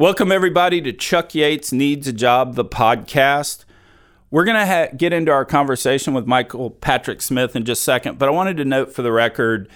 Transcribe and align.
Welcome, 0.00 0.30
everybody, 0.30 0.80
to 0.82 0.92
Chuck 0.92 1.34
Yates 1.34 1.72
Needs 1.72 2.06
a 2.06 2.12
Job, 2.12 2.54
the 2.54 2.64
podcast. 2.64 3.64
We're 4.30 4.44
going 4.44 4.56
to 4.56 4.64
ha- 4.64 4.94
get 4.96 5.12
into 5.12 5.32
our 5.32 5.44
conversation 5.44 6.14
with 6.14 6.24
Michael 6.24 6.70
Patrick 6.70 7.20
Smith 7.20 7.56
in 7.56 7.64
just 7.64 7.80
a 7.80 7.82
second, 7.82 8.16
but 8.16 8.28
I 8.28 8.30
wanted 8.30 8.58
to 8.58 8.64
note 8.64 8.94
for 8.94 9.02
the 9.02 9.10
record 9.10 9.68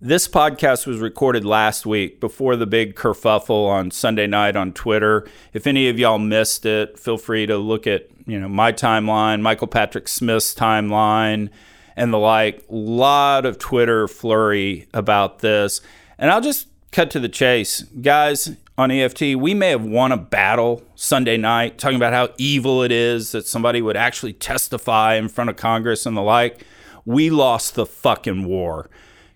this 0.00 0.26
podcast 0.26 0.88
was 0.88 0.98
recorded 0.98 1.44
last 1.44 1.86
week 1.86 2.18
before 2.18 2.56
the 2.56 2.66
big 2.66 2.96
kerfuffle 2.96 3.68
on 3.68 3.92
Sunday 3.92 4.26
night 4.26 4.56
on 4.56 4.72
Twitter. 4.72 5.24
If 5.52 5.68
any 5.68 5.88
of 5.88 6.00
y'all 6.00 6.18
missed 6.18 6.66
it, 6.66 6.98
feel 6.98 7.16
free 7.16 7.46
to 7.46 7.56
look 7.56 7.86
at 7.86 8.08
you 8.26 8.40
know 8.40 8.48
my 8.48 8.72
timeline, 8.72 9.40
Michael 9.40 9.68
Patrick 9.68 10.08
Smith's 10.08 10.52
timeline, 10.52 11.48
and 11.94 12.12
the 12.12 12.18
like. 12.18 12.64
A 12.68 12.74
lot 12.74 13.46
of 13.46 13.56
Twitter 13.56 14.08
flurry 14.08 14.88
about 14.92 15.38
this, 15.38 15.80
and 16.18 16.28
I'll 16.28 16.40
just 16.40 16.66
cut 16.90 17.08
to 17.12 17.20
the 17.20 17.28
chase, 17.28 17.82
guys 18.02 18.56
on 18.80 18.90
EFT, 18.90 19.36
we 19.36 19.52
may 19.52 19.68
have 19.70 19.84
won 19.84 20.10
a 20.10 20.16
battle 20.16 20.82
Sunday 20.94 21.36
night 21.36 21.76
talking 21.76 21.96
about 21.96 22.14
how 22.14 22.30
evil 22.38 22.82
it 22.82 22.90
is 22.90 23.32
that 23.32 23.46
somebody 23.46 23.82
would 23.82 23.96
actually 23.96 24.32
testify 24.32 25.14
in 25.14 25.28
front 25.28 25.50
of 25.50 25.56
Congress 25.56 26.06
and 26.06 26.16
the 26.16 26.22
like. 26.22 26.64
We 27.04 27.28
lost 27.28 27.74
the 27.74 27.84
fucking 27.84 28.46
war. 28.46 28.88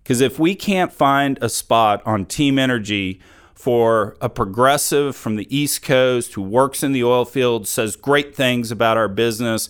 Because 0.03 0.23
if 0.23 0.39
we 0.39 0.55
can't 0.55 0.93
find 0.93 1.39
a 1.43 1.51
spot 1.51 2.03
on 2.07 2.25
Team 2.25 2.59
Energy 2.59 3.21
for 3.55 4.17
a 4.21 4.31
progressive 4.31 5.15
from 5.15 5.37
the 5.37 5.55
East 5.55 5.83
Coast 5.83 6.35
who 6.35 6.43
works 6.43 6.83
in 6.83 6.93
the 6.93 7.05
oil 7.05 7.27
field, 7.27 7.69
says 7.69 7.97
great 7.97 8.35
things 8.35 8.71
about 8.71 8.97
our 8.97 9.09
business, 9.09 9.69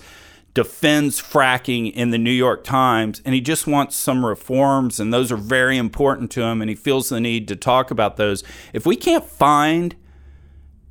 defends 0.55 1.21
fracking 1.21 1.93
in 1.93 2.11
the 2.11 2.19
New 2.19 2.31
York 2.31 2.63
Times, 2.63 3.21
and 3.25 3.35
he 3.35 3.41
just 3.41 3.67
wants 3.67 3.97
some 3.97 4.25
reforms, 4.25 5.01
and 5.01 5.13
those 5.13 5.33
are 5.33 5.37
very 5.37 5.77
important 5.77 6.31
to 6.31 6.43
him, 6.43 6.63
and 6.63 6.71
he 6.71 6.77
feels 6.77 7.09
the 7.09 7.21
need 7.21 7.49
to 7.49 7.57
talk 7.57 7.91
about 7.91 8.17
those. 8.17 8.45
If 8.73 8.87
we 8.87 8.95
can't 8.95 9.25
find 9.25 9.97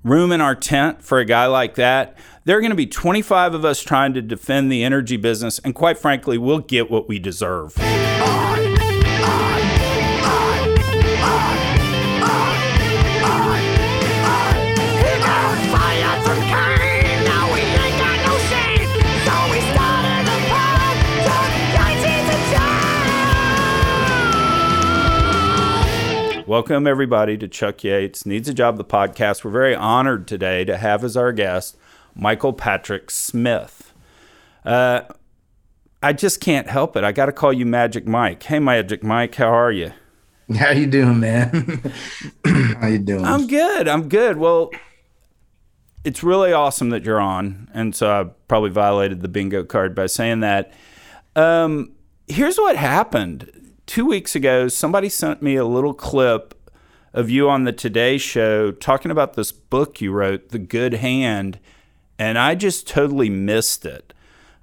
room 0.03 0.33
in 0.33 0.41
our 0.41 0.55
tent 0.55 1.01
for 1.01 1.17
a 1.19 1.25
guy 1.25 1.45
like 1.45 1.75
that, 1.75 2.17
there 2.43 2.57
are 2.57 2.61
going 2.61 2.71
to 2.71 2.75
be 2.75 2.85
25 2.85 3.53
of 3.53 3.63
us 3.63 3.81
trying 3.81 4.13
to 4.13 4.21
defend 4.21 4.69
the 4.69 4.83
energy 4.83 5.15
business, 5.15 5.59
and 5.59 5.73
quite 5.73 5.97
frankly, 5.97 6.37
we'll 6.37 6.59
get 6.59 6.91
what 6.91 7.07
we 7.07 7.17
deserve. 7.17 7.73
Welcome, 26.53 26.85
everybody, 26.85 27.35
to 27.39 27.47
Chuck 27.47 27.83
Yates 27.83 28.27
Needs 28.27 28.47
a 28.47 28.53
Job, 28.53 28.77
the 28.77 28.85
podcast. 28.85 29.43
We're 29.43 29.49
very 29.49 29.73
honored 29.73 30.27
today 30.27 30.63
to 30.65 30.77
have 30.77 31.03
as 31.03 31.17
our 31.17 31.31
guest 31.31 31.75
Michael 32.13 32.53
Patrick 32.53 33.09
Smith. 33.09 33.91
Uh, 34.63 35.01
I 36.03 36.13
just 36.13 36.41
can't 36.41 36.69
help 36.69 36.95
it. 36.95 37.03
I 37.03 37.11
got 37.11 37.25
to 37.25 37.31
call 37.31 37.53
you 37.53 37.65
Magic 37.65 38.05
Mike. 38.05 38.43
Hey, 38.43 38.59
Magic 38.59 39.03
Mike, 39.03 39.33
how 39.33 39.47
are 39.47 39.71
you? 39.71 39.93
How 40.55 40.69
you 40.69 40.85
doing, 40.85 41.19
man? 41.21 41.91
how 42.45 42.85
you 42.85 42.99
doing? 42.99 43.25
I'm 43.25 43.47
good. 43.47 43.87
I'm 43.87 44.07
good. 44.07 44.37
Well, 44.37 44.69
it's 46.03 46.21
really 46.21 46.53
awesome 46.53 46.91
that 46.91 47.03
you're 47.03 47.19
on, 47.19 47.67
and 47.73 47.95
so 47.95 48.11
I 48.11 48.29
probably 48.47 48.69
violated 48.69 49.21
the 49.21 49.27
bingo 49.27 49.63
card 49.63 49.95
by 49.95 50.05
saying 50.05 50.41
that. 50.41 50.71
Um, 51.35 51.93
here's 52.27 52.57
what 52.57 52.75
happened 52.75 53.62
two 53.93 54.07
weeks 54.07 54.35
ago, 54.35 54.67
somebody 54.67 55.07
sent 55.07 55.43
me 55.43 55.55
a 55.55 55.63
little 55.63 55.93
clip 55.93 56.55
of 57.13 57.29
you 57.29 57.47
on 57.47 57.63
the 57.63 57.71
Today 57.71 58.17
Show 58.17 58.71
talking 58.71 59.11
about 59.11 59.35
this 59.35 59.51
book 59.51 60.01
you 60.01 60.11
wrote, 60.11 60.49
The 60.49 60.57
Good 60.57 60.95
Hand, 60.95 61.59
and 62.17 62.39
I 62.39 62.55
just 62.55 62.87
totally 62.87 63.29
missed 63.29 63.85
it. 63.85 64.11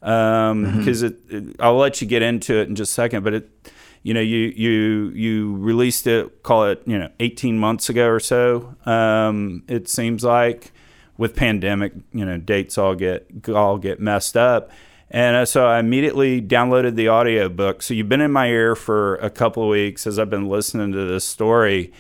Because 0.00 0.50
um, 0.50 0.64
mm-hmm. 0.64 1.62
I'll 1.62 1.77
let 1.77 2.00
you 2.00 2.09
get 2.09 2.22
into 2.22 2.56
it 2.56 2.69
in 2.69 2.75
just 2.75 2.91
a 2.91 2.94
second, 2.94 3.22
but 3.22 3.34
it, 3.34 3.71
you 4.03 4.15
know, 4.15 4.21
you 4.21 4.53
you 4.56 5.10
you 5.10 5.56
released 5.59 6.09
it, 6.09 6.43
call 6.43 6.65
it, 6.65 6.83
you 6.84 6.99
know, 6.99 7.09
18 7.21 7.56
months 7.56 7.88
ago 7.88 8.09
or 8.09 8.19
so. 8.19 8.75
Um, 8.84 9.62
it 9.69 9.88
seems 9.88 10.25
like 10.25 10.72
with 11.19 11.37
pandemic, 11.37 11.93
you 12.12 12.25
know, 12.25 12.37
dates 12.37 12.77
all 12.77 12.97
get 12.97 13.31
all 13.49 13.78
get 13.78 14.00
messed 14.00 14.37
up 14.37 14.72
and 15.10 15.37
uh, 15.37 15.44
so 15.44 15.66
I 15.66 15.81
immediately 15.81 16.41
downloaded 16.41 16.94
the 16.94 17.09
audiobook. 17.09 17.82
So 17.82 17.94
you've 17.94 18.09
been 18.09 18.21
in 18.21 18.31
my 18.31 18.48
ear 18.48 18.76
for 18.76 19.16
a 19.16 19.31
couple 19.31 19.62
of 19.62 19.69
weeks 19.69 20.06
as 20.06 20.19
I've 20.19 20.31
been 20.31 20.48
listening 20.48 20.93
to 20.93 21.04
this 21.06 21.25
story. 21.25 21.93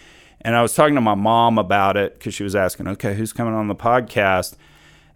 And 0.42 0.54
I 0.56 0.62
was 0.62 0.74
talking 0.74 0.94
to 0.94 1.00
my 1.00 1.14
mom 1.14 1.58
about 1.58 1.96
it 1.96 2.14
because 2.14 2.34
she 2.34 2.44
was 2.44 2.54
asking, 2.54 2.88
okay, 2.88 3.14
who's 3.14 3.32
coming 3.32 3.52
on 3.54 3.68
the 3.68 3.74
podcast? 3.74 4.54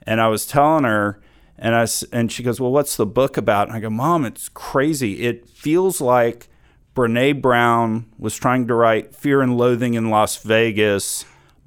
And 0.03 0.21
I 0.21 0.29
was 0.29 0.47
telling 0.47 0.85
her, 0.85 1.21
and 1.57 1.75
I 1.75 1.87
and 2.13 2.31
she 2.31 2.43
goes, 2.43 2.61
well, 2.61 2.73
what's 2.73 2.97
the 2.97 3.07
book 3.07 3.37
about? 3.37 3.69
And 3.69 3.77
I 3.77 3.81
go, 3.81 3.91
mom, 3.91 4.25
it's 4.25 4.49
crazy. 4.49 5.23
It 5.23 5.49
feels 5.49 6.01
like 6.01 6.49
Brene 6.95 7.41
Brown 7.41 8.07
was 8.19 8.37
trying 8.37 8.67
to 8.67 8.75
write 8.75 9.15
Fear 9.15 9.41
and 9.41 9.57
Loathing 9.57 9.95
in 9.95 10.11
Las 10.11 10.37
Vegas, 10.39 11.25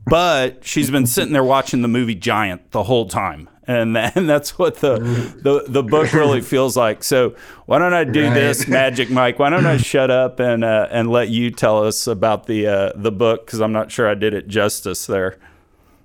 but 0.09 0.65
she's 0.65 0.89
been 0.89 1.05
sitting 1.05 1.33
there 1.33 1.43
watching 1.43 1.81
the 1.81 1.87
movie 1.87 2.15
Giant 2.15 2.71
the 2.71 2.83
whole 2.83 3.07
time 3.07 3.49
and 3.67 3.97
and 4.15 4.29
that's 4.29 4.57
what 4.57 4.77
the, 4.77 4.97
the 5.41 5.65
the 5.67 5.83
book 5.83 6.13
really 6.13 6.41
feels 6.41 6.75
like. 6.75 7.03
So 7.03 7.35
why 7.65 7.79
don't 7.79 7.93
I 7.93 8.05
do 8.05 8.23
right. 8.23 8.33
this, 8.33 8.67
Magic 8.67 9.09
Mike? 9.09 9.37
Why 9.37 9.49
don't 9.49 9.65
I 9.65 9.77
shut 9.77 10.09
up 10.09 10.39
and 10.39 10.63
uh, 10.63 10.87
and 10.89 11.11
let 11.11 11.29
you 11.29 11.51
tell 11.51 11.85
us 11.85 12.07
about 12.07 12.47
the 12.47 12.67
uh, 12.67 12.91
the 12.95 13.11
book 13.11 13.45
because 13.45 13.59
I'm 13.59 13.73
not 13.73 13.91
sure 13.91 14.09
I 14.09 14.15
did 14.15 14.33
it 14.33 14.47
justice 14.47 15.05
there. 15.05 15.37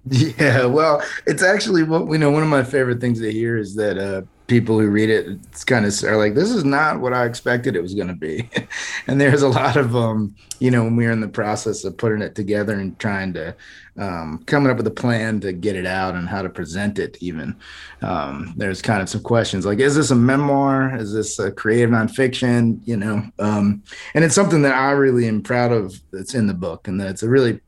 Yeah, 0.05 0.67
well, 0.67 1.01
it's 1.27 1.45
actually 1.45 1.85
what 1.85 2.11
you 2.11 2.19
know. 2.19 2.31
One 2.31 2.43
of 2.43 2.49
my 2.49 2.65
favorite 2.65 3.01
things 3.01 3.21
to 3.21 3.31
hear 3.31 3.57
is 3.57 3.77
that 3.77 3.99
uh, 3.99 4.23
people 4.53 4.79
who 4.79 4.91
read 4.91 5.09
it 5.09 5.27
it's 5.27 5.65
kind 5.65 5.87
of 5.87 6.05
are 6.05 6.19
like 6.19 6.35
this 6.35 6.51
is 6.51 6.63
not 6.63 7.01
what 7.01 7.15
i 7.15 7.25
expected 7.25 7.75
it 7.75 7.81
was 7.81 7.95
going 7.95 8.09
to 8.09 8.15
be. 8.15 8.51
And 9.07 9.21
there's 9.21 9.43
a 9.43 9.49
lot 9.49 9.77
of 9.79 9.97
um 9.97 10.37
you 10.59 10.71
know 10.71 10.85
when 10.85 10.95
we 10.95 11.07
are 11.07 11.11
in 11.11 11.23
the 11.23 11.29
process 11.41 11.85
of 11.85 11.97
putting 11.97 12.21
it 12.21 12.35
together 12.35 12.75
and 12.75 12.99
trying 12.99 13.33
to 13.33 13.57
um, 13.97 14.43
coming 14.47 14.71
up 14.71 14.77
with 14.77 14.87
a 14.87 14.99
plan 15.05 15.41
to 15.41 15.53
get 15.53 15.75
it 15.75 15.87
out 15.87 16.15
and 16.15 16.29
how 16.29 16.43
to 16.43 16.51
present 16.51 16.99
it 16.99 17.17
even 17.21 17.57
um, 18.03 18.53
there's 18.59 18.83
kind 18.83 19.01
of 19.01 19.09
some 19.09 19.23
questions 19.23 19.65
like 19.65 19.81
is 19.81 19.97
this 19.97 20.11
a 20.11 20.15
memoir? 20.15 20.95
Is 20.97 21.15
this 21.15 21.39
a 21.39 21.51
creative 21.51 21.91
nonfiction? 21.91 22.81
You 22.85 22.99
know 22.99 23.25
um, 23.39 23.83
and 24.15 24.23
it's 24.23 24.35
something 24.35 24.63
that 24.63 24.75
i 24.75 24.91
really 24.91 25.27
am 25.27 25.43
proud 25.43 25.73
of 25.73 25.99
that's 26.13 26.35
in 26.35 26.47
the 26.47 26.55
book 26.67 26.89
and 26.89 27.01
that 27.01 27.09
it's 27.09 27.23
a 27.23 27.29
really 27.29 27.59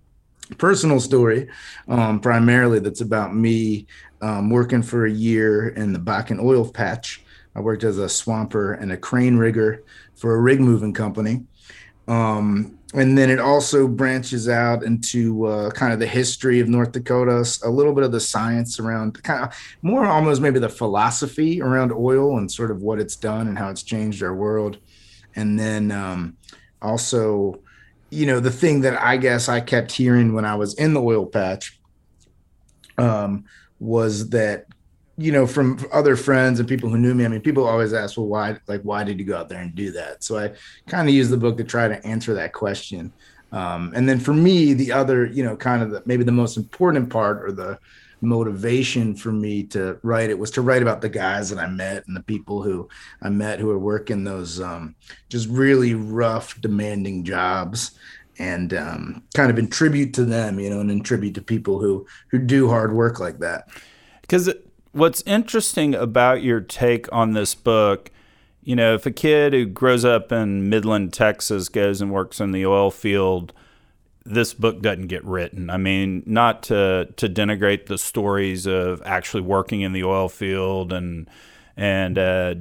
personal 0.59 1.01
story 1.01 1.49
um, 1.89 2.21
primarily 2.21 2.79
that's 2.79 3.01
about 3.01 3.35
me 3.35 3.87
um, 4.25 4.49
working 4.49 4.83
for 4.83 5.05
a 5.05 5.11
year 5.11 5.69
in 5.69 5.93
the 5.93 5.99
Bakken 5.99 6.43
oil 6.43 6.67
patch. 6.67 7.23
I 7.55 7.61
worked 7.61 7.85
as 7.85 7.99
a 7.99 8.09
swamper 8.09 8.73
and 8.73 8.91
a 8.91 8.97
crane 8.97 9.37
rigger 9.37 9.85
for 10.15 10.35
a 10.35 10.41
rig 10.41 10.61
moving 10.61 10.95
company. 10.95 11.45
Um, 12.09 12.79
and 12.95 13.19
then 13.19 13.29
it 13.29 13.39
also 13.39 13.87
branches 13.87 14.49
out 14.49 14.83
into 14.83 15.45
uh, 15.45 15.71
kind 15.73 15.93
of 15.93 15.99
the 15.99 16.07
history 16.07 16.61
of 16.61 16.71
North 16.71 16.93
Dakota, 16.93 17.47
a 17.65 17.69
little 17.69 17.93
bit 17.93 18.03
of 18.03 18.13
the 18.13 18.21
science 18.21 18.81
around 18.81 19.23
kind 19.23 19.45
of 19.45 19.55
more 19.83 20.07
almost 20.07 20.41
maybe 20.41 20.59
the 20.59 20.71
philosophy 20.71 21.61
around 21.61 21.93
oil 21.93 22.39
and 22.39 22.51
sort 22.51 22.71
of 22.71 22.81
what 22.81 22.99
it's 22.99 23.17
done 23.17 23.47
and 23.47 23.59
how 23.59 23.69
it's 23.69 23.83
changed 23.83 24.23
our 24.23 24.35
world. 24.35 24.79
And 25.37 25.59
then 25.59 25.93
um, 25.93 26.39
also, 26.81 27.61
you 28.09 28.25
know, 28.25 28.41
the 28.41 28.51
thing 28.51 28.81
that 28.83 28.99
I 29.03 29.19
guess 29.19 29.51
I 29.51 29.61
kept 29.61 29.93
hearing 29.93 30.33
when 30.33 30.47
I 30.47 30.55
was 30.55 30.73
in 30.75 30.95
the 30.95 31.03
oil 31.03 31.27
patch 31.27 31.79
um, 32.97 33.45
was 33.85 34.31
that 34.31 34.67
you 35.17 35.31
know 35.31 35.47
from 35.47 35.79
other 35.93 36.17
friends 36.17 36.59
and 36.59 36.69
people 36.69 36.89
who 36.89 36.99
knew 36.99 37.15
me 37.15 37.25
i 37.25 37.29
mean 37.29 37.41
people 37.41 37.67
always 37.67 37.93
ask 37.93 38.17
well 38.17 38.27
why 38.27 38.57
like 38.67 38.81
why 38.81 39.05
did 39.05 39.19
you 39.19 39.25
go 39.25 39.37
out 39.37 39.49
there 39.49 39.61
and 39.61 39.75
do 39.75 39.93
that? 39.93 40.25
So 40.25 40.39
i 40.39 40.53
kind 40.89 41.09
of 41.09 41.15
used 41.15 41.31
the 41.31 41.37
book 41.37 41.57
to 41.59 41.65
try 41.65 41.87
to 41.87 42.05
answer 42.05 42.35
that 42.35 42.53
question. 42.53 43.13
Um, 43.53 43.93
and 43.95 44.09
then 44.09 44.19
for 44.19 44.35
me 44.35 44.73
the 44.73 44.91
other 44.91 45.27
you 45.27 45.45
know 45.45 45.57
kind 45.57 45.83
of 45.83 45.91
the, 45.91 46.03
maybe 46.07 46.25
the 46.25 46.33
most 46.33 46.57
important 46.57 47.11
part 47.11 47.45
or 47.45 47.53
the 47.53 47.79
motivation 48.21 49.15
for 49.15 49.31
me 49.31 49.63
to 49.65 49.99
write 50.03 50.31
it 50.31 50.39
was 50.39 50.51
to 50.53 50.63
write 50.63 50.81
about 50.81 51.03
the 51.03 51.11
guys 51.11 51.51
that 51.51 51.59
i 51.59 51.67
met 51.67 52.07
and 52.07 52.17
the 52.17 52.23
people 52.23 52.63
who 52.63 52.89
i 53.21 53.29
met 53.29 53.61
who 53.61 53.71
are 53.71 53.79
working 53.79 54.25
those 54.25 54.61
um, 54.61 54.95
just 55.29 55.47
really 55.51 55.93
rough 55.93 56.59
demanding 56.63 57.23
jobs 57.23 57.99
and 58.39 58.75
um, 58.75 59.23
kind 59.35 59.51
of 59.51 59.59
in 59.59 59.69
tribute 59.69 60.15
to 60.15 60.25
them, 60.25 60.59
you 60.59 60.71
know, 60.71 60.81
and 60.81 60.91
in 60.91 61.03
tribute 61.03 61.35
to 61.35 61.43
people 61.43 61.81
who 61.81 62.07
who 62.29 62.39
do 62.39 62.69
hard 62.69 62.93
work 62.93 63.21
like 63.21 63.39
that. 63.39 63.69
Because 64.21 64.53
what's 64.93 65.23
interesting 65.23 65.95
about 65.95 66.43
your 66.43 66.61
take 66.61 67.11
on 67.13 67.33
this 67.33 67.55
book, 67.55 68.11
you 68.63 68.75
know, 68.77 68.95
if 68.95 69.07
a 69.07 69.11
kid 69.11 69.53
who 69.53 69.67
grows 69.67 70.05
up 70.05 70.33
in 70.33 70.69
Midland, 70.69 71.13
Texas, 71.13 71.69
goes 71.69 72.01
and 72.01 72.11
works 72.11 72.41
in 72.41 72.53
the 72.53 72.65
oil 72.67 72.91
field, 72.91 73.53
this 74.25 74.55
book 74.55 74.81
doesn't 74.81 75.09
get 75.09 75.25
written. 75.25 75.71
I 75.71 75.77
mean, 75.77 76.23
not 76.27 76.63
to 76.65 77.09
to 77.17 77.29
denigrate 77.29 77.87
the 77.87 77.99
stories 77.99 78.67
of 78.67 79.03
actually 79.05 79.43
working 79.43 79.83
in 79.83 79.93
the 79.93 80.05
oil 80.05 80.29
field 80.29 80.93
and 80.93 81.29
and 81.77 82.19
uh, 82.19 82.55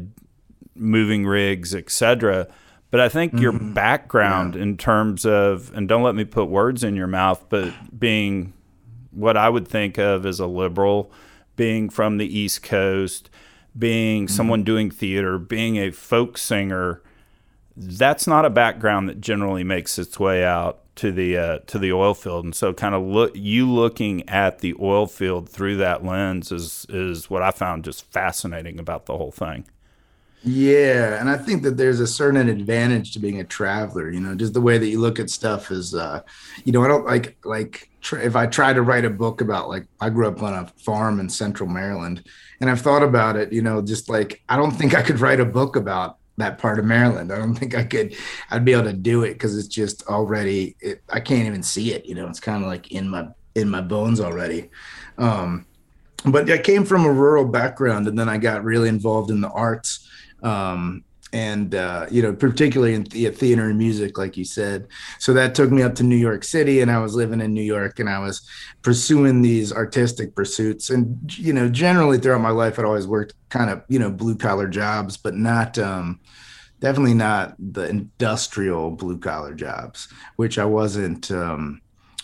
moving 0.76 1.26
rigs, 1.26 1.74
etc 1.74 2.48
but 2.94 3.00
I 3.01 3.10
think 3.10 3.31
mm-hmm. 3.31 3.42
your 3.42 3.51
background 3.54 4.54
yeah. 4.54 4.62
in 4.62 4.78
terms 4.78 5.25
of, 5.25 5.74
and 5.74 5.90
don't 5.90 6.04
let 6.04 6.13
me 6.13 6.25
put 6.25 6.45
words 6.45 6.84
in 6.84 6.95
your 6.95 7.07
mouth, 7.07 7.44
but 7.50 7.74
being 8.00 8.54
what 9.10 9.36
I 9.36 9.50
would 9.50 9.68
think 9.68 9.98
of 9.98 10.28
as 10.28 10.40
a 10.40 10.45
liberal, 10.45 11.12
being 11.56 11.90
from 11.90 12.19
the 12.19 12.28
East 12.28 12.62
Coast, 12.62 13.31
being 13.75 14.28
mm-hmm. 14.28 14.36
someone 14.36 14.63
doing 14.63 14.92
theater, 14.92 15.40
being 15.40 15.78
a 15.78 15.90
folk 15.90 16.38
singer. 16.38 17.01
That's 17.75 18.28
not 18.28 18.45
a 18.45 18.51
background 18.51 19.10
that 19.10 19.19
generally 19.19 19.63
makes 19.63 19.98
its 19.98 20.19
way 20.19 20.45
out 20.45 20.81
to 20.98 21.12
the 21.12 21.36
uh, 21.36 21.60
to 21.66 21.80
the 21.80 21.92
oil 21.92 22.13
field, 22.13 22.45
and 22.45 22.54
so 22.54 22.74
kind 22.74 22.94
of 22.94 23.01
look 23.01 23.31
you 23.34 23.68
looking 23.68 24.30
at 24.30 24.60
the 24.60 24.75
oil 24.80 25.07
field 25.07 25.50
through 25.50 25.78
that 25.78 26.06
lens 26.06 26.51
is 26.51 26.86
is 26.90 27.28
what 27.28 27.42
I 27.42 27.50
found 27.50 27.86
just 27.86 28.06
fascinating 28.12 28.80
about 28.80 29.07
the 29.07 29.18
whole 29.18 29.31
thing. 29.31 29.66
Yeah, 30.45 31.22
and 31.22 31.30
I 31.30 31.38
think 31.38 31.63
that 31.63 31.78
there's 31.78 32.01
a 32.01 32.07
certain 32.07 32.50
advantage 32.50 33.13
to 33.13 33.19
being 33.19 33.40
a 33.40 33.45
traveler. 33.45 34.12
You 34.12 34.19
know, 34.19 34.36
just 34.36 34.54
the 34.54 34.60
way 34.60 34.78
that 34.78 34.88
you 34.88 35.00
look 35.00 35.18
at 35.18 35.30
stuff 35.30 35.72
is, 35.72 35.95
uh, 35.95 36.22
you 36.66 36.74
know, 36.74 36.84
I 36.84 36.90
don't 36.90 37.06
like 37.06 37.38
like 37.45 37.90
if 38.12 38.36
I 38.36 38.48
try 38.48 38.74
to 38.74 38.81
write 38.81 39.06
a 39.06 39.10
book 39.10 39.40
about 39.40 39.69
like 39.69 39.86
I 40.01 40.10
grew 40.10 40.28
up 40.28 40.44
on 40.44 40.54
a 40.54 40.68
farm 40.84 41.22
in 41.22 41.30
Central 41.30 41.69
Maryland, 41.69 42.28
and 42.60 42.69
I've 42.69 42.81
thought 42.81 43.04
about 43.04 43.38
it. 43.38 43.54
You 43.54 43.62
know, 43.62 43.81
just 43.81 44.10
like 44.10 44.44
I 44.50 44.57
don't 44.57 44.72
think 44.72 44.94
I 44.94 45.01
could 45.01 45.22
write 45.22 45.40
a 45.40 45.45
book 45.45 45.78
about 45.78 46.18
that 46.36 46.57
part 46.57 46.78
of 46.78 46.84
Maryland. 46.84 47.31
I 47.31 47.38
don't 47.38 47.56
think 47.56 47.74
I 47.74 47.86
could. 47.86 48.13
I'd 48.51 48.66
be 48.66 48.74
able 48.74 48.84
to 48.84 48.94
do 48.94 49.24
it 49.24 49.34
because 49.34 49.57
it's 49.57 49.69
just 49.69 50.06
already. 50.07 50.75
It, 50.81 51.01
I 51.10 51.22
can't 51.22 51.48
even 51.48 51.63
see 51.63 51.94
it. 51.94 52.06
You 52.06 52.16
know, 52.16 52.28
it's 52.28 52.42
kind 52.42 52.62
of 52.62 52.68
like 52.68 52.92
in 52.92 53.07
my 53.07 53.30
in 53.56 53.69
my 53.69 53.80
bones 53.80 54.19
already. 54.19 54.72
Um, 55.18 55.68
but 56.25 56.51
I 56.51 56.57
came 56.57 56.84
from 56.84 57.06
a 57.06 57.12
rural 57.13 57.45
background, 57.45 58.10
and 58.10 58.19
then 58.19 58.28
I 58.28 58.38
got 58.40 58.66
really 58.66 58.90
involved 58.90 59.31
in 59.31 59.40
the 59.40 59.50
arts 59.50 60.10
um, 60.44 61.04
and 61.34 61.74
uh, 61.74 62.06
you 62.12 62.22
know 62.22 62.34
particularly 62.34 62.94
in 62.94 63.04
the 63.06 63.30
theater 63.30 63.69
and 63.69 63.78
music 63.78 64.18
like 64.18 64.38
you 64.38 64.45
said. 64.45 64.88
So 65.19 65.34
that 65.34 65.56
took 65.56 65.72
me 65.72 65.81
up 65.81 65.95
to 65.95 66.04
new 66.04 66.16
york 66.16 66.44
city 66.44 66.81
and 66.81 66.92
i 66.92 67.00
was 67.00 67.16
living 67.16 67.42
in 67.42 67.54
new 67.54 67.63
york 67.63 68.00
and 68.00 68.10
i 68.10 68.19
was 68.19 68.48
pursuing 68.84 69.42
these 69.42 69.74
artistic 69.74 70.36
pursuits. 70.36 70.90
And 70.92 71.18
you 71.38 71.54
know 71.54 71.68
generally 71.69 72.19
throughout 72.19 72.42
my 72.42 72.51
life 72.51 72.78
i'd 72.78 72.86
always 72.86 73.07
worked 73.07 73.34
kind 73.50 73.69
of 73.69 73.81
you 73.90 74.00
know 74.00 74.12
blue 74.12 74.36
collar 74.36 74.68
jobs 74.68 75.18
but 75.18 75.36
not 75.36 75.78
um, 75.80 76.19
definitely 76.80 77.16
not 77.16 77.56
the 77.57 77.90
industrial 77.90 78.92
blue 78.92 79.18
collar 79.18 79.56
jobs 79.56 80.07
which 80.36 80.60
i 80.60 80.66
wasn't 80.66 81.31
um, 81.31 81.81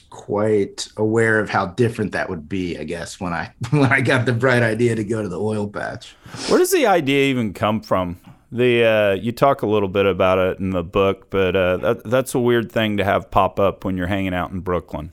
quite 0.09 0.87
aware 0.97 1.39
of 1.39 1.49
how 1.49 1.67
different 1.67 2.11
that 2.11 2.29
would 2.29 2.49
be 2.49 2.77
i 2.77 2.83
guess 2.83 3.19
when 3.19 3.33
i 3.33 3.51
when 3.69 3.91
i 3.91 4.01
got 4.01 4.25
the 4.25 4.33
bright 4.33 4.63
idea 4.63 4.95
to 4.95 5.03
go 5.03 5.21
to 5.21 5.29
the 5.29 5.39
oil 5.39 5.67
patch. 5.67 6.15
Where 6.47 6.57
does 6.57 6.71
the 6.71 6.85
idea 6.87 7.29
even 7.29 7.53
come 7.53 7.81
from? 7.81 8.19
The 8.51 8.83
uh, 8.83 9.11
you 9.13 9.31
talk 9.31 9.61
a 9.61 9.67
little 9.67 9.89
bit 9.89 10.07
about 10.07 10.39
it 10.39 10.59
in 10.59 10.71
the 10.71 10.83
book 10.83 11.29
but 11.29 11.55
uh, 11.55 11.77
that, 11.77 12.03
that's 12.03 12.33
a 12.33 12.39
weird 12.39 12.71
thing 12.71 12.97
to 12.97 13.03
have 13.03 13.29
pop 13.29 13.59
up 13.59 13.85
when 13.85 13.97
you're 13.97 14.07
hanging 14.07 14.33
out 14.33 14.51
in 14.51 14.61
brooklyn. 14.61 15.11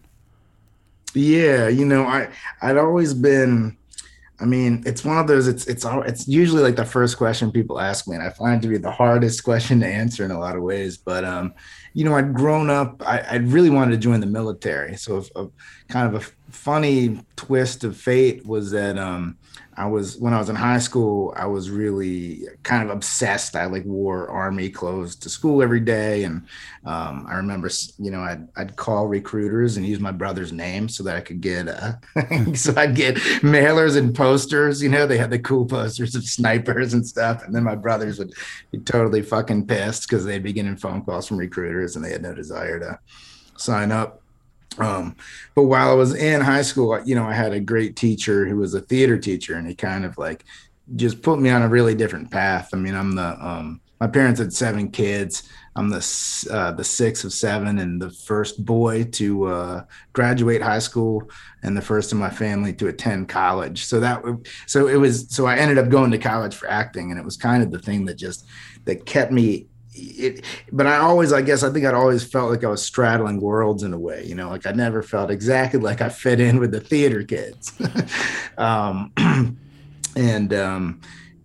Yeah 1.14 1.68
you 1.68 1.84
know 1.84 2.04
i 2.04 2.28
i'd 2.62 2.78
always 2.78 3.12
been 3.14 3.76
I 4.38 4.44
mean, 4.44 4.82
it's 4.84 5.04
one 5.04 5.18
of 5.18 5.26
those. 5.26 5.48
It's 5.48 5.66
it's 5.66 5.84
it's 5.84 6.28
usually 6.28 6.62
like 6.62 6.76
the 6.76 6.84
first 6.84 7.16
question 7.16 7.50
people 7.50 7.80
ask 7.80 8.06
me, 8.06 8.16
and 8.16 8.24
I 8.24 8.30
find 8.30 8.62
it 8.62 8.66
to 8.66 8.68
be 8.68 8.76
the 8.78 8.90
hardest 8.90 9.44
question 9.44 9.80
to 9.80 9.86
answer 9.86 10.24
in 10.24 10.30
a 10.30 10.38
lot 10.38 10.56
of 10.56 10.62
ways. 10.62 10.98
But 10.98 11.24
um, 11.24 11.54
you 11.94 12.04
know, 12.04 12.14
I'd 12.14 12.34
grown 12.34 12.68
up. 12.68 13.02
I, 13.06 13.20
I 13.20 13.36
really 13.36 13.70
wanted 13.70 13.92
to 13.92 13.98
join 13.98 14.20
the 14.20 14.26
military. 14.26 14.96
So, 14.96 15.24
a, 15.34 15.46
kind 15.88 16.14
of 16.14 16.22
a 16.22 16.45
funny 16.50 17.20
twist 17.36 17.84
of 17.84 17.96
fate 17.96 18.46
was 18.46 18.70
that 18.70 18.98
um, 18.98 19.36
I 19.76 19.86
was 19.86 20.16
when 20.16 20.32
I 20.32 20.38
was 20.38 20.48
in 20.48 20.56
high 20.56 20.78
school, 20.78 21.34
I 21.36 21.46
was 21.46 21.70
really 21.70 22.44
kind 22.62 22.82
of 22.82 22.90
obsessed. 22.90 23.56
I 23.56 23.66
like 23.66 23.84
wore 23.84 24.28
army 24.30 24.70
clothes 24.70 25.16
to 25.16 25.28
school 25.28 25.62
every 25.62 25.80
day, 25.80 26.24
and 26.24 26.46
um, 26.84 27.26
I 27.28 27.34
remember, 27.34 27.68
you 27.98 28.10
know, 28.10 28.20
I'd 28.20 28.48
I'd 28.56 28.76
call 28.76 29.06
recruiters 29.06 29.76
and 29.76 29.84
use 29.84 30.00
my 30.00 30.12
brother's 30.12 30.52
name 30.52 30.88
so 30.88 31.02
that 31.04 31.16
I 31.16 31.20
could 31.20 31.42
get, 31.42 31.68
uh, 31.68 31.92
so 32.54 32.72
I'd 32.76 32.96
get 32.96 33.16
mailers 33.42 33.98
and 33.98 34.14
posters. 34.14 34.82
You 34.82 34.88
know, 34.88 35.06
they 35.06 35.18
had 35.18 35.30
the 35.30 35.38
cool 35.38 35.66
posters 35.66 36.14
of 36.14 36.24
snipers 36.24 36.94
and 36.94 37.06
stuff, 37.06 37.44
and 37.44 37.54
then 37.54 37.64
my 37.64 37.74
brothers 37.74 38.18
would 38.18 38.32
be 38.70 38.78
totally 38.78 39.20
fucking 39.20 39.66
pissed 39.66 40.08
because 40.08 40.24
they'd 40.24 40.42
be 40.42 40.54
getting 40.54 40.76
phone 40.76 41.02
calls 41.02 41.26
from 41.26 41.36
recruiters 41.36 41.96
and 41.96 42.04
they 42.04 42.12
had 42.12 42.22
no 42.22 42.34
desire 42.34 42.80
to 42.80 42.98
sign 43.56 43.92
up. 43.92 44.22
Um, 44.78 45.16
but 45.54 45.64
while 45.64 45.90
I 45.90 45.94
was 45.94 46.14
in 46.14 46.40
high 46.40 46.62
school, 46.62 47.00
you 47.04 47.14
know, 47.14 47.24
I 47.24 47.32
had 47.32 47.52
a 47.52 47.60
great 47.60 47.96
teacher 47.96 48.46
who 48.46 48.56
was 48.56 48.74
a 48.74 48.80
theater 48.80 49.18
teacher, 49.18 49.54
and 49.54 49.66
he 49.66 49.74
kind 49.74 50.04
of 50.04 50.18
like 50.18 50.44
just 50.94 51.22
put 51.22 51.38
me 51.38 51.50
on 51.50 51.62
a 51.62 51.68
really 51.68 51.94
different 51.94 52.30
path. 52.30 52.70
I 52.72 52.76
mean, 52.76 52.94
I'm 52.94 53.14
the 53.14 53.46
um, 53.46 53.80
my 54.00 54.06
parents 54.06 54.40
had 54.40 54.52
seven 54.52 54.90
kids. 54.90 55.48
I'm 55.74 55.90
the 55.90 56.46
uh, 56.50 56.72
the 56.72 56.84
sixth 56.84 57.24
of 57.24 57.32
seven 57.32 57.78
and 57.78 58.00
the 58.00 58.10
first 58.10 58.64
boy 58.64 59.04
to 59.04 59.46
uh, 59.46 59.84
graduate 60.12 60.62
high 60.62 60.78
school 60.78 61.30
and 61.62 61.76
the 61.76 61.82
first 61.82 62.12
in 62.12 62.18
my 62.18 62.30
family 62.30 62.72
to 62.74 62.88
attend 62.88 63.28
college. 63.28 63.84
So 63.84 64.00
that 64.00 64.22
so 64.66 64.88
it 64.88 64.96
was 64.96 65.26
so 65.28 65.46
I 65.46 65.56
ended 65.56 65.78
up 65.78 65.90
going 65.90 66.10
to 66.12 66.18
college 66.18 66.54
for 66.54 66.68
acting, 66.68 67.10
and 67.10 67.20
it 67.20 67.24
was 67.24 67.36
kind 67.36 67.62
of 67.62 67.70
the 67.70 67.78
thing 67.78 68.06
that 68.06 68.14
just 68.14 68.46
that 68.84 69.06
kept 69.06 69.32
me 69.32 69.66
it, 69.96 70.44
but 70.72 70.86
I 70.86 70.98
always, 70.98 71.32
I 71.32 71.42
guess, 71.42 71.62
I 71.62 71.70
think 71.70 71.84
I'd 71.84 71.94
always 71.94 72.24
felt 72.24 72.50
like 72.50 72.64
I 72.64 72.68
was 72.68 72.82
straddling 72.82 73.40
worlds 73.40 73.82
in 73.82 73.92
a 73.92 73.98
way, 73.98 74.24
you 74.24 74.34
know, 74.34 74.48
like 74.48 74.66
I 74.66 74.72
never 74.72 75.02
felt 75.02 75.30
exactly 75.30 75.80
like 75.80 76.00
I 76.00 76.08
fit 76.08 76.40
in 76.40 76.58
with 76.58 76.72
the 76.72 76.80
theater 76.80 77.22
kids. 77.22 77.72
um, 78.58 79.12
and, 80.16 80.54
um, 80.54 81.00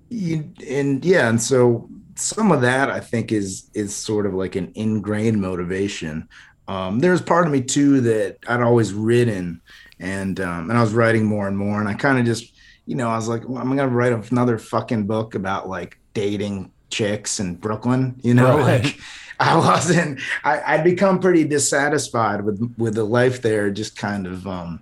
you, 0.09 0.51
and 0.67 1.03
yeah, 1.05 1.29
and 1.29 1.41
so 1.41 1.89
some 2.15 2.51
of 2.51 2.61
that 2.61 2.89
I 2.89 2.99
think 2.99 3.31
is, 3.31 3.69
is 3.73 3.95
sort 3.95 4.25
of 4.25 4.33
like 4.33 4.55
an 4.55 4.71
ingrained 4.75 5.41
motivation. 5.41 6.27
Um, 6.67 6.99
there's 6.99 7.21
part 7.21 7.47
of 7.47 7.53
me 7.53 7.61
too 7.61 8.01
that 8.01 8.37
I'd 8.47 8.61
always 8.61 8.93
written 8.93 9.61
and, 9.99 10.39
um, 10.39 10.69
and 10.69 10.77
I 10.77 10.81
was 10.81 10.93
writing 10.93 11.25
more 11.25 11.47
and 11.47 11.57
more. 11.57 11.79
And 11.79 11.87
I 11.87 11.93
kind 11.93 12.19
of 12.19 12.25
just, 12.25 12.53
you 12.85 12.95
know, 12.95 13.09
I 13.09 13.15
was 13.15 13.27
like, 13.27 13.47
well, 13.47 13.61
I'm 13.61 13.75
going 13.75 13.77
to 13.77 13.95
write 13.95 14.31
another 14.31 14.57
fucking 14.57 15.05
book 15.05 15.35
about 15.35 15.69
like 15.69 15.97
dating 16.13 16.71
chicks 16.91 17.39
in 17.39 17.55
Brooklyn, 17.55 18.19
you 18.21 18.33
know, 18.33 18.59
right. 18.59 18.83
like 18.83 18.99
I 19.41 19.57
wasn't, 19.57 20.19
I, 20.43 20.61
I'd 20.75 20.83
become 20.83 21.19
pretty 21.19 21.43
dissatisfied 21.43 22.45
with, 22.45 22.75
with 22.77 22.93
the 22.93 23.03
life 23.03 23.41
there. 23.41 23.71
Just 23.71 23.97
kind 23.97 24.27
of, 24.27 24.45
um, 24.45 24.79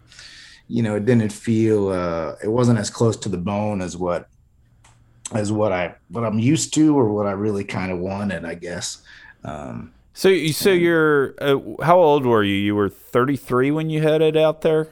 you 0.67 0.83
know, 0.83 0.95
it 0.95 1.05
didn't 1.05 1.31
feel, 1.31 1.87
uh, 1.87 2.35
it 2.43 2.49
wasn't 2.49 2.77
as 2.77 2.89
close 2.89 3.15
to 3.17 3.29
the 3.29 3.37
bone 3.37 3.81
as 3.81 3.95
what, 3.95 4.27
as 5.31 5.51
what 5.51 5.71
I, 5.71 5.95
what 6.09 6.25
I'm 6.25 6.39
used 6.39 6.73
to, 6.73 6.97
or 6.97 7.13
what 7.13 7.25
I 7.25 7.31
really 7.31 7.63
kind 7.63 7.91
of 7.91 7.99
wanted, 7.99 8.43
I 8.43 8.55
guess. 8.55 9.01
Um, 9.45 9.93
so, 10.13 10.35
so 10.47 10.71
you're, 10.71 11.35
uh, 11.39 11.57
how 11.81 11.97
old 11.97 12.25
were 12.25 12.43
you? 12.43 12.55
You 12.55 12.75
were 12.75 12.89
33 12.89 13.71
when 13.71 13.89
you 13.89 14.01
headed 14.01 14.35
out 14.35 14.59
there? 14.61 14.89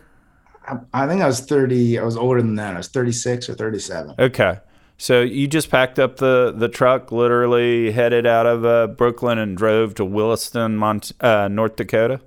I, 0.65 0.77
I 0.93 1.07
think 1.07 1.21
I 1.21 1.27
was 1.27 1.41
30. 1.41 1.99
I 1.99 2.03
was 2.03 2.15
older 2.15 2.41
than 2.41 2.55
that. 2.55 2.75
I 2.75 2.77
was 2.77 2.87
36 2.87 3.49
or 3.49 3.55
37. 3.55 4.15
Okay. 4.17 4.59
So 4.97 5.21
you 5.21 5.47
just 5.47 5.69
packed 5.69 5.99
up 5.99 6.17
the, 6.17 6.53
the 6.55 6.67
truck, 6.67 7.11
literally 7.11 7.91
headed 7.91 8.25
out 8.25 8.47
of 8.47 8.65
uh, 8.65 8.87
Brooklyn 8.87 9.37
and 9.37 9.55
drove 9.55 9.93
to 9.95 10.05
Williston, 10.05 10.75
Mont- 10.75 11.11
uh, 11.21 11.47
North 11.47 11.75
Dakota. 11.75 12.19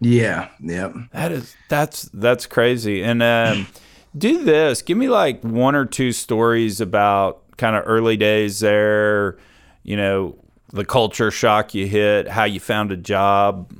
Yeah, 0.00 0.48
yep. 0.60 0.94
That 1.12 1.32
is 1.32 1.56
that's 1.68 2.02
that's 2.14 2.46
crazy. 2.46 3.02
And 3.02 3.22
um, 3.22 3.66
do 4.18 4.44
this. 4.44 4.82
Give 4.82 4.96
me 4.96 5.08
like 5.08 5.42
one 5.42 5.74
or 5.74 5.84
two 5.86 6.12
stories 6.12 6.80
about 6.80 7.42
kind 7.56 7.74
of 7.74 7.82
early 7.84 8.16
days 8.16 8.60
there. 8.60 9.38
You 9.82 9.96
know, 9.96 10.38
the 10.68 10.84
culture 10.84 11.30
shock 11.30 11.74
you 11.74 11.86
hit, 11.86 12.28
how 12.28 12.44
you 12.44 12.60
found 12.60 12.92
a 12.92 12.96
job. 12.96 13.72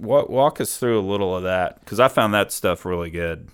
Walk, 0.00 0.28
walk 0.28 0.60
us 0.60 0.76
through 0.78 0.98
a 0.98 1.06
little 1.06 1.36
of 1.36 1.44
that 1.44 1.78
because 1.80 2.00
I 2.00 2.08
found 2.08 2.34
that 2.34 2.50
stuff 2.50 2.84
really 2.84 3.10
good. 3.10 3.48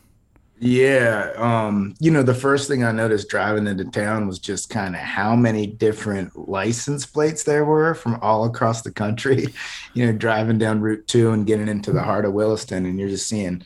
Yeah. 0.61 1.33
Um, 1.37 1.95
you 2.01 2.11
know, 2.11 2.23
the 2.23 2.35
first 2.35 2.69
thing 2.69 2.83
I 2.83 2.91
noticed 2.91 3.29
driving 3.29 3.67
into 3.67 3.85
town 3.85 4.27
was 4.27 4.39
just 4.39 4.71
kind 4.71 4.95
of 4.95 5.01
how 5.01 5.37
many 5.37 5.67
different 5.67 6.49
license 6.49 7.07
plates 7.07 7.45
there 7.45 7.65
were 7.65 7.95
from 7.95 8.19
all 8.23 8.45
across 8.45 8.83
the 8.83 8.93
country. 8.93 9.49
You 9.95 10.07
know, 10.07 10.13
driving 10.13 10.59
down 10.59 10.81
Route 10.81 11.09
2 11.09 11.33
and 11.33 11.47
getting 11.47 11.67
into 11.67 11.93
the 11.93 12.03
heart 12.03 12.25
of 12.25 12.33
Williston, 12.33 12.87
and 12.87 13.01
you're 13.01 13.09
just 13.09 13.27
seeing 13.27 13.65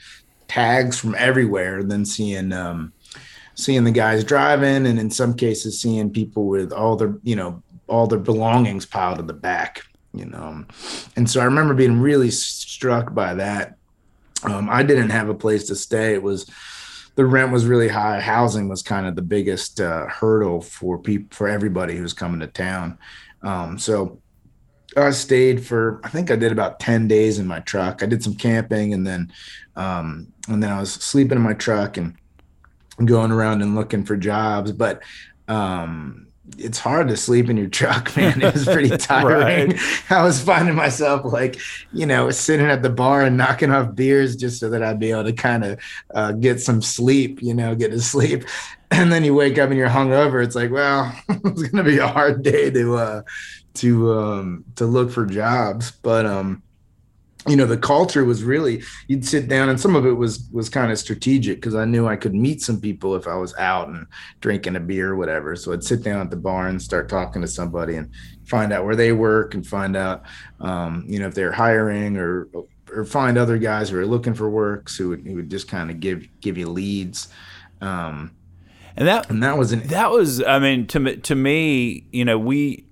tags 0.48 0.98
from 0.98 1.14
everywhere, 1.18 1.80
and 1.80 1.90
then 1.90 2.06
seeing 2.06 2.52
um 2.52 2.94
seeing 3.54 3.84
the 3.84 3.90
guys 3.90 4.24
driving, 4.24 4.86
and 4.86 4.98
in 4.98 5.10
some 5.10 5.34
cases 5.34 5.78
seeing 5.78 6.10
people 6.10 6.46
with 6.46 6.72
all 6.72 6.96
their, 6.96 7.18
you 7.22 7.36
know, 7.36 7.62
all 7.86 8.06
their 8.06 8.18
belongings 8.18 8.86
piled 8.86 9.18
in 9.18 9.26
the 9.26 9.34
back, 9.34 9.82
you 10.14 10.24
know. 10.24 10.64
And 11.16 11.28
so 11.28 11.40
I 11.40 11.44
remember 11.44 11.74
being 11.74 12.00
really 12.00 12.30
struck 12.30 13.12
by 13.12 13.34
that. 13.34 13.76
Um, 14.44 14.70
I 14.70 14.82
didn't 14.82 15.10
have 15.10 15.28
a 15.28 15.34
place 15.34 15.64
to 15.64 15.76
stay. 15.76 16.14
It 16.14 16.22
was 16.22 16.50
the 17.14 17.26
rent 17.26 17.52
was 17.52 17.66
really 17.66 17.88
high. 17.88 18.20
Housing 18.20 18.68
was 18.68 18.82
kind 18.82 19.06
of 19.06 19.16
the 19.16 19.22
biggest 19.22 19.80
uh, 19.80 20.06
hurdle 20.06 20.60
for 20.60 20.98
people 20.98 21.34
for 21.36 21.48
everybody 21.48 21.96
who's 21.96 22.12
coming 22.12 22.40
to 22.40 22.46
town. 22.46 22.98
Um, 23.42 23.78
so 23.78 24.20
I 24.96 25.10
stayed 25.10 25.64
for 25.66 26.00
I 26.04 26.08
think 26.08 26.30
I 26.30 26.36
did 26.36 26.52
about 26.52 26.80
ten 26.80 27.08
days 27.08 27.38
in 27.38 27.46
my 27.46 27.60
truck. 27.60 28.02
I 28.02 28.06
did 28.06 28.22
some 28.22 28.34
camping 28.34 28.94
and 28.94 29.06
then 29.06 29.32
um, 29.76 30.32
and 30.48 30.62
then 30.62 30.70
I 30.70 30.80
was 30.80 30.92
sleeping 30.92 31.36
in 31.36 31.42
my 31.42 31.54
truck 31.54 31.96
and 31.96 32.16
going 33.04 33.32
around 33.32 33.62
and 33.62 33.74
looking 33.74 34.04
for 34.04 34.16
jobs. 34.16 34.72
But 34.72 35.02
um, 35.48 36.28
it's 36.58 36.78
hard 36.78 37.08
to 37.08 37.16
sleep 37.16 37.48
in 37.48 37.56
your 37.56 37.68
truck, 37.68 38.16
man. 38.16 38.42
It 38.42 38.52
was 38.52 38.64
pretty 38.64 38.96
tiring. 38.96 39.70
right. 39.70 39.80
I 40.10 40.22
was 40.22 40.42
finding 40.42 40.74
myself 40.74 41.24
like, 41.24 41.58
you 41.92 42.06
know, 42.06 42.30
sitting 42.30 42.66
at 42.66 42.82
the 42.82 42.90
bar 42.90 43.22
and 43.22 43.36
knocking 43.36 43.70
off 43.70 43.94
beers 43.94 44.36
just 44.36 44.60
so 44.60 44.68
that 44.70 44.82
I'd 44.82 44.98
be 44.98 45.10
able 45.10 45.24
to 45.24 45.32
kind 45.32 45.64
of 45.64 45.80
uh, 46.14 46.32
get 46.32 46.60
some 46.60 46.82
sleep, 46.82 47.42
you 47.42 47.54
know, 47.54 47.74
get 47.74 47.90
to 47.90 48.00
sleep. 48.00 48.44
And 48.94 49.10
then 49.10 49.24
you 49.24 49.32
wake 49.32 49.56
up 49.56 49.70
and 49.70 49.78
you're 49.78 49.88
hungover. 49.88 50.44
It's 50.44 50.54
like, 50.54 50.70
well, 50.70 51.18
it's 51.26 51.62
gonna 51.62 51.82
be 51.82 51.96
a 51.96 52.06
hard 52.06 52.42
day 52.42 52.70
to 52.72 52.96
uh, 52.96 53.22
to 53.76 54.12
um, 54.12 54.66
to 54.76 54.84
look 54.84 55.10
for 55.10 55.24
jobs. 55.24 55.92
But 55.92 56.26
um, 56.26 56.62
you 57.48 57.56
know 57.56 57.66
the 57.66 57.76
culture 57.76 58.24
was 58.24 58.44
really 58.44 58.82
you'd 59.08 59.24
sit 59.24 59.48
down 59.48 59.68
and 59.68 59.80
some 59.80 59.96
of 59.96 60.06
it 60.06 60.12
was 60.12 60.48
was 60.52 60.68
kind 60.68 60.92
of 60.92 60.98
strategic 60.98 61.56
because 61.56 61.74
i 61.74 61.84
knew 61.84 62.06
i 62.06 62.14
could 62.14 62.34
meet 62.34 62.62
some 62.62 62.80
people 62.80 63.16
if 63.16 63.26
i 63.26 63.34
was 63.34 63.52
out 63.56 63.88
and 63.88 64.06
drinking 64.40 64.76
a 64.76 64.80
beer 64.80 65.10
or 65.10 65.16
whatever. 65.16 65.56
So 65.56 65.72
i'd 65.72 65.82
sit 65.82 66.02
down 66.02 66.20
at 66.20 66.30
the 66.30 66.36
bar 66.36 66.68
and 66.68 66.80
start 66.80 67.08
talking 67.08 67.42
to 67.42 67.48
somebody 67.48 67.96
and 67.96 68.10
find 68.44 68.72
out 68.72 68.84
where 68.84 68.96
they 68.96 69.12
work 69.12 69.54
and 69.54 69.66
find 69.66 69.96
out 69.96 70.22
um, 70.60 71.04
you 71.08 71.18
know 71.18 71.26
if 71.26 71.34
they're 71.34 71.52
hiring 71.52 72.16
or 72.16 72.48
or 72.92 73.04
find 73.04 73.38
other 73.38 73.58
guys 73.58 73.90
who 73.90 73.98
are 73.98 74.06
looking 74.06 74.34
for 74.34 74.50
work 74.50 74.88
so 74.88 75.04
who 75.04 75.08
would, 75.10 75.26
who 75.26 75.34
would 75.36 75.50
just 75.50 75.68
kind 75.68 75.90
of 75.90 76.00
give 76.00 76.26
give 76.40 76.58
you 76.58 76.68
leads. 76.68 77.28
Um, 77.80 78.32
and 78.96 79.08
that 79.08 79.30
and 79.30 79.42
that 79.42 79.56
was 79.56 79.72
an 79.72 79.80
that 79.88 80.10
was 80.10 80.42
i 80.42 80.58
mean 80.58 80.86
to 80.88 81.00
me 81.00 81.16
to 81.16 81.34
me 81.34 82.04
you 82.12 82.24
know 82.24 82.38
we 82.38 82.84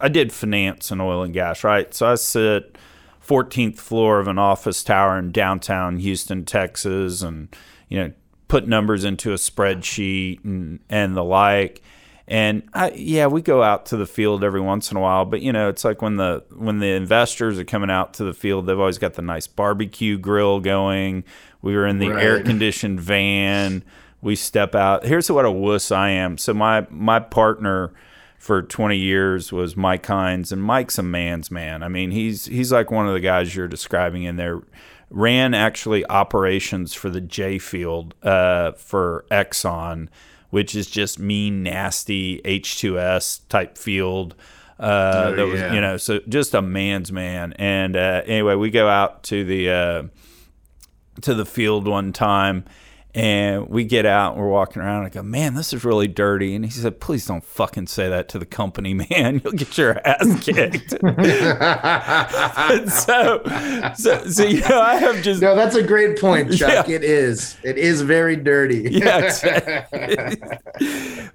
i 0.00 0.08
did 0.08 0.32
finance 0.32 0.90
and 0.90 1.02
oil 1.02 1.22
and 1.22 1.34
gas 1.34 1.64
right? 1.64 1.92
So 1.92 2.06
i 2.06 2.14
sit 2.14 2.78
14th 3.26 3.78
floor 3.78 4.20
of 4.20 4.28
an 4.28 4.38
office 4.38 4.82
tower 4.82 5.18
in 5.18 5.32
downtown 5.32 5.98
Houston, 5.98 6.44
Texas, 6.44 7.22
and 7.22 7.54
you 7.88 7.98
know 7.98 8.12
put 8.48 8.68
numbers 8.68 9.04
into 9.04 9.32
a 9.32 9.36
spreadsheet 9.36 10.44
and 10.44 10.80
and 10.88 11.16
the 11.16 11.24
like. 11.24 11.82
And 12.26 12.62
I, 12.72 12.90
yeah, 12.92 13.26
we 13.26 13.42
go 13.42 13.62
out 13.62 13.84
to 13.86 13.98
the 13.98 14.06
field 14.06 14.44
every 14.44 14.60
once 14.60 14.90
in 14.90 14.96
a 14.96 15.00
while, 15.00 15.26
but 15.26 15.42
you 15.42 15.52
know, 15.52 15.68
it's 15.68 15.84
like 15.84 16.00
when 16.00 16.16
the 16.16 16.42
when 16.54 16.78
the 16.78 16.88
investors 16.88 17.58
are 17.58 17.64
coming 17.64 17.90
out 17.90 18.14
to 18.14 18.24
the 18.24 18.32
field, 18.32 18.66
they've 18.66 18.78
always 18.78 18.98
got 18.98 19.14
the 19.14 19.22
nice 19.22 19.46
barbecue 19.46 20.16
grill 20.16 20.60
going. 20.60 21.24
We 21.60 21.74
were 21.74 21.86
in 21.86 21.98
the 21.98 22.08
right. 22.08 22.24
air 22.24 22.42
conditioned 22.42 23.00
van. 23.00 23.84
We 24.22 24.36
step 24.36 24.74
out. 24.74 25.04
Here's 25.04 25.30
what 25.30 25.44
a 25.44 25.50
wuss 25.50 25.92
I 25.92 26.10
am. 26.10 26.38
So 26.38 26.54
my 26.54 26.86
my 26.88 27.20
partner 27.20 27.92
for 28.44 28.60
20 28.60 28.98
years 28.98 29.52
was 29.52 29.74
Mike 29.74 30.04
Hines, 30.04 30.52
and 30.52 30.62
Mike's 30.62 30.98
a 30.98 31.02
man's 31.02 31.50
man. 31.50 31.82
I 31.82 31.88
mean, 31.88 32.10
he's 32.10 32.44
he's 32.44 32.70
like 32.70 32.90
one 32.90 33.08
of 33.08 33.14
the 33.14 33.20
guys 33.20 33.56
you're 33.56 33.66
describing 33.66 34.24
in 34.24 34.36
there. 34.36 34.60
Ran 35.08 35.54
actually 35.54 36.04
operations 36.10 36.92
for 36.92 37.08
the 37.08 37.22
J 37.22 37.58
field 37.58 38.14
uh, 38.22 38.72
for 38.72 39.24
Exxon, 39.30 40.08
which 40.50 40.74
is 40.74 40.90
just 40.90 41.18
mean, 41.18 41.62
nasty 41.62 42.42
H2S 42.42 43.48
type 43.48 43.78
field. 43.78 44.34
Uh, 44.78 45.28
oh, 45.28 45.36
that 45.36 45.46
was, 45.46 45.60
yeah. 45.60 45.72
you 45.72 45.80
know, 45.80 45.96
so 45.96 46.20
just 46.28 46.52
a 46.52 46.60
man's 46.60 47.10
man. 47.10 47.54
And 47.54 47.96
uh, 47.96 48.24
anyway, 48.26 48.56
we 48.56 48.68
go 48.68 48.90
out 48.90 49.22
to 49.22 49.42
the 49.42 49.70
uh, 49.70 50.02
to 51.22 51.32
the 51.32 51.46
field 51.46 51.88
one 51.88 52.12
time 52.12 52.66
and 53.14 53.68
we 53.68 53.84
get 53.84 54.06
out 54.06 54.32
and 54.32 54.42
we're 54.42 54.48
walking 54.48 54.82
around. 54.82 54.98
And 54.98 55.06
I 55.06 55.08
go, 55.08 55.22
man, 55.22 55.54
this 55.54 55.72
is 55.72 55.84
really 55.84 56.08
dirty. 56.08 56.56
And 56.56 56.64
he 56.64 56.70
said, 56.72 56.98
please 56.98 57.24
don't 57.26 57.44
fucking 57.44 57.86
say 57.86 58.08
that 58.08 58.28
to 58.30 58.40
the 58.40 58.46
company, 58.46 58.92
man. 59.10 59.40
You'll 59.44 59.52
get 59.52 59.78
your 59.78 60.04
ass 60.04 60.40
kicked. 60.44 60.90
so, 62.90 63.40
so, 63.94 64.28
so, 64.28 64.44
you 64.44 64.68
know, 64.68 64.80
I 64.80 64.96
have 64.96 65.22
just. 65.22 65.40
No, 65.40 65.54
that's 65.54 65.76
a 65.76 65.82
great 65.82 66.18
point, 66.18 66.52
Chuck. 66.54 66.88
Yeah. 66.88 66.96
It 66.96 67.04
is. 67.04 67.56
It 67.62 67.78
is 67.78 68.02
very 68.02 68.34
dirty. 68.34 68.88
yeah. 68.90 69.86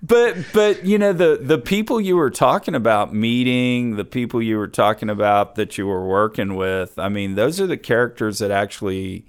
but, 0.04 0.36
but, 0.54 0.86
you 0.86 0.98
know, 0.98 1.14
the, 1.14 1.40
the 1.42 1.60
people 1.60 2.02
you 2.02 2.18
were 2.18 2.30
talking 2.30 2.76
about 2.76 3.14
meeting, 3.14 3.96
the 3.96 4.06
people 4.06 4.42
you 4.42 4.58
were 4.58 4.68
talking 4.68 5.10
about 5.10 5.56
that 5.56 5.78
you 5.78 5.88
were 5.88 6.06
working 6.06 6.56
with, 6.56 7.00
I 7.00 7.08
mean, 7.08 7.36
those 7.36 7.62
are 7.62 7.68
the 7.68 7.78
characters 7.78 8.40
that 8.40 8.52
actually 8.52 9.26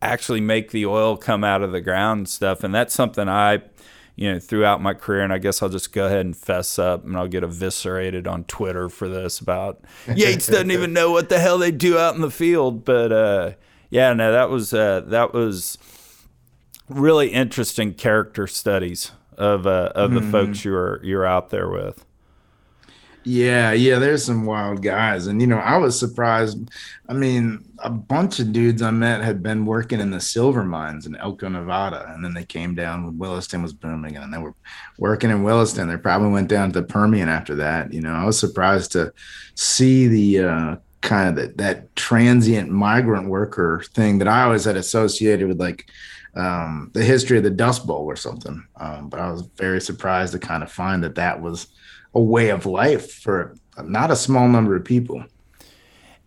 actually 0.00 0.40
make 0.40 0.70
the 0.70 0.86
oil 0.86 1.16
come 1.16 1.44
out 1.44 1.62
of 1.62 1.72
the 1.72 1.80
ground 1.80 2.18
and 2.18 2.28
stuff. 2.28 2.62
And 2.64 2.74
that's 2.74 2.94
something 2.94 3.28
I, 3.28 3.62
you 4.14 4.32
know, 4.32 4.38
throughout 4.38 4.80
my 4.80 4.94
career, 4.94 5.22
and 5.22 5.32
I 5.32 5.38
guess 5.38 5.62
I'll 5.62 5.68
just 5.68 5.92
go 5.92 6.06
ahead 6.06 6.24
and 6.24 6.36
fess 6.36 6.78
up 6.78 7.04
and 7.04 7.16
I'll 7.16 7.28
get 7.28 7.42
eviscerated 7.42 8.26
on 8.26 8.44
Twitter 8.44 8.88
for 8.88 9.08
this 9.08 9.40
about 9.40 9.80
Yates 10.14 10.46
doesn't 10.46 10.70
even 10.70 10.92
know 10.92 11.10
what 11.10 11.28
the 11.28 11.38
hell 11.38 11.58
they 11.58 11.70
do 11.70 11.98
out 11.98 12.14
in 12.14 12.20
the 12.20 12.30
field. 12.30 12.84
But 12.84 13.12
uh, 13.12 13.52
yeah, 13.90 14.12
no, 14.12 14.32
that 14.32 14.48
was 14.48 14.72
uh, 14.72 15.02
that 15.06 15.34
was 15.34 15.76
really 16.88 17.28
interesting 17.28 17.92
character 17.92 18.46
studies 18.46 19.12
of 19.36 19.66
uh, 19.66 19.92
of 19.94 20.12
the 20.12 20.20
mm-hmm. 20.20 20.30
folks 20.30 20.64
you 20.64 20.72
were 20.72 21.00
you're 21.02 21.26
out 21.26 21.50
there 21.50 21.68
with. 21.68 22.05
Yeah, 23.28 23.72
yeah, 23.72 23.98
there's 23.98 24.24
some 24.24 24.46
wild 24.46 24.82
guys. 24.82 25.26
And, 25.26 25.40
you 25.40 25.48
know, 25.48 25.58
I 25.58 25.78
was 25.78 25.98
surprised. 25.98 26.70
I 27.08 27.12
mean, 27.12 27.64
a 27.80 27.90
bunch 27.90 28.38
of 28.38 28.52
dudes 28.52 28.82
I 28.82 28.92
met 28.92 29.20
had 29.20 29.42
been 29.42 29.66
working 29.66 29.98
in 29.98 30.12
the 30.12 30.20
silver 30.20 30.62
mines 30.62 31.06
in 31.06 31.16
Elko, 31.16 31.48
Nevada. 31.48 32.12
And 32.14 32.24
then 32.24 32.34
they 32.34 32.44
came 32.44 32.76
down 32.76 33.04
when 33.04 33.18
Williston 33.18 33.62
was 33.62 33.72
booming 33.72 34.16
and 34.16 34.32
they 34.32 34.38
were 34.38 34.54
working 34.96 35.30
in 35.30 35.42
Williston. 35.42 35.88
They 35.88 35.96
probably 35.96 36.28
went 36.28 36.46
down 36.46 36.70
to 36.70 36.80
the 36.80 36.86
Permian 36.86 37.28
after 37.28 37.56
that. 37.56 37.92
You 37.92 38.00
know, 38.00 38.12
I 38.12 38.24
was 38.24 38.38
surprised 38.38 38.92
to 38.92 39.12
see 39.56 40.06
the 40.06 40.38
uh, 40.46 40.76
kind 41.00 41.28
of 41.28 41.34
the, 41.34 41.52
that 41.56 41.96
transient 41.96 42.70
migrant 42.70 43.28
worker 43.28 43.82
thing 43.92 44.18
that 44.18 44.28
I 44.28 44.44
always 44.44 44.66
had 44.66 44.76
associated 44.76 45.48
with 45.48 45.58
like, 45.58 45.90
um, 46.36 46.92
the 46.94 47.02
history 47.02 47.38
of 47.38 47.44
the 47.44 47.50
Dust 47.50 47.88
Bowl 47.88 48.04
or 48.04 48.14
something. 48.14 48.64
Um, 48.76 49.08
but 49.08 49.18
I 49.18 49.32
was 49.32 49.42
very 49.56 49.80
surprised 49.80 50.32
to 50.34 50.38
kind 50.38 50.62
of 50.62 50.70
find 50.70 51.02
that 51.02 51.16
that 51.16 51.42
was 51.42 51.66
a 52.16 52.20
way 52.20 52.48
of 52.48 52.64
life 52.64 53.12
for 53.12 53.54
not 53.84 54.10
a 54.10 54.16
small 54.16 54.48
number 54.48 54.74
of 54.74 54.84
people. 54.84 55.22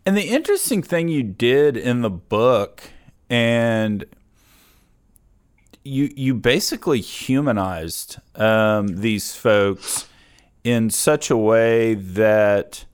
And 0.05 0.15
the 0.15 0.29
interesting 0.29 0.83
thing 0.83 1.07
you 1.07 1.23
did 1.23 1.75
in 1.75 2.01
the 2.01 2.09
book, 2.09 2.83
and 3.29 4.05
you 5.83 6.11
you 6.15 6.35
basically 6.35 7.01
humanized 7.01 8.17
um, 8.35 8.87
these 9.01 9.35
folks 9.35 10.07
in 10.63 10.91
such 10.91 11.31
a 11.31 11.37
way 11.37 11.95
that 11.95 12.85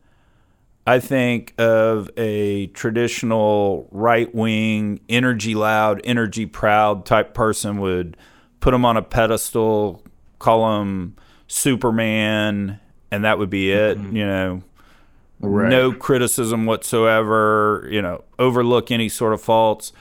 I 0.87 0.99
think 0.99 1.53
of 1.57 2.09
a 2.15 2.67
traditional 2.67 3.89
right 3.91 4.33
wing, 4.33 5.01
energy 5.09 5.53
loud, 5.53 5.99
energy 6.05 6.45
proud 6.45 7.05
type 7.05 7.33
person 7.33 7.79
would 7.79 8.15
put 8.61 8.71
them 8.71 8.85
on 8.85 8.95
a 8.95 9.01
pedestal, 9.01 10.03
call 10.39 10.77
them 10.77 11.15
Superman, 11.47 12.79
and 13.11 13.23
that 13.23 13.37
would 13.37 13.49
be 13.49 13.71
it. 13.71 13.97
Mm-hmm. 13.97 14.15
You 14.15 14.25
know, 14.25 14.63
right. 15.39 15.69
no 15.69 15.91
criticism 15.93 16.65
whatsoever. 16.65 17.87
You 17.91 18.01
know, 18.01 18.23
overlook 18.39 18.91
any 18.91 19.09
sort 19.09 19.33
of 19.33 19.41
faults. 19.41 19.93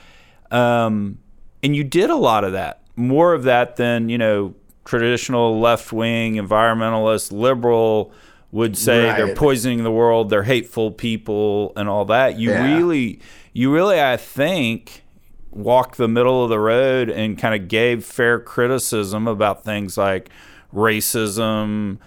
Um, 0.51 1.19
and 1.63 1.75
you 1.75 1.83
did 1.83 2.09
a 2.09 2.15
lot 2.15 2.43
of 2.43 2.53
that, 2.53 2.81
more 2.95 3.33
of 3.33 3.43
that 3.43 3.75
than 3.75 4.09
you 4.09 4.17
know 4.17 4.55
traditional 4.85 5.59
left 5.59 5.91
wing 5.91 6.35
environmentalist 6.35 7.31
liberal 7.31 8.13
would 8.51 8.77
say 8.77 9.09
right. 9.09 9.17
they're 9.17 9.35
poisoning 9.35 9.83
the 9.83 9.91
world, 9.91 10.29
they're 10.29 10.43
hateful 10.43 10.91
people, 10.91 11.73
and 11.75 11.89
all 11.89 12.05
that. 12.05 12.39
You 12.39 12.51
yeah. 12.51 12.75
really, 12.75 13.19
you 13.51 13.73
really, 13.73 14.01
I 14.01 14.15
think, 14.15 15.03
walked 15.51 15.97
the 15.97 16.07
middle 16.07 16.43
of 16.43 16.49
the 16.49 16.59
road 16.59 17.09
and 17.09 17.37
kind 17.37 17.59
of 17.59 17.67
gave 17.67 18.05
fair 18.05 18.39
criticism 18.39 19.27
about 19.27 19.65
things 19.65 19.97
like 19.97 20.29
racism 20.73 21.97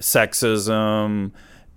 sexism, 0.00 1.32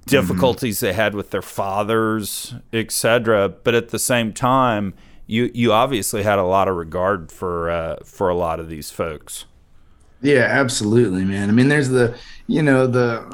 difficulties 0.06 0.78
mm-hmm. 0.78 0.86
they 0.88 0.94
had 0.94 1.16
with 1.16 1.32
their 1.32 1.42
fathers, 1.42 2.56
etc. 2.72 3.50
But 3.50 3.76
at 3.76 3.90
the 3.90 4.00
same 4.00 4.34
time, 4.34 4.94
you 5.28 5.52
you 5.54 5.72
obviously 5.72 6.24
had 6.24 6.40
a 6.40 6.44
lot 6.44 6.68
of 6.68 6.76
regard 6.76 7.32
for 7.32 7.70
uh, 7.70 7.98
for 8.04 8.30
a 8.30 8.36
lot 8.36 8.60
of 8.60 8.70
these 8.70 8.92
folks. 8.92 9.46
Yeah, 10.22 10.48
absolutely, 10.50 11.26
man. 11.26 11.50
I 11.50 11.52
mean, 11.52 11.68
there's 11.68 11.90
the 11.90 12.18
you 12.48 12.62
know 12.62 12.88
the 12.88 13.26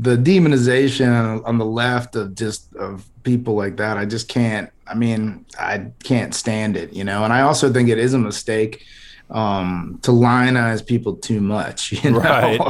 the 0.00 0.16
demonization 0.16 1.44
on 1.44 1.58
the 1.58 1.64
left 1.64 2.16
of 2.16 2.34
just 2.34 2.74
of 2.76 3.08
people 3.22 3.54
like 3.54 3.76
that. 3.76 3.96
I 3.96 4.04
just 4.04 4.28
can't. 4.28 4.70
I 4.86 4.94
mean, 4.94 5.44
I 5.58 5.90
can't 6.02 6.34
stand 6.34 6.76
it, 6.76 6.92
you 6.92 7.04
know. 7.04 7.24
And 7.24 7.32
I 7.32 7.42
also 7.42 7.72
think 7.72 7.88
it 7.88 7.98
is 7.98 8.14
a 8.14 8.18
mistake 8.18 8.84
um, 9.30 9.98
to 10.02 10.10
lionize 10.10 10.80
people 10.84 11.14
too 11.16 11.40
much, 11.40 11.92
you 12.04 12.10
know, 12.10 12.18
right. 12.18 12.60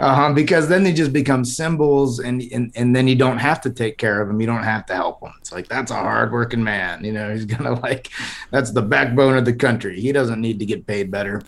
um, 0.00 0.34
because 0.34 0.68
then 0.68 0.84
they 0.84 0.92
just 0.92 1.12
become 1.12 1.44
symbols, 1.44 2.20
and, 2.20 2.42
and 2.52 2.72
and 2.76 2.94
then 2.94 3.08
you 3.08 3.16
don't 3.16 3.38
have 3.38 3.60
to 3.62 3.70
take 3.70 3.98
care 3.98 4.20
of 4.20 4.28
them, 4.28 4.40
you 4.40 4.46
don't 4.46 4.62
have 4.62 4.86
to 4.86 4.94
help 4.94 5.20
them. 5.20 5.34
It's 5.40 5.52
like 5.52 5.68
that's 5.68 5.90
a 5.90 5.96
hardworking 5.96 6.62
man, 6.62 7.04
you 7.04 7.12
know, 7.12 7.32
he's 7.32 7.44
gonna 7.46 7.74
like 7.80 8.10
that's 8.50 8.70
the 8.70 8.82
backbone 8.82 9.36
of 9.36 9.44
the 9.44 9.54
country. 9.54 10.00
He 10.00 10.12
doesn't 10.12 10.40
need 10.40 10.58
to 10.60 10.66
get 10.66 10.86
paid 10.86 11.10
better. 11.10 11.42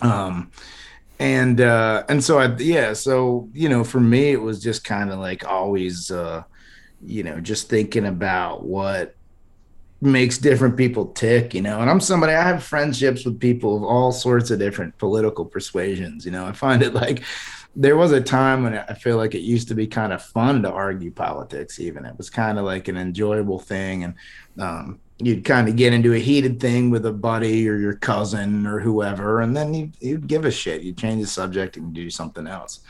Um, 0.00 0.50
and 1.20 1.60
uh, 1.60 2.04
and 2.08 2.22
so 2.22 2.38
I 2.38 2.54
yeah, 2.56 2.92
so 2.92 3.48
you 3.52 3.68
know, 3.68 3.84
for 3.84 4.00
me 4.00 4.32
it 4.32 4.40
was 4.40 4.62
just 4.62 4.84
kind 4.84 5.10
of 5.10 5.20
like 5.20 5.46
always, 5.46 6.10
uh, 6.10 6.42
you 7.00 7.22
know, 7.22 7.40
just 7.40 7.68
thinking 7.68 8.06
about 8.06 8.64
what 8.64 9.14
makes 10.00 10.38
different 10.38 10.76
people 10.76 11.06
tick, 11.06 11.54
you 11.54 11.62
know. 11.62 11.80
And 11.80 11.90
I'm 11.90 12.00
somebody 12.00 12.32
I 12.32 12.42
have 12.42 12.62
friendships 12.62 13.24
with 13.24 13.40
people 13.40 13.76
of 13.76 13.82
all 13.82 14.12
sorts 14.12 14.50
of 14.50 14.58
different 14.58 14.96
political 14.98 15.44
persuasions, 15.44 16.24
you 16.24 16.32
know. 16.32 16.46
I 16.46 16.52
find 16.52 16.82
it 16.82 16.94
like 16.94 17.22
there 17.76 17.96
was 17.96 18.12
a 18.12 18.20
time 18.20 18.62
when 18.62 18.76
I 18.76 18.94
feel 18.94 19.16
like 19.16 19.34
it 19.34 19.40
used 19.40 19.68
to 19.68 19.74
be 19.74 19.86
kind 19.86 20.12
of 20.12 20.22
fun 20.22 20.62
to 20.62 20.70
argue 20.70 21.10
politics. 21.10 21.80
Even 21.80 22.04
it 22.04 22.16
was 22.16 22.30
kind 22.30 22.58
of 22.58 22.64
like 22.64 22.88
an 22.88 22.96
enjoyable 22.96 23.58
thing, 23.58 24.04
and 24.04 24.14
um, 24.58 25.00
you'd 25.18 25.44
kind 25.44 25.68
of 25.68 25.76
get 25.76 25.92
into 25.92 26.12
a 26.12 26.18
heated 26.18 26.60
thing 26.60 26.90
with 26.90 27.06
a 27.06 27.12
buddy 27.12 27.68
or 27.68 27.76
your 27.76 27.94
cousin 27.94 28.66
or 28.66 28.80
whoever, 28.80 29.40
and 29.40 29.56
then 29.56 29.72
you'd, 29.74 29.96
you'd 30.00 30.26
give 30.26 30.44
a 30.44 30.50
shit. 30.50 30.82
You'd 30.82 30.98
change 30.98 31.22
the 31.22 31.28
subject 31.28 31.76
and 31.76 31.94
do 31.94 32.10
something 32.10 32.46
else. 32.46 32.80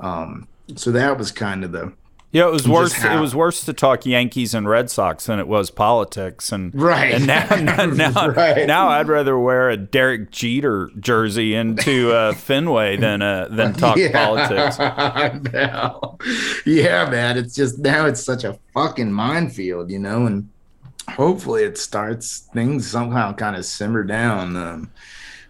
Um, 0.00 0.48
so 0.76 0.90
that 0.92 1.18
was 1.18 1.30
kind 1.30 1.62
of 1.62 1.72
the 1.72 1.92
yeah, 2.34 2.48
it 2.48 2.52
was 2.52 2.66
worse. 2.66 3.04
It 3.04 3.20
was 3.20 3.32
worse 3.32 3.64
to 3.64 3.72
talk 3.72 4.04
Yankees 4.04 4.54
and 4.54 4.68
Red 4.68 4.90
Sox 4.90 5.26
than 5.26 5.38
it 5.38 5.46
was 5.46 5.70
politics. 5.70 6.50
And 6.50 6.74
right, 6.74 7.14
and 7.14 7.26
now 7.28 7.86
now, 7.86 8.28
right. 8.30 8.66
now 8.66 8.88
I'd 8.88 9.06
rather 9.06 9.38
wear 9.38 9.70
a 9.70 9.76
Derek 9.76 10.32
Jeter 10.32 10.90
jersey 10.98 11.54
into 11.54 12.12
uh, 12.12 12.34
Fenway 12.34 12.96
than 12.96 13.22
uh, 13.22 13.46
than 13.48 13.72
talk 13.74 13.98
yeah. 13.98 14.10
politics. 14.10 14.76
yeah, 16.66 17.08
man, 17.08 17.38
it's 17.38 17.54
just 17.54 17.78
now 17.78 18.06
it's 18.06 18.24
such 18.24 18.42
a 18.42 18.58
fucking 18.74 19.12
minefield, 19.12 19.92
you 19.92 20.00
know, 20.00 20.26
and 20.26 20.50
hopefully 21.10 21.62
it 21.62 21.78
starts 21.78 22.48
things 22.52 22.90
somehow 22.90 23.32
kind 23.32 23.54
of 23.54 23.64
simmer 23.64 24.02
down. 24.02 24.56
Um, 24.56 24.90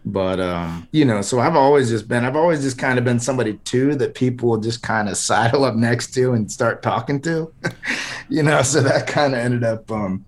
but 0.05 0.39
um, 0.39 0.87
you 0.93 1.05
know, 1.05 1.23
so 1.23 1.41
I've 1.41 1.57
always 1.57 1.89
just 1.89 2.09
been, 2.09 2.25
I've 2.25 2.37
always 2.37 2.61
just 2.61 2.79
kind 2.79 2.99
of 2.99 3.05
been 3.05 3.19
somebody 3.19 3.55
too 3.65 3.95
that 3.97 4.15
people 4.15 4.51
will 4.51 4.61
just 4.61 4.83
kind 4.83 5.09
of 5.09 5.17
sidle 5.17 5.65
up 5.65 5.75
next 5.75 6.13
to 6.15 6.33
and 6.33 6.51
start 6.51 6.83
talking 6.83 7.21
to, 7.23 7.53
you 8.29 8.43
know. 8.43 8.63
So 8.63 8.83
that 8.83 9.07
kind 9.07 9.33
of 9.33 9.41
ended 9.41 9.65
up, 9.65 9.91
um, 9.91 10.25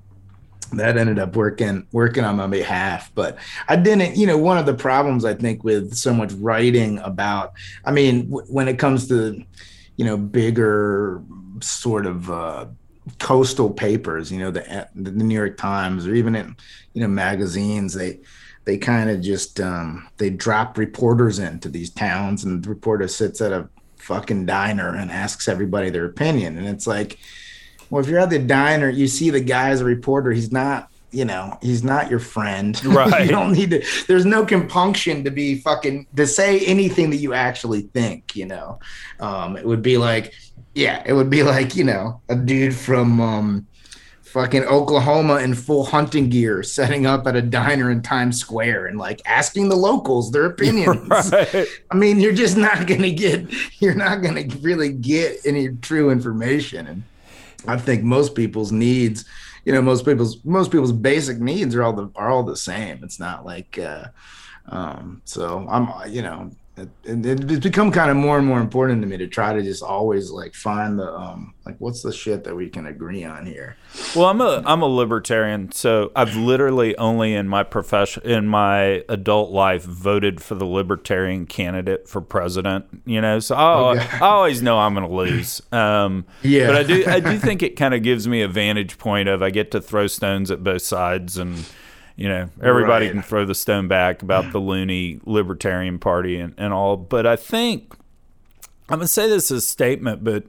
that 0.73 0.97
ended 0.97 1.19
up 1.19 1.37
working 1.37 1.87
working 1.93 2.25
on 2.25 2.37
my 2.37 2.47
behalf. 2.47 3.13
But 3.15 3.37
I 3.69 3.77
didn't, 3.77 4.17
you 4.17 4.27
know, 4.27 4.39
one 4.39 4.57
of 4.57 4.65
the 4.65 4.75
problems 4.75 5.27
I 5.27 5.35
think 5.35 5.63
with 5.63 5.95
so 5.95 6.15
much 6.15 6.33
writing 6.33 6.99
about, 7.01 7.53
I 7.85 7.93
mean, 7.93 8.31
w- 8.31 8.47
when 8.49 8.69
it 8.69 8.79
comes 8.79 9.09
to, 9.09 9.45
you 9.97 10.05
know, 10.05 10.17
bigger 10.17 11.23
sort 11.61 12.07
of. 12.07 12.31
Uh, 12.31 12.67
coastal 13.21 13.71
papers 13.71 14.33
you 14.33 14.39
know 14.41 14.51
the 14.51 14.89
the 14.97 15.13
new 15.13 15.37
york 15.37 15.57
times 15.57 16.09
or 16.09 16.15
even 16.17 16.35
in 16.35 16.57
you 16.93 17.01
know 17.01 17.07
magazines 17.07 17.95
they 17.95 18.19
they 18.67 18.77
kind 18.77 19.09
of 19.09 19.23
just 19.23 19.61
um, 19.61 20.07
they 20.19 20.29
drop 20.29 20.77
reporters 20.77 21.39
into 21.39 21.71
these 21.71 21.89
towns, 21.89 22.45
and 22.45 22.63
the 22.63 22.69
reporter 22.69 23.09
sits 23.09 23.41
at 23.41 23.53
a 23.53 23.69
fucking 23.97 24.45
diner 24.45 24.95
and 24.95 25.11
asks 25.11 25.49
everybody 25.49 25.89
their 25.89 26.05
opinion, 26.05 26.59
and 26.59 26.69
it's 26.69 26.87
like, 26.87 27.19
well, 27.89 28.03
if 28.03 28.09
you're 28.09 28.21
at 28.21 28.31
the 28.31 28.39
diner, 28.39 28.91
you 28.91 29.07
see 29.07 29.31
the 29.31 29.41
guy 29.41 29.71
as 29.71 29.81
a 29.81 29.85
reporter, 29.85 30.33
he's 30.33 30.53
not 30.53 30.91
you 31.13 31.25
know, 31.25 31.57
he's 31.63 31.83
not 31.83 32.11
your 32.11 32.19
friend. 32.19 32.81
Right. 32.85 33.25
you 33.25 33.31
don't 33.31 33.53
need 33.53 33.71
to, 33.71 33.85
there's 34.07 34.27
no 34.27 34.45
compunction 34.45 35.25
to 35.25 35.31
be 35.31 35.59
fucking, 35.61 36.07
to 36.17 36.27
say 36.27 36.61
anything 36.61 37.11
that 37.11 37.17
you 37.17 37.33
actually 37.35 37.83
think, 37.83 38.37
you 38.37 38.47
know. 38.47 38.79
Um, 39.21 39.57
it 39.57 39.67
would 39.67 39.83
be 39.83 39.99
like, 39.99 40.35
yeah, 40.75 41.03
it 41.07 41.13
would 41.13 41.31
be 41.31 41.43
like, 41.43 41.77
you 41.77 41.85
know, 41.85 42.21
a 42.29 42.37
dude 42.37 42.75
from, 42.75 43.21
um, 43.21 43.67
fucking 44.37 44.65
Oklahoma 44.65 45.37
in 45.37 45.55
full 45.55 45.83
hunting 45.83 46.29
gear, 46.29 46.63
setting 46.63 47.07
up 47.07 47.27
at 47.27 47.35
a 47.35 47.41
diner 47.41 47.91
in 47.91 48.03
Times 48.03 48.39
Square 48.39 48.89
and 48.89 48.99
like 48.99 49.23
asking 49.25 49.71
the 49.71 49.77
locals 49.77 50.31
their 50.31 50.45
opinions. 50.53 51.33
Right. 51.33 51.67
I 51.91 51.95
mean, 51.95 52.21
you're 52.21 52.35
just 52.35 52.55
not 52.55 52.87
gonna 52.87 53.13
get, 53.13 53.47
you're 53.81 53.95
not 53.95 54.17
gonna 54.17 54.45
really 54.61 54.93
get 54.93 55.39
any 55.47 55.69
true 55.69 56.11
information. 56.11 56.87
And 56.87 57.03
I 57.67 57.79
think 57.79 58.03
most 58.03 58.35
people's 58.35 58.73
needs, 58.73 59.25
you 59.65 59.73
know, 59.73 59.81
most 59.81 60.05
people's 60.05 60.45
most 60.45 60.71
people's 60.71 60.93
basic 60.93 61.39
needs 61.39 61.75
are 61.75 61.83
all 61.83 61.95
the 61.95 62.11
are 62.15 62.29
all 62.29 62.43
the 62.43 62.59
same. 62.59 63.03
It's 63.03 63.19
not 63.19 63.47
like, 63.47 63.79
uh, 63.79 64.09
um, 64.69 65.23
so 65.25 65.67
I'm, 65.67 66.13
you 66.13 66.21
know, 66.21 66.51
it, 66.77 66.89
it's 67.05 67.63
become 67.63 67.91
kind 67.91 68.11
of 68.11 68.17
more 68.17 68.37
and 68.37 68.47
more 68.47 68.61
important 68.61 69.01
to 69.01 69.09
me 69.09 69.17
to 69.17 69.27
try 69.27 69.55
to 69.55 69.63
just 69.63 69.83
always 69.83 70.31
like 70.31 70.55
find 70.55 70.99
the 70.99 71.11
um 71.11 71.55
like 71.65 71.77
what's 71.79 72.03
the 72.03 72.13
shit 72.13 72.45
that 72.45 72.55
we 72.55 72.69
can 72.69 72.87
agree 72.87 73.25
on 73.25 73.47
here? 73.47 73.77
Well 74.15 74.27
i'm 74.27 74.41
a 74.43 74.63
i'm 74.67 74.83
a 74.83 74.87
libertarian 74.87 75.73
so 75.73 76.13
i've 76.15 76.37
literally 76.37 76.97
only 76.99 77.35
in 77.35 77.49
my 77.49 77.63
profession 77.63 78.23
in 78.25 78.47
my 78.47 79.05
adult 79.09 79.51
life 79.51 79.85
voted 79.85 80.43
for 80.43 80.55
the 80.55 80.67
libertarian 80.67 81.47
candidate 81.47 82.09
for 82.09 82.21
president 82.21 82.85
you 83.07 83.21
know? 83.21 83.39
So 83.41 83.55
i, 83.55 83.93
okay. 83.93 84.19
I 84.19 84.27
always 84.27 84.61
know 84.61 84.79
i'm 84.79 84.95
going 84.95 85.09
to 85.09 85.15
lose. 85.15 85.63
Um 85.73 86.27
yeah. 86.43 86.67
but 86.67 86.77
i 86.77 86.83
do 86.83 87.05
i 87.07 87.21
do 87.21 87.39
think 87.39 87.63
it 87.63 87.77
kind 87.77 87.95
of 87.95 88.03
gives 88.03 88.29
me 88.29 88.43
a 88.43 88.49
vantage 88.49 88.99
point 88.99 89.29
of 89.29 89.43
i 89.43 89.49
get 89.51 89.71
to 89.71 89.81
throw 89.81 90.07
stones 90.07 90.51
at 90.51 90.63
both 90.63 90.83
sides 90.83 91.39
and 91.39 91.65
you 92.17 92.29
know, 92.29 92.49
everybody 92.63 93.07
right. 93.07 93.13
can 93.13 93.23
throw 93.23 93.45
the 93.45 93.55
stone 93.55 93.89
back 93.89 94.23
about 94.23 94.51
the 94.51 94.59
loony 94.59 95.21
libertarian 95.25 95.99
party 95.99 96.41
and, 96.41 96.55
and 96.57 96.73
all. 96.73 96.97
But 96.97 97.27
I 97.27 97.37
think 97.37 97.95
I'm 98.89 98.99
going 98.99 99.07
to 99.07 99.09
say 99.09 99.29
this 99.29 99.51
as 99.51 99.59
a 99.59 99.67
statement, 99.67 100.25
but, 100.25 100.45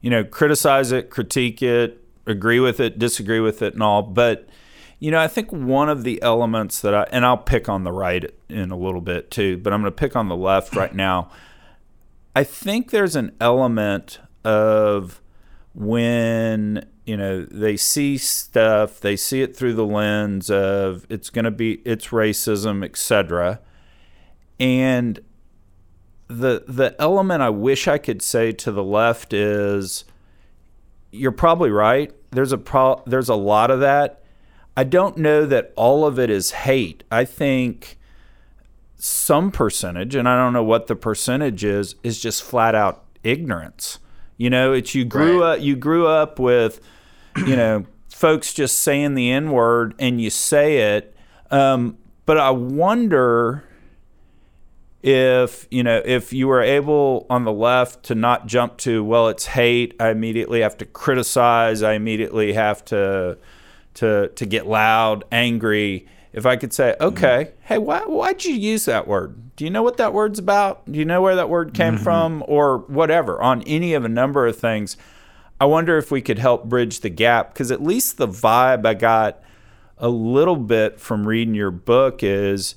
you 0.00 0.10
know, 0.10 0.22
criticize 0.22 0.92
it, 0.92 1.10
critique 1.10 1.62
it, 1.62 2.04
agree 2.26 2.60
with 2.60 2.78
it, 2.78 2.98
disagree 2.98 3.40
with 3.40 3.62
it, 3.62 3.72
and 3.72 3.82
all. 3.82 4.02
But, 4.02 4.48
you 4.98 5.10
know, 5.10 5.18
I 5.18 5.28
think 5.28 5.50
one 5.50 5.88
of 5.88 6.04
the 6.04 6.20
elements 6.22 6.80
that 6.82 6.94
I, 6.94 7.06
and 7.10 7.24
I'll 7.24 7.38
pick 7.38 7.68
on 7.68 7.84
the 7.84 7.92
right 7.92 8.30
in 8.48 8.70
a 8.70 8.76
little 8.76 9.00
bit 9.00 9.30
too, 9.30 9.56
but 9.58 9.72
I'm 9.72 9.80
going 9.80 9.92
to 9.92 9.96
pick 9.96 10.14
on 10.14 10.28
the 10.28 10.36
left 10.36 10.76
right 10.76 10.94
now. 10.94 11.30
I 12.36 12.44
think 12.44 12.90
there's 12.90 13.16
an 13.16 13.34
element 13.40 14.18
of 14.44 15.22
when 15.78 16.84
you 17.06 17.16
know 17.16 17.44
they 17.44 17.76
see 17.76 18.18
stuff 18.18 18.98
they 19.00 19.14
see 19.14 19.42
it 19.42 19.56
through 19.56 19.72
the 19.74 19.86
lens 19.86 20.50
of 20.50 21.06
it's 21.08 21.30
going 21.30 21.44
to 21.44 21.50
be 21.50 21.74
it's 21.84 22.08
racism 22.08 22.84
etc 22.84 23.60
and 24.58 25.20
the 26.26 26.64
the 26.66 26.94
element 26.98 27.40
i 27.40 27.48
wish 27.48 27.86
i 27.86 27.96
could 27.96 28.20
say 28.20 28.50
to 28.50 28.72
the 28.72 28.82
left 28.82 29.32
is 29.32 30.04
you're 31.10 31.32
probably 31.32 31.70
right. 31.70 32.12
There's 32.30 32.52
a 32.52 32.58
pro, 32.58 33.02
there's 33.06 33.28
a 33.28 33.34
lot 33.34 33.70
of 33.70 33.80
that. 33.80 34.22
I 34.76 34.84
don't 34.84 35.16
know 35.16 35.46
that 35.46 35.72
all 35.76 36.06
of 36.06 36.18
it 36.18 36.30
is 36.30 36.50
hate. 36.52 37.04
I 37.10 37.24
think 37.24 37.96
some 39.00 39.52
percentage 39.52 40.16
and 40.16 40.28
i 40.28 40.36
don't 40.36 40.52
know 40.52 40.64
what 40.64 40.88
the 40.88 40.96
percentage 40.96 41.62
is 41.62 41.94
is 42.02 42.18
just 42.18 42.42
flat 42.42 42.74
out 42.74 43.04
ignorance 43.22 44.00
you 44.38 44.48
know 44.48 44.72
it's 44.72 44.94
you 44.94 45.04
grew 45.04 45.42
right. 45.42 45.58
up 45.58 45.60
you 45.60 45.76
grew 45.76 46.06
up 46.06 46.38
with 46.38 46.80
you 47.46 47.56
know, 47.56 47.84
folks 48.08 48.52
just 48.52 48.78
saying 48.78 49.14
the 49.14 49.30
N 49.30 49.50
word 49.50 49.94
and 49.98 50.20
you 50.20 50.30
say 50.30 50.96
it. 50.96 51.14
Um, 51.50 51.98
but 52.26 52.38
I 52.38 52.50
wonder 52.50 53.64
if 55.02 55.66
you 55.70 55.82
know 55.82 56.02
if 56.04 56.32
you 56.32 56.48
were 56.48 56.60
able 56.60 57.24
on 57.30 57.44
the 57.44 57.52
left 57.52 58.02
to 58.02 58.16
not 58.16 58.48
jump 58.48 58.76
to 58.76 59.04
well 59.04 59.28
it's 59.28 59.46
hate 59.46 59.94
i 60.00 60.08
immediately 60.08 60.60
have 60.60 60.76
to 60.76 60.84
criticize 60.84 61.84
i 61.84 61.92
immediately 61.92 62.52
have 62.52 62.84
to 62.84 63.38
to 63.94 64.26
to 64.34 64.44
get 64.44 64.66
loud 64.66 65.22
angry 65.30 66.04
if 66.32 66.44
i 66.44 66.56
could 66.56 66.72
say 66.72 66.96
okay 67.00 67.44
mm-hmm. 67.44 67.66
hey 67.66 67.78
why 67.78 68.00
why'd 68.00 68.44
you 68.44 68.52
use 68.52 68.86
that 68.86 69.06
word 69.06 69.40
do 69.58 69.64
you 69.64 69.70
know 69.70 69.82
what 69.82 69.98
that 69.98 70.14
word's 70.14 70.38
about 70.38 70.90
do 70.90 70.98
you 70.98 71.04
know 71.04 71.20
where 71.20 71.36
that 71.36 71.50
word 71.50 71.74
came 71.74 71.96
mm-hmm. 71.96 72.04
from 72.04 72.44
or 72.46 72.78
whatever 72.86 73.42
on 73.42 73.62
any 73.62 73.92
of 73.92 74.04
a 74.04 74.08
number 74.08 74.46
of 74.46 74.56
things 74.56 74.96
I 75.60 75.64
wonder 75.64 75.98
if 75.98 76.10
we 76.10 76.22
could 76.22 76.38
help 76.38 76.64
bridge 76.64 77.00
the 77.00 77.10
gap 77.10 77.52
because 77.52 77.70
at 77.70 77.82
least 77.82 78.16
the 78.16 78.28
vibe 78.28 78.86
I 78.86 78.94
got 78.94 79.42
a 79.98 80.08
little 80.08 80.56
bit 80.56 81.00
from 81.00 81.26
reading 81.26 81.54
your 81.54 81.72
book 81.72 82.22
is 82.22 82.76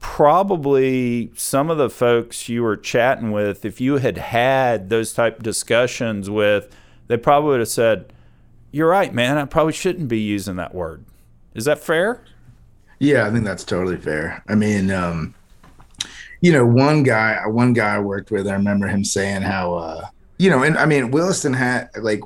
probably 0.00 1.30
some 1.34 1.70
of 1.70 1.78
the 1.78 1.90
folks 1.90 2.48
you 2.48 2.62
were 2.62 2.76
chatting 2.76 3.32
with, 3.32 3.64
if 3.64 3.80
you 3.80 3.98
had 3.98 4.18
had 4.18 4.88
those 4.88 5.12
type 5.12 5.42
discussions 5.42 6.28
with, 6.28 6.74
they 7.06 7.16
probably 7.16 7.50
would 7.50 7.60
have 7.60 7.68
said, 7.68 8.12
"You're 8.70 8.88
right, 8.88 9.12
man. 9.12 9.38
I 9.38 9.44
probably 9.44 9.72
shouldn't 9.72 10.08
be 10.08 10.20
using 10.20 10.56
that 10.56 10.74
word." 10.74 11.04
Is 11.54 11.64
that 11.64 11.78
fair? 11.78 12.22
Yeah, 12.98 13.26
I 13.26 13.30
think 13.30 13.44
that's 13.44 13.64
totally 13.64 13.96
fair. 13.96 14.42
I 14.48 14.54
mean, 14.54 14.90
um, 14.90 15.34
you 16.40 16.52
know, 16.52 16.64
one 16.64 17.02
guy, 17.02 17.38
one 17.46 17.72
guy 17.72 17.96
I 17.96 17.98
worked 17.98 18.30
with, 18.30 18.48
I 18.48 18.52
remember 18.52 18.86
him 18.86 19.04
saying 19.04 19.42
how. 19.42 19.74
Uh, 19.74 20.06
you 20.38 20.48
know, 20.48 20.62
and 20.62 20.78
I 20.78 20.86
mean, 20.86 21.10
Williston 21.10 21.52
had 21.52 21.90
like 22.00 22.22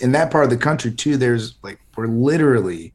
in 0.00 0.12
that 0.12 0.30
part 0.30 0.44
of 0.44 0.50
the 0.50 0.56
country 0.56 0.92
too. 0.92 1.16
There's 1.16 1.56
like 1.62 1.80
we're 1.96 2.06
literally 2.06 2.92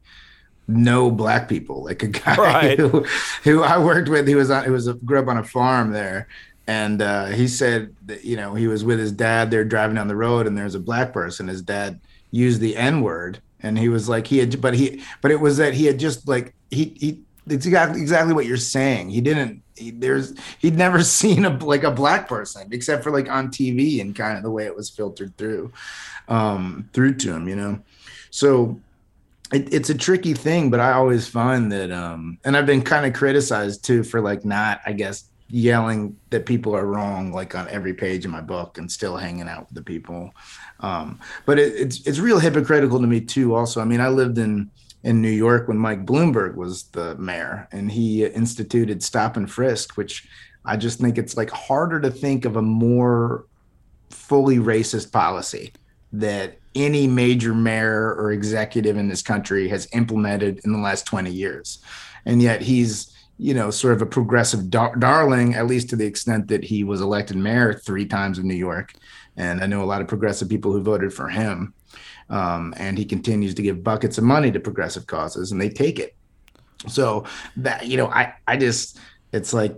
no 0.68 1.10
black 1.10 1.48
people. 1.48 1.84
Like 1.84 2.02
a 2.02 2.08
guy 2.08 2.36
right. 2.36 2.78
who, 2.78 3.04
who 3.44 3.62
I 3.62 3.78
worked 3.78 4.08
with, 4.08 4.26
he 4.26 4.34
was 4.34 4.50
on, 4.50 4.64
he 4.64 4.70
was 4.70 4.86
a, 4.86 4.94
grew 4.94 5.18
up 5.18 5.28
on 5.28 5.38
a 5.38 5.44
farm 5.44 5.92
there, 5.92 6.28
and 6.66 7.02
uh, 7.02 7.26
he 7.26 7.48
said 7.48 7.94
that 8.06 8.24
you 8.24 8.36
know 8.36 8.54
he 8.54 8.66
was 8.66 8.84
with 8.84 8.98
his 8.98 9.12
dad. 9.12 9.50
They're 9.50 9.64
driving 9.64 9.96
down 9.96 10.08
the 10.08 10.16
road, 10.16 10.46
and 10.46 10.56
there's 10.56 10.74
a 10.74 10.80
black 10.80 11.12
person. 11.12 11.48
His 11.48 11.62
dad 11.62 12.00
used 12.30 12.60
the 12.60 12.76
N 12.76 13.02
word, 13.02 13.40
and 13.62 13.78
he 13.78 13.88
was 13.88 14.08
like 14.08 14.26
he 14.26 14.38
had, 14.38 14.60
but 14.60 14.74
he, 14.74 15.02
but 15.20 15.30
it 15.30 15.40
was 15.40 15.58
that 15.58 15.74
he 15.74 15.86
had 15.86 15.98
just 15.98 16.26
like 16.26 16.54
he 16.70 16.94
he. 16.96 17.20
It's 17.46 17.66
exactly 17.66 18.00
exactly 18.00 18.32
what 18.32 18.46
you're 18.46 18.56
saying. 18.56 19.10
He 19.10 19.20
didn't 19.20 19.62
he, 19.76 19.90
there's 19.90 20.34
he'd 20.58 20.76
never 20.76 21.02
seen 21.04 21.44
a 21.44 21.56
like 21.58 21.84
a 21.84 21.90
black 21.90 22.28
person 22.28 22.68
except 22.72 23.02
for 23.02 23.10
like 23.10 23.30
on 23.30 23.48
TV 23.48 24.00
and 24.00 24.14
kind 24.14 24.36
of 24.36 24.42
the 24.42 24.50
way 24.50 24.64
it 24.66 24.76
was 24.76 24.90
filtered 24.90 25.36
through 25.36 25.72
um 26.28 26.88
through 26.92 27.14
to 27.14 27.32
him, 27.32 27.48
you 27.48 27.56
know. 27.56 27.80
So 28.30 28.80
it, 29.52 29.72
it's 29.72 29.90
a 29.90 29.94
tricky 29.94 30.34
thing, 30.34 30.70
but 30.70 30.80
I 30.80 30.92
always 30.92 31.28
find 31.28 31.70
that, 31.72 31.90
um, 31.90 32.38
and 32.44 32.56
I've 32.56 32.66
been 32.66 32.82
kind 32.82 33.06
of 33.06 33.12
criticized 33.12 33.84
too 33.84 34.02
for 34.02 34.20
like 34.20 34.44
not, 34.44 34.80
I 34.84 34.92
guess, 34.92 35.24
yelling 35.48 36.16
that 36.30 36.44
people 36.44 36.74
are 36.74 36.86
wrong 36.86 37.32
like 37.32 37.54
on 37.54 37.68
every 37.68 37.94
page 37.94 38.24
of 38.24 38.32
my 38.32 38.40
book 38.40 38.78
and 38.78 38.90
still 38.90 39.16
hanging 39.16 39.48
out 39.48 39.66
with 39.68 39.74
the 39.74 39.82
people. 39.82 40.32
Um, 40.80 41.20
but 41.44 41.58
it, 41.58 41.74
it's 41.74 42.06
it's 42.06 42.18
real 42.18 42.40
hypocritical 42.40 43.00
to 43.00 43.06
me 43.06 43.20
too. 43.20 43.54
Also, 43.54 43.80
I 43.80 43.84
mean, 43.84 44.00
I 44.00 44.08
lived 44.08 44.38
in 44.38 44.70
in 45.06 45.22
New 45.22 45.30
York 45.30 45.68
when 45.68 45.78
Mike 45.78 46.04
Bloomberg 46.04 46.56
was 46.56 46.82
the 46.88 47.14
mayor, 47.14 47.68
and 47.70 47.92
he 47.92 48.24
instituted 48.24 49.04
stop 49.04 49.36
and 49.36 49.48
frisk, 49.48 49.96
which 49.96 50.26
I 50.64 50.76
just 50.76 50.98
think 50.98 51.16
it's 51.16 51.36
like 51.36 51.48
harder 51.48 52.00
to 52.00 52.10
think 52.10 52.44
of 52.44 52.56
a 52.56 52.62
more 52.62 53.46
fully 54.10 54.56
racist 54.56 55.12
policy 55.12 55.72
that 56.12 56.58
any 56.74 57.06
major 57.06 57.54
mayor 57.54 58.14
or 58.14 58.32
executive 58.32 58.96
in 58.96 59.06
this 59.06 59.22
country 59.22 59.68
has 59.68 59.88
implemented 59.92 60.60
in 60.64 60.72
the 60.72 60.80
last 60.80 61.06
20 61.06 61.30
years. 61.30 61.78
And 62.24 62.42
yet 62.42 62.60
he's, 62.60 63.16
you 63.38 63.54
know, 63.54 63.70
sort 63.70 63.94
of 63.94 64.02
a 64.02 64.06
progressive 64.06 64.70
dar- 64.70 64.96
darling, 64.96 65.54
at 65.54 65.68
least 65.68 65.88
to 65.90 65.96
the 65.96 66.04
extent 66.04 66.48
that 66.48 66.64
he 66.64 66.82
was 66.82 67.00
elected 67.00 67.36
mayor 67.36 67.74
three 67.74 68.06
times 68.06 68.40
in 68.40 68.48
New 68.48 68.54
York. 68.56 68.92
And 69.36 69.62
I 69.62 69.66
know 69.66 69.84
a 69.84 69.86
lot 69.86 70.00
of 70.00 70.08
progressive 70.08 70.48
people 70.48 70.72
who 70.72 70.82
voted 70.82 71.14
for 71.14 71.28
him. 71.28 71.74
Um, 72.28 72.74
and 72.76 72.98
he 72.98 73.04
continues 73.04 73.54
to 73.54 73.62
give 73.62 73.84
buckets 73.84 74.18
of 74.18 74.24
money 74.24 74.50
to 74.50 74.60
progressive 74.60 75.06
causes 75.06 75.52
and 75.52 75.60
they 75.60 75.68
take 75.68 75.98
it. 75.98 76.16
So 76.88 77.24
that, 77.58 77.86
you 77.86 77.96
know, 77.96 78.08
I, 78.08 78.34
I 78.46 78.56
just, 78.56 78.98
it's 79.32 79.52
like, 79.52 79.74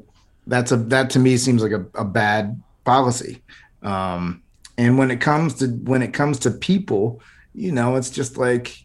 that's 0.47 0.73
a, 0.73 0.77
that 0.77 1.11
to 1.11 1.19
me 1.19 1.37
seems 1.37 1.63
like 1.63 1.73
a, 1.73 1.87
a 1.95 2.05
bad 2.05 2.61
policy. 2.85 3.43
Um, 3.83 4.43
and 4.79 4.97
when 4.97 5.11
it 5.11 5.21
comes 5.21 5.55
to 5.55 5.67
when 5.67 6.01
it 6.01 6.15
comes 6.15 6.39
to 6.39 6.51
people 6.51 7.21
you 7.53 7.73
know 7.73 7.97
it's 7.97 8.09
just 8.09 8.39
like 8.39 8.79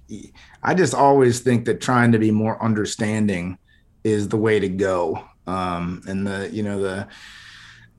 i 0.64 0.74
just 0.74 0.94
always 0.94 1.40
think 1.40 1.64
that 1.66 1.80
trying 1.80 2.12
to 2.12 2.20
be 2.20 2.32
more 2.32 2.62
understanding 2.62 3.58
is 4.04 4.28
the 4.28 4.38
way 4.38 4.60
to 4.60 4.68
go 4.68 5.24
um 5.48 6.02
and 6.08 6.28
the 6.28 6.50
you 6.52 6.64
know 6.64 6.82
the 6.82 7.08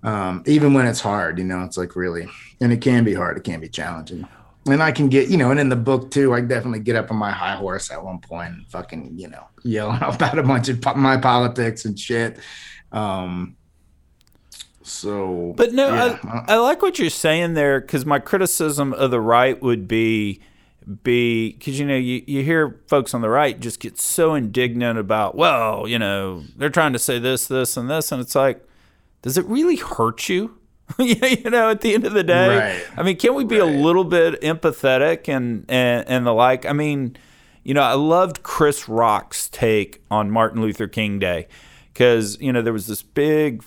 um 0.02 0.42
even 0.46 0.74
when 0.74 0.86
it's 0.86 1.00
hard 1.00 1.38
you 1.38 1.44
know 1.44 1.62
it's 1.62 1.78
like 1.78 1.96
really 1.96 2.28
and 2.60 2.72
it 2.72 2.80
can 2.80 3.04
be 3.04 3.14
hard 3.14 3.36
it 3.36 3.44
can 3.44 3.60
be 3.60 3.68
challenging 3.68 4.26
and 4.66 4.82
I 4.82 4.92
can 4.92 5.08
get, 5.08 5.28
you 5.28 5.36
know, 5.36 5.50
and 5.50 5.60
in 5.60 5.68
the 5.68 5.76
book 5.76 6.10
too, 6.10 6.32
I 6.32 6.40
definitely 6.40 6.80
get 6.80 6.96
up 6.96 7.10
on 7.10 7.16
my 7.16 7.30
high 7.30 7.56
horse 7.56 7.90
at 7.90 8.02
one 8.02 8.18
point 8.18 8.54
and 8.54 8.66
fucking, 8.68 9.18
you 9.18 9.28
know, 9.28 9.46
yelling 9.62 10.02
about 10.02 10.38
a 10.38 10.42
bunch 10.42 10.68
of 10.68 10.96
my 10.96 11.16
politics 11.16 11.84
and 11.84 11.98
shit. 11.98 12.38
Um, 12.92 13.56
so, 14.82 15.54
but 15.56 15.72
no, 15.72 15.88
yeah. 15.88 16.18
I, 16.46 16.54
I 16.54 16.56
like 16.56 16.82
what 16.82 16.98
you're 16.98 17.10
saying 17.10 17.54
there 17.54 17.80
because 17.80 18.04
my 18.04 18.18
criticism 18.18 18.92
of 18.92 19.10
the 19.10 19.20
right 19.20 19.60
would 19.62 19.88
be 19.88 20.40
be 21.02 21.52
because 21.52 21.78
you 21.78 21.86
know 21.86 21.96
you, 21.96 22.22
you 22.26 22.42
hear 22.42 22.80
folks 22.88 23.14
on 23.14 23.22
the 23.22 23.28
right 23.30 23.58
just 23.58 23.80
get 23.80 23.98
so 23.98 24.34
indignant 24.34 24.98
about 24.98 25.34
well 25.34 25.88
you 25.88 25.98
know 25.98 26.42
they're 26.56 26.68
trying 26.68 26.92
to 26.92 26.98
say 26.98 27.18
this 27.18 27.48
this 27.48 27.76
and 27.76 27.88
this 27.88 28.12
and 28.12 28.20
it's 28.20 28.34
like 28.34 28.62
does 29.22 29.38
it 29.38 29.44
really 29.46 29.76
hurt 29.76 30.28
you 30.28 30.58
you 30.98 31.50
know 31.50 31.70
at 31.70 31.80
the 31.80 31.94
end 31.94 32.04
of 32.04 32.12
the 32.12 32.22
day 32.22 32.58
right. 32.58 32.98
i 32.98 33.02
mean 33.02 33.16
can't 33.16 33.34
we 33.34 33.44
be 33.44 33.58
right. 33.58 33.74
a 33.74 33.78
little 33.78 34.04
bit 34.04 34.40
empathetic 34.42 35.28
and, 35.34 35.64
and 35.68 36.06
and 36.08 36.26
the 36.26 36.32
like 36.32 36.66
i 36.66 36.72
mean 36.72 37.16
you 37.62 37.72
know 37.72 37.82
i 37.82 37.94
loved 37.94 38.42
chris 38.42 38.88
rock's 38.88 39.48
take 39.48 40.02
on 40.10 40.30
martin 40.30 40.60
luther 40.60 40.86
king 40.86 41.18
day 41.18 41.48
because 41.92 42.38
you 42.40 42.52
know 42.52 42.60
there 42.60 42.72
was 42.72 42.86
this 42.86 43.02
big 43.02 43.62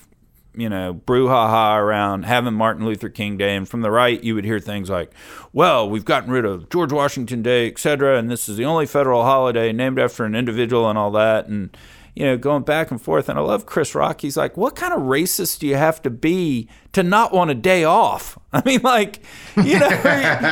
you 0.57 0.69
know, 0.69 0.99
brouhaha 1.05 1.79
around 1.79 2.25
having 2.25 2.55
Martin 2.55 2.83
Luther 2.83 3.09
King 3.09 3.37
Day. 3.37 3.55
And 3.55 3.69
from 3.69 3.81
the 3.81 3.91
right, 3.91 4.21
you 4.23 4.33
would 4.33 4.43
hear 4.43 4.59
things 4.59 4.89
like, 4.89 5.13
well, 5.53 5.87
we've 5.87 6.03
gotten 6.03 6.31
rid 6.31 6.45
of 6.45 6.67
George 6.69 6.91
Washington 6.91 7.43
Day, 7.43 7.67
et 7.67 7.77
cetera, 7.77 8.17
and 8.17 8.29
this 8.29 8.49
is 8.49 8.57
the 8.57 8.65
only 8.65 8.87
federal 8.87 9.21
holiday 9.21 9.71
named 9.71 9.99
after 9.99 10.25
an 10.25 10.33
individual 10.33 10.89
and 10.89 10.97
all 10.97 11.11
that. 11.11 11.45
And, 11.45 11.77
you 12.17 12.25
know, 12.25 12.37
going 12.37 12.63
back 12.63 12.89
and 12.89 13.01
forth. 13.01 13.29
And 13.29 13.37
I 13.37 13.41
love 13.41 13.65
Chris 13.65 13.93
Rock. 13.93 14.21
He's 14.21 14.35
like, 14.35 14.57
what 14.57 14.75
kind 14.75 14.93
of 14.93 15.01
racist 15.01 15.59
do 15.59 15.67
you 15.67 15.75
have 15.75 16.01
to 16.01 16.09
be 16.09 16.67
to 16.93 17.03
not 17.03 17.31
want 17.31 17.51
a 17.51 17.55
day 17.55 17.83
off? 17.83 18.37
I 18.53 18.63
mean, 18.65 18.81
like, 18.81 19.21
you 19.55 19.79
know, 19.79 19.89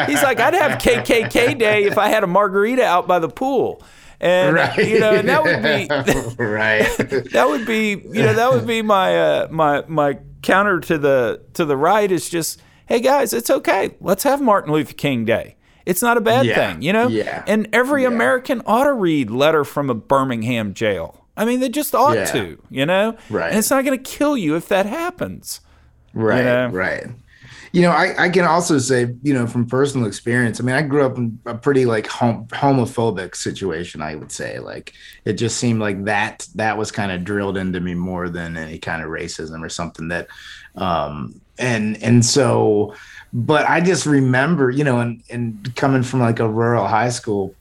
he's 0.05 0.21
like, 0.21 0.39
I'd 0.39 0.53
have 0.53 0.79
KKK 0.79 1.57
Day 1.57 1.85
if 1.85 1.97
I 1.97 2.09
had 2.09 2.23
a 2.23 2.27
margarita 2.27 2.83
out 2.83 3.07
by 3.07 3.19
the 3.19 3.29
pool 3.29 3.81
and 4.19 4.55
right. 4.55 4.77
you 4.77 4.99
know, 4.99 5.13
and 5.13 5.27
that 5.27 5.43
would 5.43 5.61
be 5.61 6.43
right. 6.43 6.87
that 7.31 7.47
would 7.47 7.65
be 7.65 7.89
you 7.89 8.23
know 8.23 8.33
that 8.33 8.51
would 8.51 8.65
be 8.65 8.81
my 8.81 9.17
uh, 9.17 9.47
my 9.51 9.83
my 9.87 10.17
counter 10.41 10.79
to 10.79 10.97
the 10.97 11.41
to 11.53 11.65
the 11.65 11.75
right 11.75 12.11
is 12.11 12.29
just 12.29 12.61
hey 12.85 12.99
guys, 12.99 13.33
it's 13.33 13.49
okay. 13.49 13.95
Let's 13.99 14.23
have 14.23 14.41
Martin 14.41 14.71
Luther 14.71 14.93
King 14.93 15.25
Day. 15.25 15.57
It's 15.85 16.01
not 16.01 16.17
a 16.17 16.21
bad 16.21 16.45
yeah. 16.45 16.55
thing, 16.55 16.81
you 16.81 16.93
know. 16.93 17.07
Yeah. 17.07 17.43
And 17.45 17.67
every 17.73 18.03
yeah. 18.03 18.07
American 18.07 18.61
ought 18.65 18.85
to 18.85 18.93
read 18.93 19.29
"Letter 19.29 19.63
from 19.63 19.89
a 19.89 19.95
Birmingham 19.95 20.73
Jail." 20.73 21.24
I 21.37 21.45
mean, 21.45 21.59
they 21.59 21.69
just 21.69 21.93
ought 21.93 22.15
yeah. 22.15 22.25
to, 22.25 22.61
you 22.69 22.85
know. 22.85 23.17
Right. 23.29 23.49
And 23.49 23.59
it's 23.59 23.69
not 23.69 23.83
going 23.83 23.97
to 23.97 24.11
kill 24.11 24.37
you 24.37 24.55
if 24.55 24.67
that 24.69 24.85
happens. 24.85 25.59
Right. 26.13 26.39
You 26.39 26.43
know? 26.43 26.67
Right 26.69 27.07
you 27.75 27.81
know, 27.81 27.91
I, 27.91 28.15
I 28.17 28.29
can 28.29 28.45
also 28.45 28.77
say, 28.77 29.13
you 29.21 29.33
know, 29.33 29.45
from 29.45 29.65
personal 29.65 30.07
experience, 30.07 30.61
I 30.61 30.63
mean, 30.63 30.77
I 30.77 30.81
grew 30.81 31.05
up 31.05 31.17
in 31.17 31.37
a 31.45 31.55
pretty 31.55 31.85
like 31.85 32.07
hom- 32.07 32.47
homophobic 32.47 33.35
situation, 33.35 34.01
I 34.01 34.15
would 34.15 34.31
say. 34.31 34.59
Like 34.59 34.93
it 35.25 35.33
just 35.33 35.57
seemed 35.57 35.81
like 35.81 36.05
that 36.05 36.47
that 36.55 36.77
was 36.77 36.89
kind 36.89 37.11
of 37.11 37.25
drilled 37.25 37.57
into 37.57 37.81
me 37.81 37.93
more 37.93 38.29
than 38.29 38.55
any 38.55 38.77
kind 38.77 39.01
of 39.01 39.09
racism 39.09 39.61
or 39.61 39.67
something 39.67 40.07
that 40.07 40.29
um 40.75 41.41
and 41.57 42.01
and 42.01 42.25
so 42.25 42.95
but 43.33 43.69
I 43.69 43.81
just 43.81 44.05
remember, 44.05 44.69
you 44.69 44.85
know, 44.85 44.99
and 44.99 45.21
and 45.29 45.75
coming 45.75 46.01
from 46.01 46.21
like 46.21 46.39
a 46.39 46.47
rural 46.47 46.87
high 46.87 47.09
school, 47.09 47.53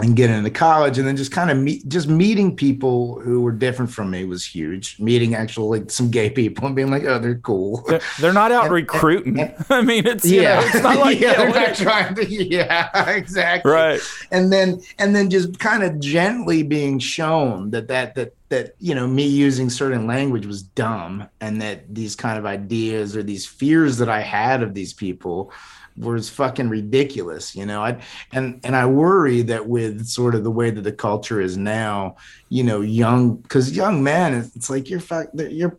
and 0.00 0.14
getting 0.14 0.36
into 0.36 0.50
college 0.50 0.98
and 0.98 1.06
then 1.06 1.16
just 1.16 1.32
kind 1.32 1.50
of 1.50 1.56
meet 1.56 1.86
just 1.88 2.08
meeting 2.08 2.54
people 2.54 3.20
who 3.20 3.40
were 3.40 3.52
different 3.52 3.90
from 3.90 4.10
me 4.10 4.24
was 4.24 4.44
huge. 4.44 4.98
Meeting 4.98 5.34
actually 5.34 5.80
like 5.80 5.90
some 5.90 6.10
gay 6.10 6.30
people 6.30 6.66
and 6.66 6.76
being 6.76 6.90
like 6.90 7.04
oh 7.04 7.18
they're 7.18 7.36
cool. 7.36 7.84
They're, 7.88 8.00
they're 8.20 8.32
not 8.32 8.52
out 8.52 8.64
and, 8.64 8.74
recruiting. 8.74 9.40
and, 9.40 9.54
and, 9.54 9.66
i 9.70 9.82
mean 9.82 10.06
it's 10.06 10.24
yeah. 10.24 10.60
know, 10.60 10.66
it's 10.66 10.82
not 10.82 10.98
like 10.98 11.20
yeah, 11.20 11.34
they're 11.34 11.48
not 11.48 11.74
trying 11.74 12.14
to 12.14 12.26
yeah 12.26 13.08
exactly. 13.10 13.70
Right. 13.70 14.00
And 14.30 14.52
then 14.52 14.80
and 14.98 15.14
then 15.14 15.30
just 15.30 15.58
kind 15.58 15.82
of 15.82 15.98
gently 16.00 16.62
being 16.62 16.98
shown 16.98 17.70
that 17.70 17.88
that 17.88 18.14
that 18.14 18.34
that 18.48 18.74
you 18.78 18.94
know 18.94 19.06
me 19.06 19.26
using 19.26 19.68
certain 19.68 20.06
language 20.06 20.46
was 20.46 20.62
dumb 20.62 21.28
and 21.40 21.60
that 21.60 21.94
these 21.94 22.16
kind 22.16 22.38
of 22.38 22.46
ideas 22.46 23.16
or 23.16 23.22
these 23.22 23.46
fears 23.46 23.98
that 23.98 24.08
i 24.08 24.20
had 24.20 24.62
of 24.62 24.72
these 24.72 24.92
people 24.92 25.52
was 25.98 26.28
fucking 26.28 26.68
ridiculous, 26.68 27.54
you 27.54 27.66
know. 27.66 27.82
I 27.82 28.02
and 28.32 28.60
and 28.64 28.76
I 28.76 28.86
worry 28.86 29.42
that 29.42 29.66
with 29.66 30.06
sort 30.06 30.34
of 30.34 30.44
the 30.44 30.50
way 30.50 30.70
that 30.70 30.82
the 30.82 30.92
culture 30.92 31.40
is 31.40 31.56
now, 31.56 32.16
you 32.48 32.62
know, 32.62 32.80
young 32.80 33.36
because 33.36 33.76
young 33.76 34.02
men, 34.02 34.34
it's 34.34 34.70
like 34.70 34.88
you're 34.88 35.00
fuck, 35.00 35.28
you're 35.34 35.78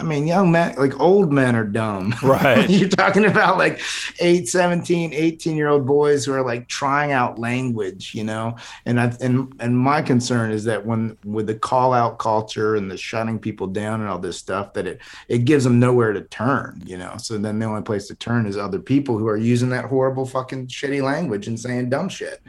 I 0.00 0.02
mean, 0.02 0.26
young 0.26 0.50
men, 0.50 0.74
like 0.76 0.98
old 0.98 1.30
men 1.30 1.54
are 1.54 1.64
dumb. 1.64 2.14
Right. 2.30 2.70
You're 2.70 2.88
talking 2.88 3.24
about 3.24 3.58
like 3.58 3.80
8, 4.20 4.48
17, 4.48 5.12
18 5.12 5.56
year 5.56 5.68
old 5.68 5.84
boys 5.84 6.24
who 6.24 6.32
are 6.32 6.44
like 6.44 6.68
trying 6.68 7.10
out 7.12 7.38
language, 7.38 8.14
you 8.14 8.22
know? 8.22 8.56
And 8.86 9.00
I, 9.00 9.12
and, 9.20 9.52
and 9.58 9.76
my 9.76 10.00
concern 10.00 10.52
is 10.52 10.64
that 10.64 10.86
when, 10.86 11.16
with 11.24 11.48
the 11.48 11.56
call 11.56 11.92
out 11.92 12.18
culture 12.18 12.76
and 12.76 12.90
the 12.90 12.96
shutting 12.96 13.38
people 13.38 13.66
down 13.66 14.00
and 14.00 14.08
all 14.08 14.18
this 14.18 14.38
stuff, 14.38 14.74
that 14.74 14.86
it, 14.86 15.00
it 15.28 15.38
gives 15.44 15.64
them 15.64 15.80
nowhere 15.80 16.12
to 16.12 16.20
turn, 16.22 16.82
you 16.86 16.96
know? 16.96 17.16
So 17.16 17.36
then 17.36 17.58
the 17.58 17.66
only 17.66 17.82
place 17.82 18.06
to 18.08 18.14
turn 18.14 18.46
is 18.46 18.56
other 18.56 18.78
people 18.78 19.18
who 19.18 19.26
are 19.26 19.36
using 19.36 19.70
that 19.70 19.86
horrible 19.86 20.26
fucking 20.26 20.68
shitty 20.68 21.02
language 21.02 21.48
and 21.48 21.58
saying 21.58 21.90
dumb 21.90 22.08
shit. 22.08 22.40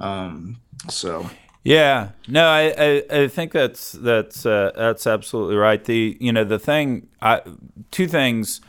Um, 0.00 0.60
so 0.88 1.28
yeah, 1.66 2.10
no, 2.28 2.46
I, 2.46 2.74
I, 2.78 3.02
I, 3.22 3.28
think 3.28 3.50
that's 3.50 3.90
that's 3.90 4.46
uh, 4.46 4.70
that's 4.76 5.04
absolutely 5.04 5.56
right. 5.56 5.82
The 5.82 6.16
you 6.20 6.32
know 6.32 6.44
the 6.44 6.60
thing, 6.60 7.08
I, 7.20 7.42
two 7.90 8.06
things. 8.06 8.60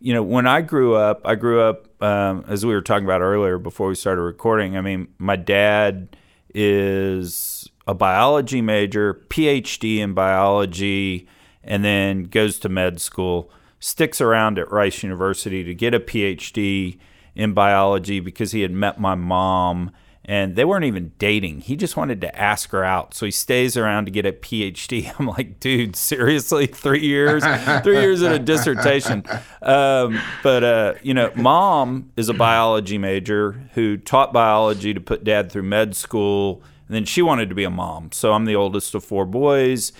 You 0.00 0.14
know, 0.14 0.22
when 0.22 0.46
I 0.46 0.62
grew 0.62 0.94
up, 0.94 1.20
I 1.24 1.34
grew 1.34 1.60
up 1.60 2.02
um, 2.02 2.44
as 2.48 2.64
we 2.64 2.72
were 2.72 2.80
talking 2.80 3.04
about 3.04 3.20
earlier 3.20 3.58
before 3.58 3.88
we 3.88 3.94
started 3.94 4.22
recording. 4.22 4.74
I 4.74 4.80
mean, 4.80 5.08
my 5.18 5.36
dad 5.36 6.16
is 6.54 7.68
a 7.86 7.92
biology 7.92 8.62
major, 8.62 9.22
PhD 9.28 9.98
in 9.98 10.14
biology, 10.14 11.28
and 11.62 11.84
then 11.84 12.24
goes 12.24 12.58
to 12.60 12.70
med 12.70 13.02
school. 13.02 13.50
Sticks 13.80 14.18
around 14.18 14.58
at 14.58 14.72
Rice 14.72 15.02
University 15.02 15.62
to 15.62 15.74
get 15.74 15.92
a 15.92 16.00
PhD 16.00 16.98
in 17.34 17.52
biology 17.52 18.18
because 18.18 18.52
he 18.52 18.62
had 18.62 18.70
met 18.72 18.98
my 18.98 19.14
mom 19.14 19.92
and 20.28 20.56
they 20.56 20.64
weren't 20.64 20.84
even 20.84 21.12
dating. 21.18 21.60
He 21.60 21.76
just 21.76 21.96
wanted 21.96 22.20
to 22.22 22.36
ask 22.36 22.70
her 22.72 22.84
out. 22.84 23.14
So 23.14 23.26
he 23.26 23.30
stays 23.30 23.76
around 23.76 24.06
to 24.06 24.10
get 24.10 24.26
a 24.26 24.32
PhD. 24.32 25.12
I'm 25.18 25.28
like, 25.28 25.60
dude, 25.60 25.94
seriously, 25.94 26.66
three 26.66 27.06
years, 27.06 27.44
three 27.84 28.00
years 28.00 28.22
in 28.22 28.32
a 28.32 28.38
dissertation. 28.40 29.24
Um, 29.62 30.20
but, 30.42 30.64
uh, 30.64 30.94
you 31.00 31.14
know, 31.14 31.30
mom 31.36 32.10
is 32.16 32.28
a 32.28 32.34
biology 32.34 32.98
major 32.98 33.52
who 33.74 33.96
taught 33.96 34.32
biology 34.32 34.92
to 34.92 35.00
put 35.00 35.22
dad 35.22 35.52
through 35.52 35.62
med 35.62 35.94
school. 35.94 36.60
And 36.88 36.96
then 36.96 37.04
she 37.04 37.22
wanted 37.22 37.48
to 37.48 37.54
be 37.54 37.64
a 37.64 37.70
mom. 37.70 38.10
So 38.10 38.32
I'm 38.32 38.46
the 38.46 38.56
oldest 38.56 38.96
of 38.96 39.04
four 39.04 39.26
boys. 39.26 39.92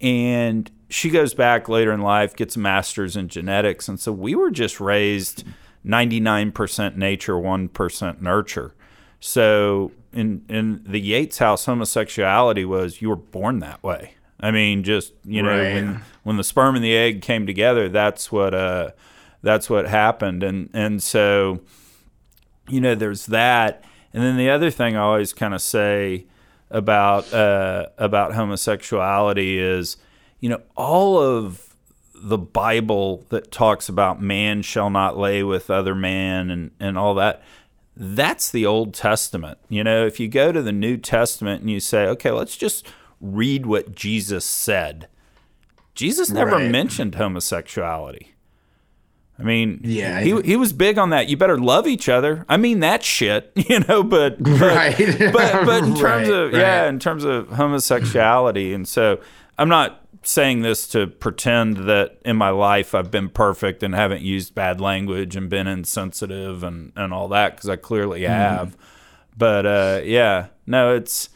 And 0.00 0.70
she 0.88 1.10
goes 1.10 1.34
back 1.34 1.68
later 1.68 1.92
in 1.92 2.00
life, 2.00 2.34
gets 2.34 2.56
a 2.56 2.58
master's 2.58 3.16
in 3.16 3.28
genetics. 3.28 3.86
And 3.86 4.00
so 4.00 4.12
we 4.12 4.34
were 4.34 4.50
just 4.50 4.80
raised 4.80 5.44
99% 5.84 6.96
nature, 6.96 7.34
1% 7.34 8.20
nurture. 8.22 8.74
So 9.26 9.90
in 10.12 10.44
in 10.50 10.82
the 10.86 11.00
Yates 11.00 11.38
house, 11.38 11.64
homosexuality 11.64 12.66
was 12.66 13.00
you 13.00 13.08
were 13.08 13.16
born 13.16 13.60
that 13.60 13.82
way. 13.82 14.12
I 14.38 14.50
mean, 14.50 14.82
just 14.82 15.14
you 15.24 15.42
know, 15.42 15.48
Right. 15.48 15.72
when 15.74 16.02
when 16.24 16.36
the 16.36 16.44
sperm 16.44 16.76
and 16.76 16.84
the 16.84 16.94
egg 16.94 17.22
came 17.22 17.46
together, 17.46 17.88
that's 17.88 18.30
what 18.30 18.52
uh, 18.52 18.90
that's 19.42 19.70
what 19.70 19.88
happened, 19.88 20.42
and 20.42 20.68
and 20.74 21.02
so 21.02 21.60
you 22.68 22.82
know, 22.82 22.94
there's 22.94 23.24
that, 23.26 23.82
and 24.12 24.22
then 24.22 24.36
the 24.36 24.50
other 24.50 24.70
thing 24.70 24.94
I 24.94 25.00
always 25.00 25.32
kind 25.32 25.54
of 25.54 25.62
say 25.62 26.26
about 26.70 27.32
uh, 27.32 27.86
about 27.96 28.34
homosexuality 28.34 29.58
is, 29.58 29.96
you 30.38 30.50
know, 30.50 30.60
all 30.76 31.18
of 31.18 31.74
the 32.14 32.38
Bible 32.38 33.24
that 33.30 33.50
talks 33.50 33.88
about 33.88 34.20
man 34.20 34.60
shall 34.60 34.90
not 34.90 35.16
lay 35.16 35.42
with 35.42 35.70
other 35.70 35.94
man 35.94 36.50
and, 36.50 36.70
and 36.80 36.96
all 36.96 37.14
that, 37.14 37.42
that's 37.96 38.50
the 38.50 38.66
Old 38.66 38.94
Testament. 38.94 39.58
You 39.68 39.84
know, 39.84 40.06
if 40.06 40.18
you 40.18 40.28
go 40.28 40.52
to 40.52 40.62
the 40.62 40.72
New 40.72 40.96
Testament 40.96 41.60
and 41.60 41.70
you 41.70 41.80
say, 41.80 42.06
okay, 42.06 42.30
let's 42.30 42.56
just 42.56 42.86
read 43.20 43.66
what 43.66 43.94
Jesus 43.94 44.44
said, 44.44 45.08
Jesus 45.94 46.30
never 46.30 46.56
Right. 46.56 46.70
mentioned 46.70 47.14
homosexuality. 47.14 48.32
I 49.38 49.42
mean, 49.42 49.80
Yeah, 49.82 50.20
he, 50.20 50.40
he 50.42 50.56
was 50.56 50.72
big 50.72 50.96
on 50.96 51.10
that. 51.10 51.28
You 51.28 51.36
better 51.36 51.58
love 51.58 51.86
each 51.88 52.08
other. 52.08 52.44
I 52.48 52.56
mean 52.56 52.80
that 52.80 53.02
shit, 53.02 53.50
you 53.56 53.80
know. 53.80 54.02
But 54.02 54.40
but 54.42 54.60
Right. 54.60 54.96
but, 55.32 55.64
but 55.66 55.84
in 55.84 55.94
terms 55.96 56.28
Right, 56.28 56.30
of 56.30 56.52
yeah, 56.52 56.88
in 56.88 56.98
terms 57.00 57.24
of 57.24 57.48
homosexuality, 57.48 58.72
and 58.74 58.86
so 58.86 59.18
I'm 59.58 59.68
not 59.68 60.03
saying 60.24 60.62
this 60.62 60.86
to 60.88 61.06
pretend 61.06 61.76
that 61.88 62.18
in 62.24 62.36
my 62.36 62.50
life 62.50 62.94
I've 62.94 63.10
been 63.10 63.28
perfect 63.28 63.82
and 63.82 63.94
haven't 63.94 64.22
used 64.22 64.54
bad 64.54 64.80
language 64.80 65.36
and 65.36 65.48
been 65.50 65.66
insensitive 65.66 66.62
and 66.62 66.92
and 66.96 67.12
all 67.12 67.28
that 67.28 67.56
because 67.56 67.68
I 67.68 67.76
clearly 67.76 68.20
Mm-hmm. 68.22 68.32
have. 68.32 68.76
But 69.36 69.66
uh, 69.66 70.00
yeah, 70.04 70.46
no, 70.66 70.94
it's 70.94 71.28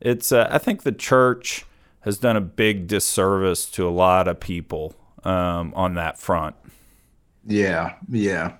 it's. 0.00 0.30
Uh, 0.32 0.48
I 0.50 0.58
think 0.58 0.82
the 0.84 0.92
church 0.92 1.64
has 2.00 2.16
done 2.18 2.36
a 2.36 2.40
big 2.40 2.86
disservice 2.86 3.66
to 3.72 3.86
a 3.86 3.90
lot 3.90 4.28
of 4.28 4.38
people 4.40 4.94
um, 5.24 5.72
on 5.74 5.94
that 5.94 6.18
front. 6.18 6.54
Yeah, 7.46 7.94
yeah. 8.08 8.52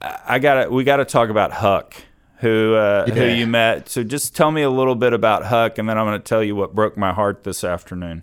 I 0.00 0.38
gotta 0.38 0.70
we 0.70 0.84
gotta 0.84 1.04
talk 1.04 1.28
about 1.30 1.52
Huck, 1.52 1.94
who 2.38 2.74
uh, 2.74 3.06
who 3.10 3.24
you 3.24 3.46
met. 3.46 3.88
So 3.88 4.04
just 4.04 4.36
tell 4.36 4.50
me 4.52 4.62
a 4.62 4.70
little 4.70 4.94
bit 4.94 5.12
about 5.12 5.46
Huck, 5.46 5.78
and 5.78 5.88
then 5.88 5.98
I'm 5.98 6.06
gonna 6.06 6.18
tell 6.20 6.42
you 6.44 6.54
what 6.54 6.74
broke 6.74 6.96
my 6.96 7.12
heart 7.12 7.42
this 7.44 7.64
afternoon. 7.64 8.22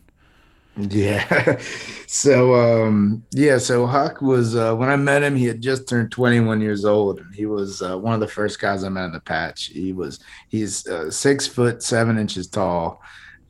Yeah. 0.78 1.60
So 2.14 2.54
um 2.54 3.26
yeah, 3.32 3.58
so 3.58 3.88
Huck 3.88 4.22
was 4.22 4.56
uh 4.56 4.76
when 4.76 4.88
I 4.88 4.96
met 4.96 5.24
him, 5.24 5.36
he 5.36 5.46
had 5.46 5.62
just 5.62 5.90
turned 5.90 6.12
21 6.12 6.62
years 6.62 6.86
old 6.86 7.20
and 7.20 7.34
he 7.34 7.48
was 7.48 7.82
uh, 7.82 7.98
one 7.98 8.14
of 8.14 8.20
the 8.20 8.28
first 8.28 8.60
guys 8.60 8.84
I 8.84 8.90
met 8.90 9.06
in 9.06 9.14
the 9.14 9.20
patch. 9.20 9.72
He 9.74 9.94
was 9.94 10.20
he's 10.50 10.86
uh, 10.86 11.10
six 11.10 11.48
foot 11.48 11.82
seven 11.82 12.20
inches 12.20 12.48
tall 12.48 13.02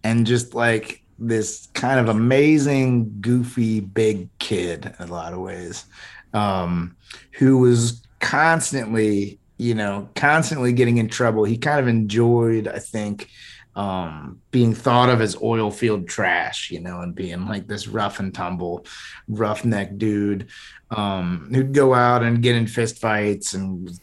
and 0.05 0.25
just 0.25 0.53
like 0.55 1.03
this 1.19 1.67
kind 1.73 1.99
of 1.99 2.09
amazing, 2.09 3.17
goofy, 3.21 3.81
big 3.81 4.29
kid 4.39 4.95
in 4.97 5.09
a 5.09 5.11
lot 5.11 5.33
of 5.33 5.39
ways. 5.39 5.85
Um, 6.33 6.95
who 7.33 7.57
was 7.57 8.01
constantly, 8.19 9.39
you 9.57 9.75
know, 9.75 10.09
constantly 10.15 10.73
getting 10.73 10.97
in 10.97 11.09
trouble. 11.09 11.43
He 11.43 11.57
kind 11.57 11.79
of 11.79 11.87
enjoyed, 11.87 12.67
I 12.67 12.79
think, 12.79 13.29
um, 13.75 14.39
being 14.51 14.73
thought 14.73 15.09
of 15.09 15.21
as 15.21 15.41
oil 15.41 15.71
field 15.71 16.07
trash, 16.07 16.69
you 16.71 16.79
know, 16.79 17.01
and 17.01 17.15
being 17.15 17.47
like 17.47 17.67
this 17.67 17.87
rough 17.87 18.19
and 18.19 18.33
tumble, 18.33 18.85
roughneck 19.27 19.97
dude 19.97 20.47
um, 20.91 21.49
who'd 21.53 21.73
go 21.73 21.93
out 21.93 22.23
and 22.23 22.43
get 22.43 22.55
in 22.55 22.67
fist 22.67 22.99
fights 22.99 23.53
and 23.53 23.99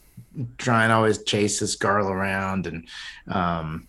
try 0.58 0.84
and 0.84 0.92
always 0.92 1.22
chase 1.22 1.60
this 1.60 1.76
girl 1.76 2.08
around 2.08 2.66
and 2.66 2.88
um, 3.28 3.86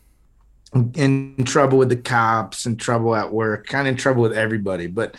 in 0.96 1.36
trouble 1.44 1.78
with 1.78 1.90
the 1.90 1.98
cops, 1.98 2.66
and 2.66 2.80
trouble 2.80 3.16
at 3.16 3.32
work, 3.32 3.68
kind 3.68 3.88
of 3.88 3.92
in 3.94 3.98
trouble 3.98 4.22
with 4.22 4.34
everybody. 4.34 4.88
But 4.88 5.16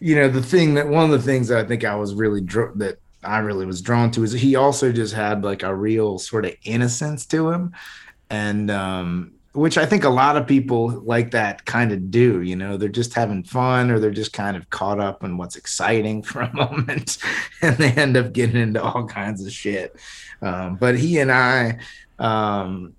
you 0.00 0.14
know, 0.16 0.28
the 0.28 0.42
thing 0.42 0.74
that 0.74 0.88
one 0.88 1.04
of 1.04 1.10
the 1.10 1.22
things 1.22 1.48
that 1.48 1.58
I 1.58 1.66
think 1.66 1.84
I 1.84 1.96
was 1.96 2.14
really 2.14 2.40
dr- 2.40 2.78
that 2.78 2.98
I 3.22 3.38
really 3.38 3.66
was 3.66 3.80
drawn 3.80 4.10
to 4.12 4.22
is 4.22 4.32
he 4.32 4.54
also 4.54 4.92
just 4.92 5.14
had 5.14 5.42
like 5.42 5.62
a 5.62 5.74
real 5.74 6.18
sort 6.18 6.44
of 6.44 6.54
innocence 6.62 7.26
to 7.26 7.50
him, 7.50 7.72
and 8.30 8.70
um, 8.70 9.33
which 9.54 9.78
I 9.78 9.86
think 9.86 10.02
a 10.02 10.10
lot 10.10 10.36
of 10.36 10.48
people 10.48 10.88
like 11.04 11.30
that 11.30 11.64
kind 11.64 11.92
of 11.92 12.10
do. 12.10 12.42
You 12.42 12.56
know, 12.56 12.76
they're 12.76 12.88
just 12.88 13.14
having 13.14 13.44
fun 13.44 13.90
or 13.90 13.98
they're 13.98 14.10
just 14.10 14.32
kind 14.32 14.56
of 14.56 14.68
caught 14.68 14.98
up 14.98 15.22
in 15.22 15.36
what's 15.36 15.56
exciting 15.56 16.22
for 16.24 16.42
a 16.42 16.52
moment, 16.52 17.18
and 17.62 17.76
they 17.76 17.92
end 17.92 18.16
up 18.16 18.32
getting 18.32 18.60
into 18.60 18.82
all 18.82 19.06
kinds 19.06 19.44
of 19.44 19.52
shit. 19.52 19.96
Um, 20.42 20.76
but 20.76 20.98
he 20.98 21.18
and 21.18 21.32
I. 21.32 21.78
Um, 22.18 22.94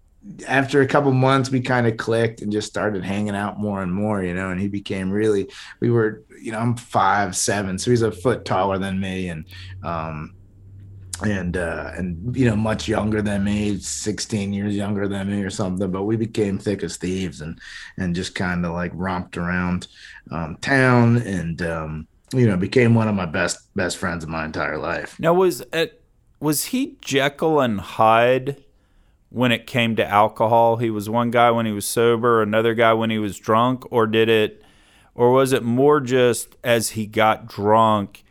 after 0.47 0.81
a 0.81 0.87
couple 0.87 1.11
months 1.11 1.51
we 1.51 1.61
kind 1.61 1.85
of 1.85 1.97
clicked 1.97 2.41
and 2.41 2.51
just 2.51 2.67
started 2.67 3.03
hanging 3.03 3.35
out 3.35 3.59
more 3.59 3.83
and 3.83 3.93
more 3.93 4.23
you 4.23 4.33
know 4.33 4.49
and 4.49 4.59
he 4.59 4.67
became 4.67 5.11
really 5.11 5.47
we 5.81 5.91
were 5.91 6.23
you 6.41 6.51
know 6.51 6.57
i'm 6.57 6.75
five 6.75 7.35
seven 7.35 7.77
so 7.77 7.91
he's 7.91 8.01
a 8.01 8.11
foot 8.11 8.43
taller 8.43 8.79
than 8.79 8.99
me 8.99 9.29
and 9.29 9.45
um 9.83 10.33
and 11.23 11.56
uh 11.56 11.91
and 11.95 12.36
you 12.36 12.45
know 12.45 12.56
much 12.56 12.88
younger 12.88 13.21
than 13.21 13.43
me 13.43 13.78
16 13.78 14.51
years 14.51 14.75
younger 14.75 15.08
than 15.08 15.30
me 15.30 15.41
or 15.43 15.49
something 15.49 15.89
but 15.89 16.04
we 16.04 16.15
became 16.17 16.58
thick 16.58 16.84
as 16.84 16.97
thieves 16.97 17.41
and 17.41 17.60
and 17.97 18.15
just 18.15 18.36
kind 18.36 18.65
of 18.65 18.73
like 18.73 18.91
romped 18.93 19.38
around 19.38 19.88
um 20.32 20.58
town 20.58 21.17
and 21.17 21.62
um 21.62 22.08
you 22.34 22.45
know 22.47 22.58
became 22.58 22.93
one 22.93 23.08
of 23.08 23.15
my 23.15 23.25
best 23.25 23.73
best 23.75 23.97
friends 23.97 24.23
of 24.23 24.30
my 24.30 24.43
entire 24.43 24.78
life 24.78 25.17
Now 25.19 25.34
was 25.34 25.62
it 25.71 26.01
was 26.39 26.65
he 26.65 26.97
Jekyll 27.01 27.62
and 27.62 27.80
Hyde 27.80 28.62
when 29.30 29.51
it 29.51 29.65
came 29.65 29.95
to 29.95 30.06
alcohol? 30.06 30.78
He 30.78 30.89
was 30.89 31.10
one 31.10 31.32
guy 31.32 31.49
when 31.49 31.65
he 31.65 31.71
was 31.71 31.88
sober, 31.88 32.41
another 32.41 32.73
guy 32.73 32.93
when 32.93 33.10
he 33.10 33.17
was 33.17 33.39
drunk, 33.39 33.84
or 33.89 34.06
did 34.06 34.30
it 34.30 34.62
or 35.15 35.32
was 35.32 35.54
it 35.54 35.63
more 35.63 36.01
just 36.01 36.58
as 36.63 36.89
he 36.91 37.08
got 37.08 37.47
drunk 37.47 38.24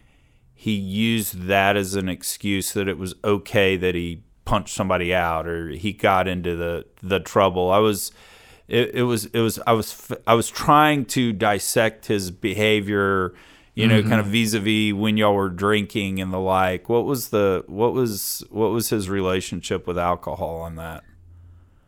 he 0.64 0.72
used 0.72 1.42
that 1.42 1.76
as 1.76 1.94
an 1.94 2.08
excuse 2.08 2.72
that 2.72 2.88
it 2.88 2.96
was 2.96 3.14
okay 3.22 3.76
that 3.76 3.94
he 3.94 4.22
punched 4.46 4.74
somebody 4.74 5.14
out 5.14 5.46
or 5.46 5.68
he 5.68 5.92
got 5.92 6.26
into 6.26 6.56
the 6.56 6.86
the 7.02 7.20
trouble. 7.20 7.70
I 7.70 7.76
was 7.80 8.12
it, 8.66 8.94
it 8.94 9.02
was 9.02 9.26
it 9.26 9.40
was 9.40 9.58
I 9.66 9.72
was 9.72 9.92
f- 9.92 10.18
I 10.26 10.32
was 10.32 10.48
trying 10.48 11.04
to 11.16 11.34
dissect 11.34 12.06
his 12.06 12.30
behavior, 12.30 13.34
you 13.74 13.86
know, 13.86 14.02
kind 14.02 14.20
of 14.20 14.24
vis-a-vis 14.28 14.94
when 14.94 15.18
y'all 15.18 15.34
were 15.34 15.50
drinking 15.50 16.18
and 16.18 16.32
the 16.32 16.40
like. 16.40 16.88
What 16.88 17.04
was 17.04 17.28
the 17.28 17.64
what 17.66 17.92
was 17.92 18.42
what 18.48 18.68
was 18.68 18.88
his 18.88 19.10
relationship 19.10 19.86
with 19.86 19.98
alcohol 19.98 20.62
on 20.62 20.76
that? 20.76 21.04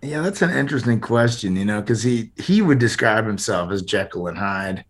Yeah, 0.03 0.21
that's 0.21 0.43
an 0.43 0.51
interesting 0.51 1.01
question, 1.01 1.57
you 1.57 1.65
know, 1.65 1.81
because 1.81 2.03
he 2.03 2.31
he 2.37 2.61
would 2.61 2.79
describe 2.79 3.25
himself 3.25 3.73
as 3.73 3.81
Jekyll 3.81 4.27
and 4.27 4.37
Hyde, 4.37 4.85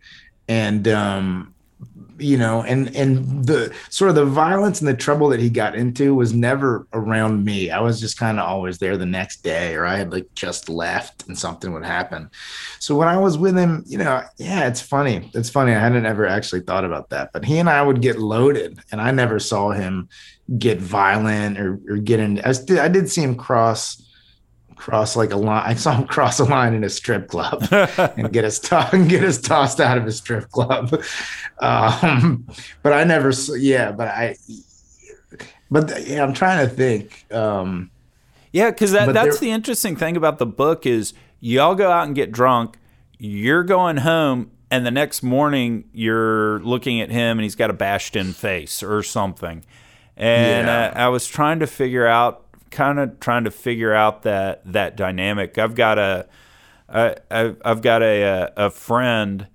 and 0.49 0.88
um, 0.88 1.55
you 2.18 2.37
know, 2.37 2.62
and 2.62 2.94
and 2.96 3.44
the 3.44 3.74
sort 3.90 4.09
of 4.09 4.14
the 4.14 4.24
violence 4.24 4.81
and 4.81 4.88
the 4.88 4.94
trouble 4.94 5.29
that 5.29 5.40
he 5.40 5.50
got 5.50 5.74
into 5.74 6.14
was 6.14 6.33
never 6.33 6.87
around 6.92 7.44
me. 7.44 7.70
I 7.70 7.81
was 7.81 8.00
just 8.00 8.18
kind 8.18 8.38
of 8.38 8.46
always 8.46 8.79
there 8.79 8.96
the 8.96 9.07
next 9.07 9.42
day, 9.42 9.74
or 9.74 9.85
I 9.85 9.96
had 9.96 10.12
like 10.12 10.26
just 10.35 10.68
left 10.68 11.26
and 11.26 11.38
something 11.38 11.72
would 11.72 11.85
happen. 11.85 12.31
So 12.79 12.96
when 12.96 13.09
I 13.09 13.18
was 13.18 13.38
with 13.38 13.57
him, 13.57 13.85
you 13.87 13.98
know, 13.98 14.22
yeah, 14.37 14.66
it's 14.66 14.81
funny. 14.81 15.31
It's 15.35 15.50
funny. 15.50 15.72
I 15.72 15.79
hadn't 15.79 16.07
ever 16.07 16.26
actually 16.26 16.61
thought 16.61 16.85
about 16.85 17.11
that, 17.11 17.33
but 17.33 17.44
he 17.44 17.59
and 17.59 17.68
I 17.68 17.83
would 17.83 18.00
get 18.00 18.18
loaded, 18.18 18.79
and 18.92 19.00
I 19.00 19.11
never 19.11 19.38
saw 19.38 19.70
him 19.70 20.09
get 20.59 20.79
violent 20.79 21.59
or, 21.59 21.81
or 21.88 21.96
get 21.96 22.20
in. 22.20 22.40
I, 22.40 22.52
st- 22.52 22.79
I 22.79 22.88
did 22.88 23.11
see 23.11 23.22
him 23.22 23.35
cross 23.35 24.06
cross 24.76 25.16
like 25.16 25.32
a 25.32 25.36
line. 25.36 25.62
I 25.66 25.74
saw 25.74 25.96
him 25.96 26.06
cross 26.14 26.38
a 26.38 26.44
line 26.44 26.74
in 26.74 26.84
a 26.84 26.88
strip 26.90 27.28
club 27.28 27.66
and 27.72 28.32
get 28.32 28.44
us 28.44 28.58
to- 28.60 28.88
and 28.92 29.08
get 29.14 29.24
us 29.24 29.40
tossed 29.40 29.80
out 29.80 29.98
of 29.98 30.06
a 30.06 30.12
strip 30.12 30.50
club. 30.50 31.02
Um, 31.60 32.46
but 32.82 32.92
I 32.92 33.04
never, 33.04 33.30
yeah, 33.56 33.92
but 33.92 34.08
I, 34.08 34.36
but 35.70 36.06
yeah, 36.06 36.22
I'm 36.22 36.32
trying 36.34 36.66
to 36.68 36.72
think. 36.74 37.24
Um, 37.32 37.90
Yeah, 38.52 38.70
because 38.70 38.92
that, 38.92 39.12
that's 39.12 39.38
there- 39.40 39.48
the 39.48 39.50
interesting 39.50 39.96
thing 39.96 40.16
about 40.16 40.38
the 40.38 40.46
book 40.46 40.86
is 40.86 41.12
y'all 41.40 41.74
go 41.74 41.90
out 41.90 42.06
and 42.06 42.14
get 42.14 42.30
drunk. 42.32 42.78
You're 43.18 43.64
going 43.64 43.98
home, 43.98 44.50
and 44.70 44.84
the 44.84 44.90
next 44.90 45.22
morning 45.22 45.84
you're 45.92 46.60
looking 46.60 47.00
at 47.00 47.10
him, 47.10 47.38
and 47.38 47.42
he's 47.44 47.54
got 47.54 47.70
a 47.70 47.72
bashed 47.72 48.14
in 48.16 48.32
face 48.34 48.82
or 48.82 49.02
something. 49.02 49.64
And 50.18 50.66
Yeah. 50.66 50.92
uh, 50.94 50.98
I 51.04 51.08
was 51.08 51.26
trying 51.26 51.58
to 51.60 51.66
figure 51.66 52.06
out, 52.06 52.45
kind 52.76 52.98
of 53.00 53.18
trying 53.18 53.44
to 53.44 53.50
figure 53.50 53.94
out 53.94 54.22
that 54.22 54.60
that 54.70 54.96
dynamic. 54.96 55.56
I've 55.56 55.74
got 55.74 55.98
a, 55.98 56.26
I, 56.88 57.16
I've, 57.30 57.56
I've 57.64 57.82
got 57.82 58.02
a 58.02 58.22
a, 58.22 58.66
a 58.66 58.70
friend. 58.70 59.48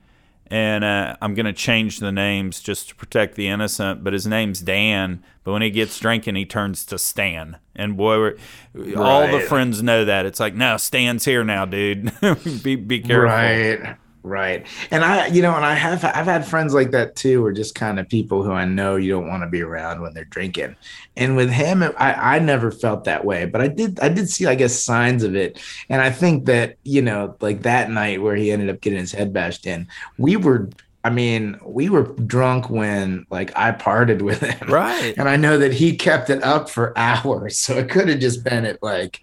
And 0.53 0.83
uh, 0.83 1.15
I'm 1.21 1.33
going 1.33 1.45
to 1.45 1.53
change 1.53 1.99
the 1.99 2.11
names 2.11 2.59
just 2.59 2.89
to 2.89 2.95
protect 2.95 3.35
the 3.35 3.47
innocent. 3.47 4.03
But 4.03 4.11
his 4.11 4.27
name's 4.27 4.59
Dan. 4.59 5.23
But 5.45 5.53
when 5.53 5.61
he 5.61 5.71
gets 5.71 5.97
drinking, 5.97 6.35
he 6.35 6.43
turns 6.43 6.85
to 6.87 6.99
Stan. 6.99 7.57
And 7.73 7.95
boy, 7.95 8.35
we're, 8.73 8.97
all 8.97 9.31
the 9.31 9.39
friends 9.39 9.81
know 9.81 10.03
that. 10.03 10.25
It's 10.25 10.41
like, 10.41 10.53
no, 10.53 10.75
Stan's 10.75 11.23
here 11.23 11.45
now, 11.45 11.63
dude. 11.63 12.11
be 12.63 12.75
be 12.75 12.99
careful. 12.99 13.27
right. 13.27 13.95
Right. 14.23 14.67
And 14.91 15.03
I, 15.03 15.27
you 15.27 15.41
know, 15.41 15.55
and 15.55 15.65
I 15.65 15.73
have, 15.73 16.03
I've 16.05 16.25
had 16.25 16.45
friends 16.45 16.75
like 16.75 16.91
that 16.91 17.15
too, 17.15 17.43
or 17.43 17.51
just 17.51 17.73
kind 17.73 17.99
of 17.99 18.07
people 18.07 18.43
who 18.43 18.51
I 18.51 18.65
know 18.65 18.95
you 18.95 19.09
don't 19.09 19.27
want 19.27 19.41
to 19.43 19.49
be 19.49 19.61
around 19.61 20.01
when 20.01 20.13
they're 20.13 20.25
drinking. 20.25 20.75
And 21.17 21.35
with 21.35 21.49
him, 21.49 21.81
I, 21.81 22.35
I 22.35 22.39
never 22.39 22.71
felt 22.71 23.05
that 23.05 23.25
way, 23.25 23.45
but 23.45 23.61
I 23.61 23.67
did, 23.67 23.99
I 23.99 24.09
did 24.09 24.29
see, 24.29 24.45
I 24.45 24.53
guess, 24.53 24.83
signs 24.83 25.23
of 25.23 25.35
it. 25.35 25.59
And 25.89 26.01
I 26.01 26.11
think 26.11 26.45
that, 26.45 26.75
you 26.83 27.01
know, 27.01 27.35
like 27.41 27.63
that 27.63 27.89
night 27.89 28.21
where 28.21 28.35
he 28.35 28.51
ended 28.51 28.69
up 28.69 28.81
getting 28.81 28.99
his 28.99 29.11
head 29.11 29.33
bashed 29.33 29.65
in, 29.65 29.87
we 30.19 30.35
were, 30.35 30.69
I 31.03 31.09
mean, 31.09 31.59
we 31.65 31.89
were 31.89 32.03
drunk 32.03 32.69
when 32.69 33.25
like 33.31 33.51
I 33.57 33.71
parted 33.71 34.21
with 34.21 34.41
him. 34.41 34.69
Right. 34.69 35.15
And 35.17 35.27
I 35.27 35.35
know 35.35 35.57
that 35.57 35.73
he 35.73 35.97
kept 35.97 36.29
it 36.29 36.43
up 36.43 36.69
for 36.69 36.93
hours. 36.97 37.57
So 37.57 37.77
it 37.77 37.89
could 37.89 38.07
have 38.07 38.19
just 38.19 38.43
been 38.43 38.65
at 38.65 38.83
like, 38.83 39.21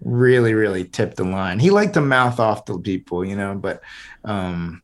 really, 0.00 0.54
really 0.54 0.84
tipped 0.84 1.16
the 1.16 1.24
line. 1.24 1.58
He 1.58 1.70
liked 1.70 1.94
to 1.94 2.00
mouth 2.00 2.38
off 2.38 2.64
to 2.66 2.78
people, 2.78 3.24
you 3.24 3.36
know, 3.36 3.54
but 3.54 3.82
um, 4.28 4.82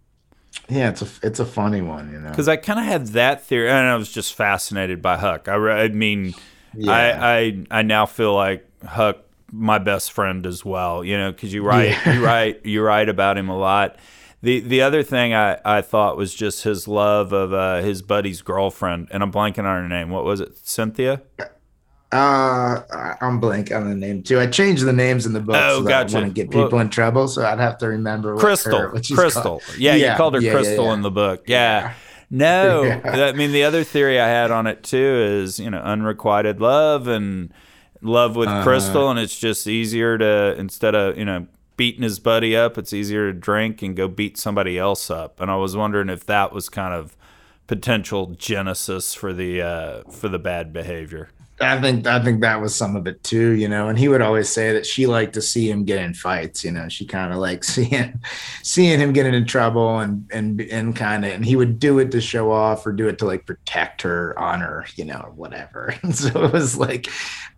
yeah, 0.68 0.88
it's 0.88 1.02
a 1.02 1.08
it's 1.22 1.40
a 1.40 1.44
funny 1.44 1.82
one, 1.82 2.10
you 2.10 2.18
know. 2.18 2.30
Because 2.30 2.48
I 2.48 2.56
kind 2.56 2.78
of 2.78 2.86
had 2.86 3.08
that 3.08 3.44
theory, 3.44 3.68
and 3.68 3.86
I 3.86 3.96
was 3.96 4.10
just 4.10 4.34
fascinated 4.34 5.02
by 5.02 5.16
Huck. 5.16 5.48
I, 5.48 5.54
I 5.54 5.88
mean, 5.88 6.34
yeah. 6.74 6.90
I, 6.90 7.36
I 7.36 7.64
I 7.70 7.82
now 7.82 8.06
feel 8.06 8.34
like 8.34 8.66
Huck 8.86 9.18
my 9.52 9.78
best 9.78 10.12
friend 10.12 10.46
as 10.46 10.64
well, 10.64 11.04
you 11.04 11.16
know, 11.16 11.30
because 11.30 11.52
you 11.52 11.62
write 11.62 11.90
yeah. 11.90 12.14
you 12.14 12.24
write 12.24 12.66
you 12.66 12.82
write 12.82 13.08
about 13.08 13.36
him 13.36 13.48
a 13.48 13.56
lot. 13.56 13.96
The 14.42 14.60
the 14.60 14.80
other 14.80 15.02
thing 15.02 15.34
I, 15.34 15.58
I 15.64 15.82
thought 15.82 16.16
was 16.16 16.34
just 16.34 16.64
his 16.64 16.88
love 16.88 17.32
of 17.32 17.52
uh, 17.52 17.82
his 17.82 18.00
buddy's 18.00 18.40
girlfriend, 18.40 19.08
and 19.10 19.22
I'm 19.22 19.32
blanking 19.32 19.58
on 19.58 19.82
her 19.82 19.88
name. 19.88 20.10
What 20.10 20.24
was 20.24 20.40
it? 20.40 20.56
Cynthia. 20.66 21.22
Uh, 22.14 23.16
I'm 23.20 23.40
blank 23.40 23.72
on 23.72 23.88
the 23.88 23.96
name 23.96 24.22
too. 24.22 24.38
I 24.38 24.46
changed 24.46 24.84
the 24.84 24.92
names 24.92 25.26
in 25.26 25.32
the 25.32 25.40
book. 25.40 25.56
Oh, 25.58 25.80
so 25.80 25.88
gotcha. 25.88 26.16
I 26.16 26.20
want 26.20 26.32
to 26.32 26.40
get 26.42 26.48
people 26.48 26.68
well, 26.70 26.80
in 26.80 26.88
trouble, 26.88 27.26
so 27.26 27.44
I'd 27.44 27.58
have 27.58 27.76
to 27.78 27.88
remember 27.88 28.36
Crystal. 28.36 28.78
Her, 28.78 28.90
Crystal. 28.90 29.60
Yeah, 29.76 29.96
yeah, 29.96 30.12
you 30.12 30.16
called 30.16 30.34
her 30.34 30.40
yeah, 30.40 30.52
Crystal 30.52 30.84
yeah, 30.84 30.94
in 30.94 31.02
the 31.02 31.10
book. 31.10 31.48
Yeah. 31.48 31.94
No, 32.30 32.84
I 33.04 33.32
mean 33.32 33.50
the 33.50 33.64
other 33.64 33.82
theory 33.82 34.20
I 34.20 34.28
had 34.28 34.52
on 34.52 34.68
it 34.68 34.84
too 34.84 35.40
is 35.42 35.58
you 35.58 35.70
know 35.70 35.80
unrequited 35.80 36.60
love 36.60 37.08
and 37.08 37.52
love 38.00 38.36
with 38.36 38.48
uh, 38.48 38.62
Crystal, 38.62 39.10
and 39.10 39.18
it's 39.18 39.36
just 39.36 39.66
easier 39.66 40.16
to 40.16 40.54
instead 40.56 40.94
of 40.94 41.18
you 41.18 41.24
know 41.24 41.48
beating 41.76 42.04
his 42.04 42.20
buddy 42.20 42.56
up, 42.56 42.78
it's 42.78 42.92
easier 42.92 43.32
to 43.32 43.36
drink 43.36 43.82
and 43.82 43.96
go 43.96 44.06
beat 44.06 44.38
somebody 44.38 44.78
else 44.78 45.10
up. 45.10 45.40
And 45.40 45.50
I 45.50 45.56
was 45.56 45.76
wondering 45.76 46.08
if 46.08 46.24
that 46.26 46.52
was 46.52 46.68
kind 46.68 46.94
of 46.94 47.16
potential 47.66 48.26
genesis 48.38 49.14
for 49.14 49.32
the 49.32 49.62
uh, 49.62 50.02
for 50.10 50.28
the 50.28 50.38
bad 50.38 50.72
behavior. 50.72 51.30
I 51.60 51.80
think 51.80 52.06
I 52.06 52.22
think 52.22 52.40
that 52.40 52.60
was 52.60 52.74
some 52.74 52.96
of 52.96 53.06
it 53.06 53.22
too, 53.22 53.52
you 53.52 53.68
know. 53.68 53.88
And 53.88 53.96
he 53.96 54.08
would 54.08 54.20
always 54.20 54.48
say 54.48 54.72
that 54.72 54.84
she 54.84 55.06
liked 55.06 55.34
to 55.34 55.42
see 55.42 55.70
him 55.70 55.84
get 55.84 56.00
in 56.00 56.12
fights, 56.12 56.64
you 56.64 56.72
know. 56.72 56.88
She 56.88 57.06
kind 57.06 57.32
of 57.32 57.38
liked 57.38 57.64
seeing 57.74 58.20
seeing 58.62 58.98
him 58.98 59.12
get 59.12 59.26
into 59.26 59.44
trouble 59.44 60.00
and 60.00 60.28
and 60.32 60.60
and 60.60 60.96
kind 60.96 61.24
of 61.24 61.32
and 61.32 61.44
he 61.44 61.54
would 61.54 61.78
do 61.78 62.00
it 62.00 62.10
to 62.10 62.20
show 62.20 62.50
off 62.50 62.86
or 62.86 62.92
do 62.92 63.08
it 63.08 63.18
to 63.18 63.26
like 63.26 63.46
protect 63.46 64.02
her 64.02 64.36
honor, 64.38 64.84
you 64.96 65.04
know, 65.04 65.32
whatever. 65.36 65.94
And 66.02 66.14
so 66.14 66.44
it 66.44 66.52
was 66.52 66.76
like 66.76 67.08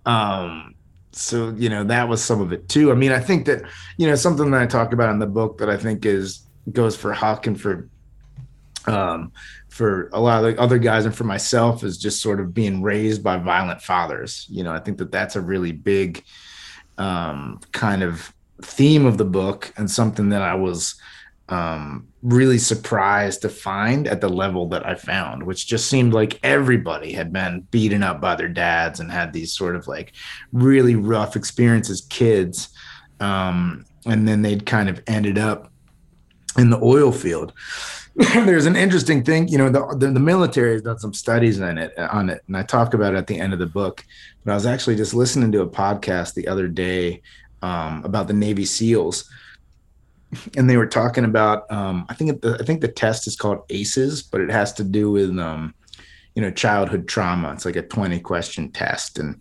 um 0.05 0.75
so 1.13 1.55
you 1.57 1.71
know 1.71 1.83
that 1.85 2.09
was 2.09 2.23
some 2.23 2.41
of 2.41 2.53
it 2.53 2.69
too. 2.69 2.93
I 2.93 2.95
mean, 2.95 3.13
I 3.13 3.21
think 3.21 3.47
that 3.47 3.63
you 3.97 4.07
know 4.07 4.15
something 4.15 4.51
that 4.51 4.61
I 4.61 4.67
talked 4.67 4.93
about 4.93 5.11
in 5.11 5.19
the 5.19 5.27
book 5.27 5.59
that 5.59 5.71
I 5.71 5.77
think 5.77 6.05
is 6.05 6.43
goes 6.71 6.97
for 6.97 7.13
Huck 7.15 7.47
and 7.47 7.59
for 7.59 7.89
um 8.87 9.33
for 9.77 10.09
a 10.15 10.21
lot 10.21 10.43
of 10.43 10.55
the 10.55 10.61
other 10.61 10.79
guys 10.79 11.05
and 11.05 11.15
for 11.15 11.25
myself 11.25 11.85
is 11.85 11.99
just 11.99 12.23
sort 12.23 12.41
of 12.41 12.55
being 12.55 12.81
raised 12.81 13.23
by 13.23 13.37
violent 13.37 13.83
fathers. 13.83 14.47
You 14.49 14.65
know, 14.65 14.73
I 14.73 14.81
think 14.81 14.97
that 14.99 15.13
that's 15.13 15.37
a 15.37 15.41
really 15.41 15.73
big 15.73 16.25
um, 16.97 17.61
kind 17.73 18.03
of 18.03 18.35
theme 18.63 19.05
of 19.05 19.19
the 19.19 19.27
book 19.27 19.75
and 19.77 19.91
something 19.91 20.31
that 20.31 20.41
I 20.41 20.55
was 20.55 20.95
um, 21.51 22.09
really 22.23 22.57
surprised 22.57 23.43
to 23.43 23.51
find 23.51 24.09
at 24.09 24.23
the 24.23 24.31
level 24.31 24.67
that 24.71 24.87
I 24.87 24.95
found, 24.95 25.43
which 25.43 25.67
just 25.67 25.91
seemed 25.91 26.15
like 26.15 26.41
everybody 26.43 27.13
had 27.13 27.31
been 27.31 27.61
beaten 27.71 28.03
up 28.03 28.19
by 28.19 28.35
their 28.35 28.49
dads 28.49 28.99
and 28.99 29.13
had 29.13 29.35
these 29.35 29.53
sort 29.53 29.77
of 29.77 29.87
like 29.87 30.15
really 30.53 30.97
rough 30.97 31.37
experiences, 31.37 32.01
kids. 32.09 32.71
Um, 33.21 33.85
and 34.07 34.27
then 34.27 34.41
they'd 34.41 34.65
kind 34.65 34.89
of 34.89 35.03
ended 35.07 35.37
up 35.37 35.71
in 36.57 36.71
the 36.71 36.81
oil 36.83 37.13
field. 37.13 37.53
there's 38.47 38.65
an 38.65 38.77
interesting 38.77 39.23
thing, 39.23 39.47
you 39.47 39.59
know, 39.59 39.69
the, 39.69 39.95
the, 39.99 40.11
the 40.11 40.21
military 40.21 40.73
has 40.73 40.83
done 40.83 40.99
some 40.99 41.13
studies 41.13 41.61
on 41.61 41.77
it 41.77 41.97
on 41.99 42.31
it, 42.31 42.43
and 42.47 42.57
I 42.57 42.63
talk 42.63 42.95
about 42.95 43.13
it 43.13 43.19
at 43.19 43.27
the 43.27 43.39
end 43.39 43.53
of 43.53 43.59
the 43.59 43.67
book. 43.67 44.03
But 44.43 44.53
I 44.53 44.55
was 44.55 44.65
actually 44.65 44.97
just 44.97 45.13
listening 45.13 45.53
to 45.53 45.61
a 45.61 45.69
podcast 45.69 46.33
the 46.33 46.49
other 46.49 46.67
day 46.67 47.21
um, 47.61 48.03
about 48.07 48.27
the 48.27 48.33
Navy 48.33 48.65
SEALs, 48.65 49.31
and 50.57 50.69
they 50.69 50.79
were 50.79 50.87
talking 50.87 51.27
about 51.27 51.71
um, 51.71 52.07
I 52.09 52.15
think 52.15 52.41
the, 52.41 52.57
I 52.59 52.65
think 52.65 52.81
the 52.81 52.89
test 52.89 53.27
is 53.27 53.37
called 53.37 53.65
ACEs, 53.69 54.23
but 54.23 54.41
it 54.41 54.51
has 54.51 54.73
to 54.75 54.85
do 54.85 55.11
with 55.11 55.39
um, 55.39 55.75
you 56.35 56.41
know 56.41 56.51
childhood 56.51 57.07
trauma. 57.07 57.53
It's 57.53 57.67
like 57.67 57.77
a 57.77 57.83
20 57.83 58.21
question 58.21 58.73
test, 58.73 59.19
and 59.19 59.39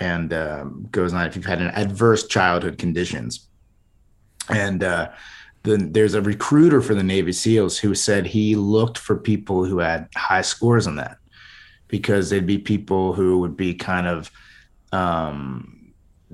and 0.00 0.34
um, 0.34 0.86
goes 0.90 1.14
on 1.14 1.26
if 1.26 1.34
you've 1.34 1.46
had 1.46 1.62
an 1.62 1.70
adverse 1.70 2.26
childhood 2.26 2.76
conditions, 2.76 3.48
and 4.50 4.84
uh, 4.84 5.12
the, 5.62 5.76
there's 5.76 6.14
a 6.14 6.22
recruiter 6.22 6.80
for 6.80 6.94
the 6.94 7.02
Navy 7.02 7.32
SEALs 7.32 7.78
who 7.78 7.94
said 7.94 8.26
he 8.26 8.56
looked 8.56 8.98
for 8.98 9.16
people 9.16 9.64
who 9.64 9.78
had 9.78 10.08
high 10.16 10.42
scores 10.42 10.86
on 10.86 10.96
that 10.96 11.18
because 11.88 12.30
they'd 12.30 12.46
be 12.46 12.58
people 12.58 13.12
who 13.12 13.38
would 13.38 13.56
be 13.56 13.74
kind 13.74 14.06
of 14.06 14.30
um, 14.92 15.92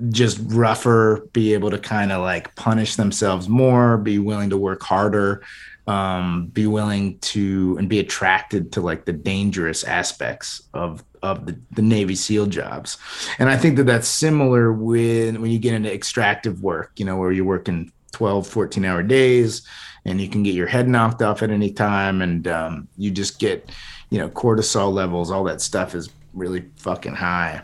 just 0.09 0.39
rougher, 0.43 1.27
be 1.33 1.53
able 1.53 1.69
to 1.71 1.79
kind 1.79 2.11
of 2.11 2.21
like 2.21 2.55
punish 2.55 2.95
themselves 2.95 3.47
more, 3.47 3.97
be 3.97 4.19
willing 4.19 4.49
to 4.49 4.57
work 4.57 4.83
harder, 4.83 5.43
um, 5.87 6.47
be 6.47 6.67
willing 6.67 7.19
to 7.19 7.75
and 7.77 7.87
be 7.87 7.99
attracted 7.99 8.71
to 8.73 8.81
like 8.81 9.05
the 9.05 9.13
dangerous 9.13 9.83
aspects 9.83 10.61
of 10.73 11.03
of 11.21 11.45
the, 11.45 11.59
the 11.71 11.81
Navy 11.81 12.15
SEAL 12.15 12.47
jobs. 12.47 12.97
And 13.39 13.49
I 13.49 13.57
think 13.57 13.77
that 13.77 13.85
that's 13.85 14.07
similar 14.07 14.73
when 14.73 15.41
when 15.41 15.51
you 15.51 15.59
get 15.59 15.73
into 15.73 15.93
extractive 15.93 16.61
work, 16.61 16.91
you 16.97 17.05
know, 17.05 17.17
where 17.17 17.31
you're 17.31 17.45
working 17.45 17.91
12, 18.15 18.47
14 18.47 18.85
hour 18.85 19.03
days 19.03 19.67
and 20.05 20.21
you 20.21 20.29
can 20.29 20.41
get 20.41 20.55
your 20.55 20.67
head 20.67 20.87
knocked 20.87 21.21
off 21.21 21.43
at 21.43 21.51
any 21.51 21.69
time. 21.69 22.21
And 22.21 22.47
um, 22.47 22.87
you 22.97 23.11
just 23.11 23.39
get, 23.39 23.69
you 24.09 24.17
know, 24.17 24.29
cortisol 24.29 24.93
levels, 24.93 25.31
all 25.31 25.43
that 25.43 25.59
stuff 25.59 25.93
is 25.93 26.09
really 26.33 26.63
fucking 26.77 27.15
high. 27.15 27.61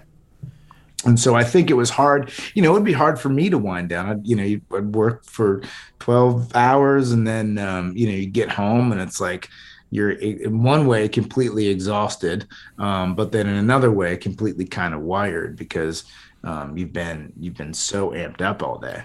And 1.06 1.18
so 1.18 1.36
I 1.36 1.46
think 1.46 1.70
it 1.70 1.76
was 1.76 1.90
hard, 1.90 2.32
you 2.54 2.62
know, 2.62 2.72
it 2.72 2.74
would 2.74 2.84
be 2.84 2.92
hard 2.92 3.18
for 3.18 3.30
me 3.30 3.50
to 3.50 3.58
wind 3.58 3.88
down. 3.88 4.10
I'd, 4.10 4.28
you 4.28 4.36
know, 4.36 4.78
I'd 4.78 4.94
work 4.94 5.24
for 5.24 5.64
12 6.00 6.54
hours 6.54 7.14
and 7.14 7.26
then, 7.26 7.58
um, 7.58 7.96
you 7.96 8.08
know, 8.08 8.14
you 8.14 8.28
get 8.28 8.50
home 8.50 8.92
and 8.92 9.00
it's 9.00 9.22
like, 9.22 9.48
you're 9.90 10.12
in 10.12 10.64
one 10.64 10.86
way 10.86 11.08
completely 11.10 11.68
exhausted, 11.68 12.48
um, 12.78 13.16
but 13.16 13.32
then 13.32 13.48
in 13.48 13.56
another 13.56 13.92
way 13.92 14.16
completely 14.16 14.66
kind 14.66 14.94
of 14.94 15.02
wired 15.02 15.58
because 15.58 16.06
um, 16.44 16.78
you've 16.78 16.94
been 16.94 17.34
you've 17.38 17.58
been 17.58 17.74
so 17.74 18.12
amped 18.12 18.42
up 18.42 18.64
all 18.64 18.80
day. 18.80 19.04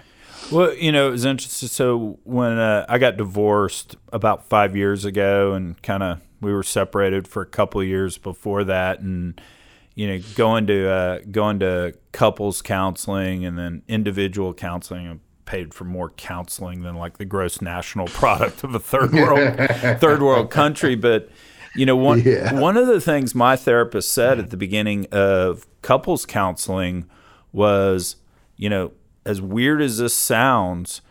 Well, 0.51 0.73
you 0.73 0.91
know, 0.91 1.09
it 1.09 1.11
was 1.11 1.25
interesting. 1.25 1.67
So 1.67 2.19
when 2.23 2.57
uh, 2.57 2.85
I 2.87 2.97
got 2.97 3.17
divorced 3.17 3.97
about 4.13 4.45
five 4.45 4.75
years 4.75 5.03
ago, 5.03 5.53
and 5.53 5.81
kind 5.81 6.03
of 6.03 6.21
we 6.39 6.53
were 6.53 6.63
separated 6.63 7.27
for 7.27 7.41
a 7.41 7.45
couple 7.45 7.83
years 7.83 8.17
before 8.17 8.63
that, 8.63 8.99
and 8.99 9.39
you 9.95 10.07
know, 10.07 10.23
going 10.35 10.67
to 10.67 10.89
uh, 10.89 11.19
going 11.31 11.59
to 11.59 11.95
couples 12.11 12.61
counseling 12.61 13.45
and 13.45 13.57
then 13.57 13.81
individual 13.87 14.53
counseling. 14.53 15.07
I 15.07 15.17
paid 15.45 15.73
for 15.73 15.85
more 15.85 16.09
counseling 16.11 16.81
than 16.81 16.95
like 16.95 17.17
the 17.17 17.25
gross 17.25 17.61
national 17.61 18.07
product 18.07 18.63
of 18.63 18.75
a 18.75 18.79
third 18.79 19.13
world 19.13 19.57
third 19.99 20.21
world 20.21 20.49
country, 20.49 20.95
but. 20.95 21.29
You 21.75 21.85
know, 21.85 21.95
one 21.95 22.23
yeah. 22.23 22.59
one 22.59 22.75
of 22.75 22.87
the 22.87 22.99
things 22.99 23.35
my 23.35 23.55
therapist 23.55 24.11
said 24.11 24.39
at 24.39 24.49
the 24.49 24.57
beginning 24.57 25.05
of 25.11 25.67
couples 25.83 26.25
counseling 26.25 27.07
was, 27.51 28.15
you 28.55 28.67
know, 28.67 28.93
as 29.27 29.41
weird 29.41 29.81
as 29.81 29.97
this 29.97 30.13
sounds, 30.13 31.01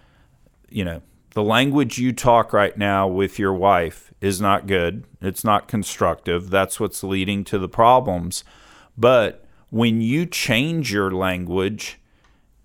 you 0.71 0.85
know, 0.85 1.03
the 1.35 1.43
language 1.43 1.99
you 1.99 2.15
talk 2.15 2.55
right 2.55 2.77
now 2.79 3.07
with 3.07 3.39
your 3.39 3.53
wife 3.53 4.13
is 4.23 4.41
not 4.41 4.67
good. 4.67 5.05
It's 5.21 5.45
not 5.45 5.69
constructive. 5.69 6.49
That's 6.49 6.81
what's 6.81 7.05
leading 7.05 7.45
to 7.45 7.59
the 7.59 7.69
problems. 7.69 8.43
But 8.97 9.45
when 9.69 10.01
you 10.01 10.25
change 10.25 10.91
your 10.91 11.11
language 11.11 12.01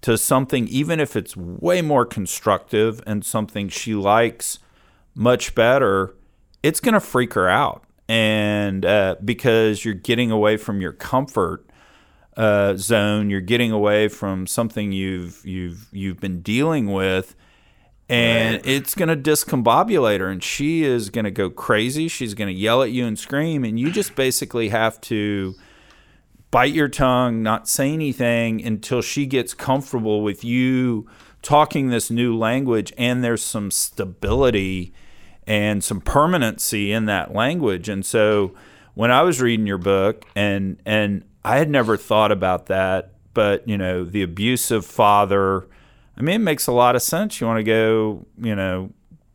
to 0.03 0.17
something, 0.17 0.69
even 0.69 1.01
if 1.01 1.17
it's 1.17 1.35
way 1.35 1.81
more 1.81 2.05
constructive 2.05 3.03
and 3.05 3.25
something 3.25 3.67
she 3.67 3.93
likes 3.93 4.57
much 5.13 5.53
better, 5.53 6.15
it's 6.63 6.79
going 6.79 6.93
to 6.93 7.01
freak 7.01 7.33
her 7.33 7.49
out. 7.49 7.83
And 8.07 8.85
uh, 8.85 9.17
because 9.23 9.83
you're 9.83 9.95
getting 9.95 10.31
away 10.31 10.55
from 10.55 10.79
your 10.79 10.93
comfort 10.93 11.65
uh, 12.41 12.75
zone. 12.75 13.29
You're 13.29 13.39
getting 13.39 13.71
away 13.71 14.07
from 14.07 14.47
something 14.47 14.91
you've 14.91 15.45
you've 15.45 15.87
you've 15.91 16.19
been 16.19 16.41
dealing 16.41 16.91
with, 16.91 17.35
and 18.09 18.55
right. 18.55 18.65
it's 18.65 18.95
going 18.95 19.09
to 19.09 19.15
discombobulate 19.15 20.21
her, 20.21 20.27
and 20.27 20.43
she 20.43 20.83
is 20.83 21.11
going 21.11 21.25
to 21.25 21.31
go 21.31 21.51
crazy. 21.51 22.07
She's 22.07 22.33
going 22.33 22.47
to 22.47 22.59
yell 22.59 22.81
at 22.81 22.89
you 22.89 23.05
and 23.05 23.17
scream, 23.17 23.63
and 23.63 23.79
you 23.79 23.91
just 23.91 24.15
basically 24.15 24.69
have 24.69 24.99
to 25.01 25.53
bite 26.49 26.73
your 26.73 26.89
tongue, 26.89 27.43
not 27.43 27.69
say 27.69 27.93
anything 27.93 28.65
until 28.65 29.03
she 29.03 29.27
gets 29.27 29.53
comfortable 29.53 30.23
with 30.23 30.43
you 30.43 31.07
talking 31.43 31.89
this 31.89 32.09
new 32.09 32.35
language, 32.35 32.91
and 32.97 33.23
there's 33.23 33.43
some 33.43 33.69
stability 33.69 34.93
and 35.45 35.83
some 35.83 36.01
permanency 36.01 36.91
in 36.91 37.05
that 37.05 37.35
language. 37.35 37.87
And 37.87 38.03
so 38.03 38.55
when 38.95 39.11
I 39.11 39.21
was 39.21 39.39
reading 39.39 39.67
your 39.67 39.77
book 39.77 40.25
and 40.35 40.81
and 40.87 41.23
I 41.43 41.57
had 41.57 41.69
never 41.69 41.97
thought 41.97 42.31
about 42.31 42.67
that, 42.67 43.13
but 43.33 43.67
you 43.67 43.77
know, 43.77 44.03
the 44.03 44.21
abusive 44.21 44.85
father, 44.85 45.67
I 46.17 46.21
mean 46.21 46.35
it 46.35 46.43
makes 46.43 46.67
a 46.67 46.71
lot 46.71 46.95
of 46.95 47.01
sense. 47.01 47.41
You 47.41 47.47
want 47.47 47.59
to 47.59 47.63
go, 47.63 48.25
you 48.37 48.55
know, 48.55 48.91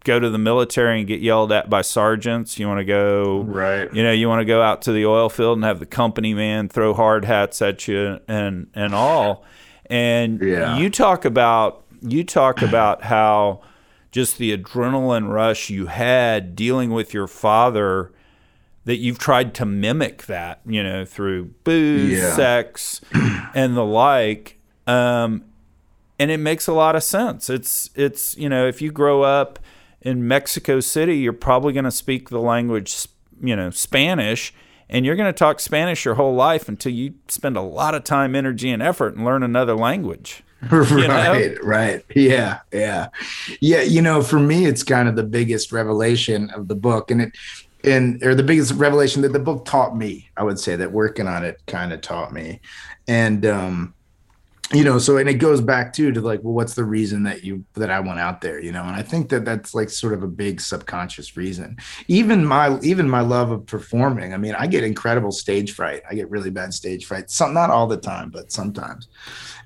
go 0.07 0.21
to 0.21 0.31
the 0.31 0.39
military 0.39 1.01
and 1.01 1.09
get 1.09 1.21
yelled 1.21 1.53
at 1.53 1.69
by 1.69 1.83
sergeants. 1.83 2.59
You 2.59 2.69
want 2.69 2.79
to 2.79 2.85
go, 2.85 3.43
right? 3.43 3.93
You 3.93 4.03
know, 4.03 4.13
you 4.13 4.29
want 4.29 4.41
to 4.41 4.45
go 4.45 4.63
out 4.63 4.83
to 4.83 4.93
the 4.93 5.05
oil 5.05 5.29
field 5.29 5.59
and 5.59 5.65
have 5.65 5.81
the 5.81 5.87
company 5.87 6.33
man 6.33 6.69
throw 6.69 6.95
hard 6.95 7.25
hats 7.25 7.61
at 7.61 7.87
you 7.89 8.21
and 8.29 8.69
and 8.73 8.95
all. 8.95 9.45
And 9.87 10.41
yeah. 10.41 10.79
you 10.79 10.91
talk 10.91 11.25
about 11.25 11.85
you 12.01 12.25
talk 12.25 12.63
about 12.63 13.03
how 13.03 13.63
just 14.13 14.39
the 14.39 14.57
adrenaline 14.57 15.29
rush 15.31 15.69
you 15.69 15.87
had 15.87 16.57
dealing 16.57 16.91
with 16.91 17.13
your 17.13 17.27
father 17.27 18.13
that 18.87 18.97
you've 18.97 19.19
tried 19.19 19.53
to 19.53 19.67
mimic 19.67 20.27
that, 20.27 20.61
you 20.65 20.83
know, 20.83 21.05
through 21.05 21.47
booze, 21.65 22.19
yeah. 22.19 22.35
sex, 22.35 23.01
and 23.55 23.77
the 23.77 23.85
like. 23.85 24.59
Um, 24.87 25.45
and 26.19 26.31
it 26.31 26.39
makes 26.39 26.67
a 26.67 26.73
lot 26.73 26.97
of 26.97 27.03
sense. 27.03 27.51
It's 27.51 27.91
it's 27.95 28.37
you 28.39 28.49
know, 28.49 28.67
if 28.67 28.81
you 28.81 28.91
grow 28.91 29.23
up 29.23 29.59
in 30.01 30.27
Mexico 30.27 30.81
City, 30.81 31.19
you're 31.19 31.33
probably 31.33 31.73
going 31.73 31.85
to 31.85 31.91
speak 31.91 32.31
the 32.31 32.41
language, 32.41 33.07
you 33.43 33.57
know, 33.57 33.71
Spanish, 33.71 34.55
and 34.89 35.05
you're 35.05 35.17
going 35.17 35.33
to 35.33 35.39
talk 35.39 35.59
Spanish 35.61 36.05
your 36.05 36.15
whole 36.15 36.35
life 36.35 36.69
until 36.69 36.93
you 36.93 37.15
spend 37.29 37.57
a 37.57 37.63
lot 37.63 37.95
of 37.95 38.05
time, 38.05 38.37
energy, 38.37 38.71
and 38.71 38.83
effort 38.83 39.17
and 39.17 39.25
learn 39.25 39.43
another 39.43 39.75
language. 39.75 40.45
right, 40.71 40.91
know? 40.91 41.57
right. 41.63 42.05
Yeah, 42.15 42.61
yeah. 42.73 43.09
Yeah, 43.61 43.83
you 43.83 44.01
know, 44.01 44.23
for 44.23 44.41
me 44.41 44.65
it's 44.65 44.83
kind 44.83 45.07
of 45.09 45.15
the 45.15 45.23
biggest 45.23 45.71
revelation 45.71 46.49
of 46.51 46.69
the 46.69 46.75
book 46.75 47.11
and 47.11 47.21
it 47.21 47.37
and 47.85 48.23
or 48.25 48.35
the 48.35 48.43
biggest 48.43 48.73
revelation 48.75 49.23
that 49.23 49.33
the 49.33 49.39
book 49.39 49.65
taught 49.65 49.97
me, 49.97 50.29
I 50.37 50.43
would 50.43 50.59
say 50.59 50.77
that 50.77 50.93
working 50.93 51.29
on 51.29 51.45
it 51.45 51.61
kind 51.67 51.93
of 51.93 52.01
taught 52.01 52.33
me. 52.33 52.61
And 53.09 53.47
um 53.47 53.95
you 54.73 54.83
know 54.83 54.99
so 54.99 55.17
and 55.17 55.29
it 55.29 55.35
goes 55.35 55.61
back 55.61 55.93
too 55.93 56.11
to 56.11 56.21
like 56.21 56.43
well 56.43 56.53
what's 56.53 56.75
the 56.75 56.83
reason 56.83 57.23
that 57.23 57.45
you 57.45 57.65
that 57.75 57.89
i 57.89 58.01
went 58.01 58.19
out 58.19 58.41
there 58.41 58.61
you 58.61 58.73
know? 58.73 58.83
And 58.83 58.97
i 58.97 59.03
think 59.03 59.29
that 59.29 59.45
that's 59.45 59.77
like 59.77 59.91
sort 59.91 60.13
of 60.13 60.25
a 60.25 60.29
big 60.29 60.61
subconscious 60.61 61.37
reason. 61.37 61.77
Even 62.09 62.45
my 62.45 62.79
even 62.81 63.09
my 63.09 63.21
love 63.21 63.53
of 63.53 63.65
performing 63.67 64.35
i 64.35 64.37
mean 64.37 64.57
i 64.57 64.67
get 64.67 64.83
incredible 64.83 65.31
stage 65.31 65.73
fright. 65.73 66.03
I 66.11 66.15
get 66.15 66.31
really 66.31 66.51
bad 66.51 66.75
stage 66.75 67.07
fright. 67.07 67.31
Some 67.31 67.55
not 67.55 67.71
all 67.71 67.87
the 67.87 67.97
time 67.97 68.31
but 68.31 68.51
sometimes. 68.51 69.07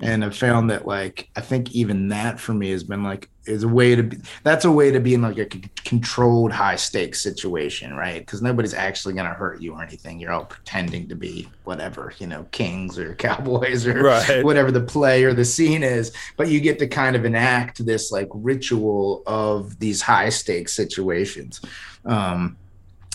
And 0.01 0.23
i've 0.23 0.37
found 0.37 0.69
that 0.71 0.87
like 0.87 1.31
i 1.35 1.41
think 1.41 1.73
even 1.73 2.09
that 2.09 2.39
for 2.39 2.53
me 2.53 2.71
has 2.71 2.85
been 2.85 3.03
like 3.03 3.31
is 3.51 3.65
a 3.65 3.69
way 3.69 3.95
to 3.95 4.03
be 4.03 4.17
that's 4.43 4.65
a 4.65 4.71
way 4.71 4.91
to 4.91 5.01
be 5.01 5.15
in 5.15 5.23
like 5.23 5.39
a 5.39 5.47
controlled 5.85 6.53
high 6.53 6.77
stakes 6.77 7.21
situation 7.21 7.95
right? 7.95 8.21
Because 8.21 8.41
nobody's 8.41 8.75
actually 8.75 9.15
going 9.15 9.29
to 9.29 9.35
hurt 9.35 9.61
you 9.61 9.75
or 9.75 9.83
anything. 9.83 10.19
You're 10.21 10.33
all 10.33 10.45
pretending 10.45 11.09
to 11.09 11.15
be 11.15 11.49
whatever 11.65 12.13
you 12.19 12.27
know 12.27 12.47
kings 12.53 12.99
or 12.99 13.15
cowboys 13.27 13.87
or 13.87 14.03
right. 14.03 14.45
whatever 14.45 14.71
the 14.71 14.81
play 14.81 15.25
or 15.25 15.35
the 15.35 15.45
scene 15.45 15.83
is. 15.83 16.13
But 16.37 16.49
you 16.49 16.61
get 16.61 16.79
to 16.79 16.87
kind 16.87 17.17
of 17.17 17.25
enact 17.25 17.85
this 17.85 18.13
like 18.13 18.29
ritual 18.33 19.23
of 19.27 19.79
these 19.79 20.01
high 20.01 20.29
stakes 20.29 20.73
situations. 20.75 21.61
Um 22.05 22.57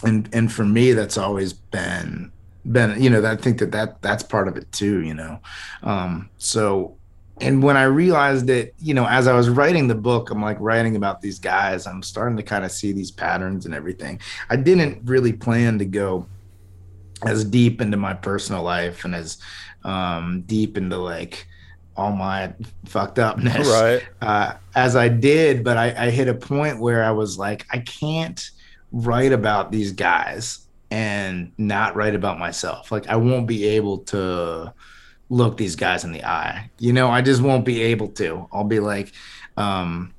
and 0.03 0.29
and 0.33 0.51
for 0.51 0.65
me 0.65 0.91
that's 0.91 1.17
always 1.17 1.53
been 1.53 2.31
been 2.69 3.01
you 3.01 3.09
know 3.09 3.23
i 3.25 3.35
think 3.35 3.59
that 3.59 3.71
that 3.71 4.01
that's 4.01 4.23
part 4.23 4.47
of 4.47 4.57
it 4.57 4.69
too 4.71 5.01
you 5.01 5.13
know? 5.13 5.39
Um 5.83 6.29
so 6.37 6.94
and 7.41 7.61
when 7.61 7.75
I 7.75 7.83
realized 7.83 8.47
that, 8.47 8.73
you 8.79 8.93
know, 8.93 9.05
as 9.05 9.27
I 9.27 9.33
was 9.33 9.49
writing 9.49 9.87
the 9.87 9.95
book, 9.95 10.29
I'm 10.29 10.41
like 10.41 10.57
writing 10.59 10.95
about 10.95 11.21
these 11.21 11.37
guys, 11.37 11.85
I'm 11.85 12.01
starting 12.01 12.37
to 12.37 12.43
kind 12.43 12.63
of 12.63 12.71
see 12.71 12.93
these 12.93 13.11
patterns 13.11 13.65
and 13.65 13.75
everything. 13.75 14.21
I 14.49 14.55
didn't 14.55 15.01
really 15.03 15.33
plan 15.33 15.77
to 15.79 15.85
go 15.85 16.27
as 17.25 17.43
deep 17.43 17.81
into 17.81 17.97
my 17.97 18.13
personal 18.13 18.63
life 18.63 19.03
and 19.03 19.13
as 19.13 19.37
um, 19.83 20.43
deep 20.45 20.77
into 20.77 20.97
like 20.97 21.45
all 21.97 22.11
my 22.11 22.53
fucked 22.85 23.19
upness 23.19 23.67
right. 23.67 24.07
uh, 24.21 24.53
as 24.75 24.95
I 24.95 25.09
did. 25.09 25.63
But 25.63 25.77
I, 25.77 26.05
I 26.05 26.09
hit 26.11 26.29
a 26.29 26.33
point 26.33 26.79
where 26.79 27.03
I 27.03 27.11
was 27.11 27.37
like, 27.37 27.65
I 27.69 27.79
can't 27.79 28.49
write 28.91 29.33
about 29.33 29.73
these 29.73 29.91
guys 29.91 30.67
and 30.89 31.51
not 31.57 31.95
write 31.95 32.15
about 32.15 32.39
myself. 32.39 32.91
Like, 32.91 33.07
I 33.07 33.17
won't 33.17 33.47
be 33.47 33.65
able 33.65 33.99
to 33.99 34.73
look 35.29 35.57
these 35.57 35.75
guys 35.75 36.03
in 36.03 36.11
the 36.11 36.23
eye. 36.23 36.69
You 36.79 36.93
know, 36.93 37.09
I 37.09 37.21
just 37.21 37.41
won't 37.41 37.65
be 37.65 37.81
able 37.81 38.09
to. 38.09 38.47
I'll 38.51 38.63
be 38.63 38.79
like, 38.79 39.11
um, 39.57 40.13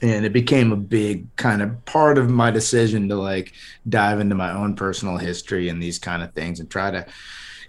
and 0.00 0.26
it 0.26 0.32
became 0.32 0.72
a 0.72 0.76
big 0.76 1.34
kind 1.36 1.62
of 1.62 1.84
part 1.84 2.18
of 2.18 2.28
my 2.28 2.50
decision 2.50 3.08
to 3.08 3.16
like 3.16 3.52
dive 3.88 4.18
into 4.18 4.34
my 4.34 4.52
own 4.52 4.74
personal 4.74 5.16
history 5.16 5.68
and 5.68 5.80
these 5.80 5.98
kind 5.98 6.22
of 6.22 6.32
things 6.34 6.58
and 6.58 6.68
try 6.68 6.90
to, 6.90 7.06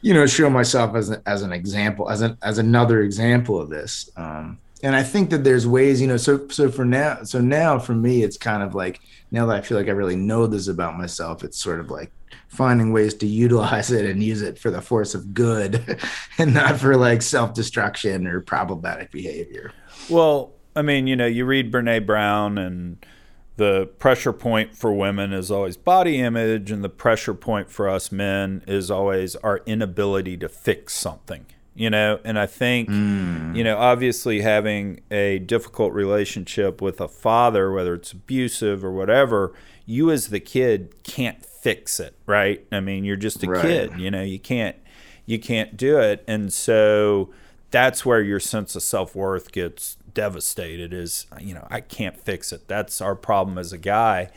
you 0.01 0.13
know, 0.13 0.25
show 0.25 0.49
myself 0.49 0.95
as 0.95 1.11
a, 1.11 1.21
as 1.27 1.43
an 1.43 1.51
example, 1.51 2.09
as 2.09 2.21
an 2.21 2.37
as 2.41 2.57
another 2.57 3.01
example 3.01 3.61
of 3.61 3.69
this. 3.69 4.09
Um, 4.17 4.57
and 4.81 4.95
I 4.95 5.03
think 5.03 5.29
that 5.29 5.43
there's 5.43 5.67
ways, 5.67 6.01
you 6.01 6.07
know, 6.07 6.17
so 6.17 6.47
so 6.49 6.69
for 6.69 6.85
now, 6.85 7.23
so 7.23 7.39
now 7.39 7.77
for 7.77 7.93
me, 7.93 8.23
it's 8.23 8.37
kind 8.37 8.63
of 8.63 8.73
like 8.73 8.99
now 9.31 9.45
that 9.45 9.55
I 9.55 9.61
feel 9.61 9.77
like 9.77 9.87
I 9.87 9.91
really 9.91 10.15
know 10.15 10.47
this 10.47 10.67
about 10.67 10.97
myself, 10.97 11.43
it's 11.43 11.57
sort 11.57 11.79
of 11.79 11.91
like 11.91 12.11
finding 12.47 12.93
ways 12.93 13.13
to 13.15 13.27
utilize 13.27 13.91
it 13.91 14.05
and 14.05 14.23
use 14.23 14.41
it 14.41 14.59
for 14.59 14.69
the 14.69 14.81
force 14.81 15.15
of 15.15 15.33
good 15.33 15.99
and 16.37 16.53
not 16.53 16.79
for 16.79 16.95
like 16.95 17.21
self-destruction 17.21 18.27
or 18.27 18.41
problematic 18.41 19.11
behavior. 19.11 19.71
Well, 20.09 20.53
I 20.75 20.81
mean, 20.81 21.07
you 21.07 21.15
know, 21.15 21.25
you 21.25 21.45
read 21.45 21.71
Brene 21.71 22.05
Brown 22.05 22.57
and 22.57 23.03
the 23.55 23.87
pressure 23.99 24.33
point 24.33 24.75
for 24.75 24.93
women 24.93 25.31
is 25.31 25.51
always 25.51 25.77
body 25.77 26.19
image 26.19 26.71
and 26.71 26.83
the 26.83 26.89
pressure 26.89 27.33
point 27.33 27.69
for 27.69 27.87
us 27.87 28.11
men 28.11 28.63
is 28.67 28.89
always 28.89 29.35
our 29.37 29.61
inability 29.65 30.35
to 30.37 30.49
fix 30.49 30.93
something 30.93 31.45
you 31.75 31.89
know 31.89 32.19
and 32.23 32.39
i 32.39 32.45
think 32.45 32.89
mm. 32.89 33.55
you 33.55 33.63
know 33.63 33.77
obviously 33.77 34.41
having 34.41 34.99
a 35.11 35.39
difficult 35.39 35.93
relationship 35.93 36.81
with 36.81 36.99
a 36.99 37.07
father 37.07 37.71
whether 37.71 37.93
it's 37.93 38.11
abusive 38.11 38.83
or 38.83 38.91
whatever 38.91 39.53
you 39.85 40.09
as 40.09 40.29
the 40.29 40.39
kid 40.39 41.03
can't 41.03 41.45
fix 41.63 42.01
it, 42.01 42.13
right? 42.25 42.65
I 42.73 42.81
mean, 42.81 43.05
you're 43.05 43.15
just 43.15 43.41
a 43.41 43.47
right. 43.47 43.61
kid, 43.61 43.97
you 43.97 44.11
know, 44.11 44.21
you 44.21 44.37
can't 44.37 44.75
you 45.25 45.39
can't 45.39 45.77
do 45.77 45.97
it. 45.97 46.21
And 46.27 46.51
so 46.51 47.31
that's 47.71 48.05
where 48.05 48.21
your 48.21 48.41
sense 48.41 48.75
of 48.75 48.83
self-worth 48.83 49.53
gets 49.53 49.95
devastated 50.13 50.93
is, 50.93 51.25
you 51.39 51.53
know, 51.53 51.65
I 51.71 51.79
can't 51.79 52.19
fix 52.19 52.51
it. 52.51 52.67
That's 52.67 52.99
our 52.99 53.15
problem 53.15 53.57
as 53.57 53.71
a 53.71 53.77
guy. 53.77 54.29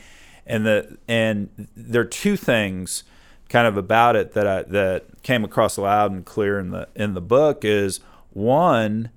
And 0.47 0.65
the 0.65 0.99
and 1.09 1.69
there 1.77 2.03
are 2.03 2.05
two 2.05 2.37
things 2.37 3.03
kind 3.49 3.67
of 3.67 3.77
about 3.77 4.15
it 4.15 4.33
that 4.33 4.47
I 4.47 4.63
that 4.63 5.23
came 5.25 5.45
across 5.45 5.77
loud 5.77 6.13
and 6.13 6.25
clear 6.25 6.61
in 6.61 6.71
the 6.71 6.89
in 6.95 7.15
the 7.15 7.21
book 7.21 7.65
is 7.65 7.99
one 8.31 9.11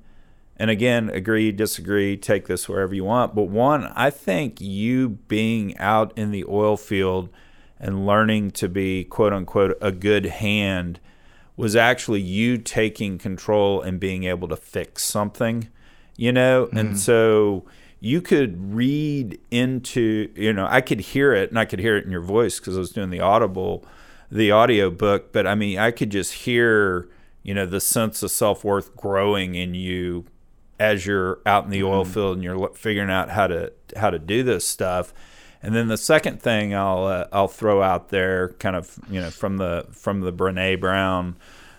and 0.57 0.69
again, 0.69 1.09
agree, 1.09 1.53
disagree, 1.53 2.17
take 2.17 2.47
this 2.47 2.67
wherever 2.67 2.93
you 2.93 3.05
want. 3.05 3.33
But 3.33 3.43
one, 3.43 3.85
I 3.95 4.09
think 4.09 4.59
you 4.59 5.09
being 5.09 5.77
out 5.77 6.11
in 6.17 6.31
the 6.31 6.43
oil 6.49 6.75
field 6.75 7.29
and 7.79 8.05
learning 8.05 8.51
to 8.51 8.67
be 8.67 9.03
quote 9.03 9.33
unquote 9.33 9.77
a 9.81 9.91
good 9.91 10.25
hand 10.25 10.99
was 11.55 11.75
actually 11.75 12.21
you 12.21 12.57
taking 12.57 13.17
control 13.17 13.81
and 13.81 13.99
being 13.99 14.23
able 14.23 14.47
to 14.47 14.55
fix 14.55 15.03
something, 15.03 15.67
you 16.15 16.31
know? 16.31 16.67
Mm-hmm. 16.67 16.77
And 16.77 16.99
so 16.99 17.65
you 17.99 18.21
could 18.21 18.73
read 18.73 19.39
into, 19.51 20.31
you 20.35 20.53
know, 20.53 20.67
I 20.69 20.81
could 20.81 21.01
hear 21.01 21.33
it 21.33 21.49
and 21.49 21.59
I 21.59 21.65
could 21.65 21.79
hear 21.79 21.97
it 21.97 22.05
in 22.05 22.11
your 22.11 22.21
voice 22.21 22.59
because 22.59 22.77
I 22.77 22.79
was 22.79 22.91
doing 22.91 23.09
the 23.09 23.19
audible, 23.19 23.85
the 24.31 24.51
audio 24.51 24.89
book, 24.89 25.33
but 25.33 25.45
I 25.45 25.55
mean, 25.55 25.77
I 25.77 25.91
could 25.91 26.11
just 26.11 26.31
hear, 26.33 27.09
you 27.43 27.53
know, 27.53 27.65
the 27.65 27.81
sense 27.81 28.23
of 28.23 28.31
self 28.31 28.63
worth 28.63 28.95
growing 28.95 29.55
in 29.55 29.73
you 29.73 30.25
as 30.79 31.05
you're 31.05 31.39
out 31.45 31.65
in 31.65 31.71
the 31.71 31.83
oil 31.83 32.03
mm-hmm. 32.03 32.13
field 32.13 32.35
and 32.37 32.43
you're 32.43 32.69
figuring 32.69 33.09
out 33.09 33.31
how 33.31 33.47
to 33.47 33.73
how 33.97 34.09
to 34.09 34.17
do 34.17 34.43
this 34.43 34.65
stuff 34.65 35.13
and 35.61 35.75
then 35.75 35.87
the 35.87 35.97
second 35.97 36.41
thing 36.41 36.73
I'll 36.73 37.05
uh, 37.05 37.27
I'll 37.31 37.47
throw 37.47 37.81
out 37.81 38.09
there, 38.09 38.49
kind 38.59 38.75
of 38.75 38.97
you 39.09 39.19
know 39.19 39.29
from 39.29 39.57
the 39.57 39.87
from 39.91 40.21
the 40.21 40.31
Brene 40.31 40.79
Brown 40.79 41.35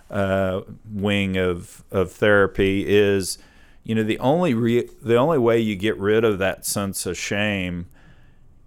uh, 0.09 0.61
wing 0.91 1.37
of 1.37 1.83
of 1.91 2.11
therapy 2.11 2.85
is, 2.87 3.37
you 3.83 3.95
know 3.95 4.03
the 4.03 4.19
only 4.19 4.53
re- 4.53 4.89
the 5.01 5.15
only 5.15 5.39
way 5.39 5.59
you 5.59 5.75
get 5.75 5.97
rid 5.97 6.23
of 6.23 6.37
that 6.39 6.65
sense 6.65 7.05
of 7.05 7.17
shame 7.17 7.87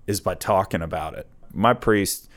is 0.07 0.21
by 0.21 0.35
talking 0.35 0.83
about 0.83 1.15
it. 1.15 1.29
My 1.53 1.75
priest, 1.75 2.29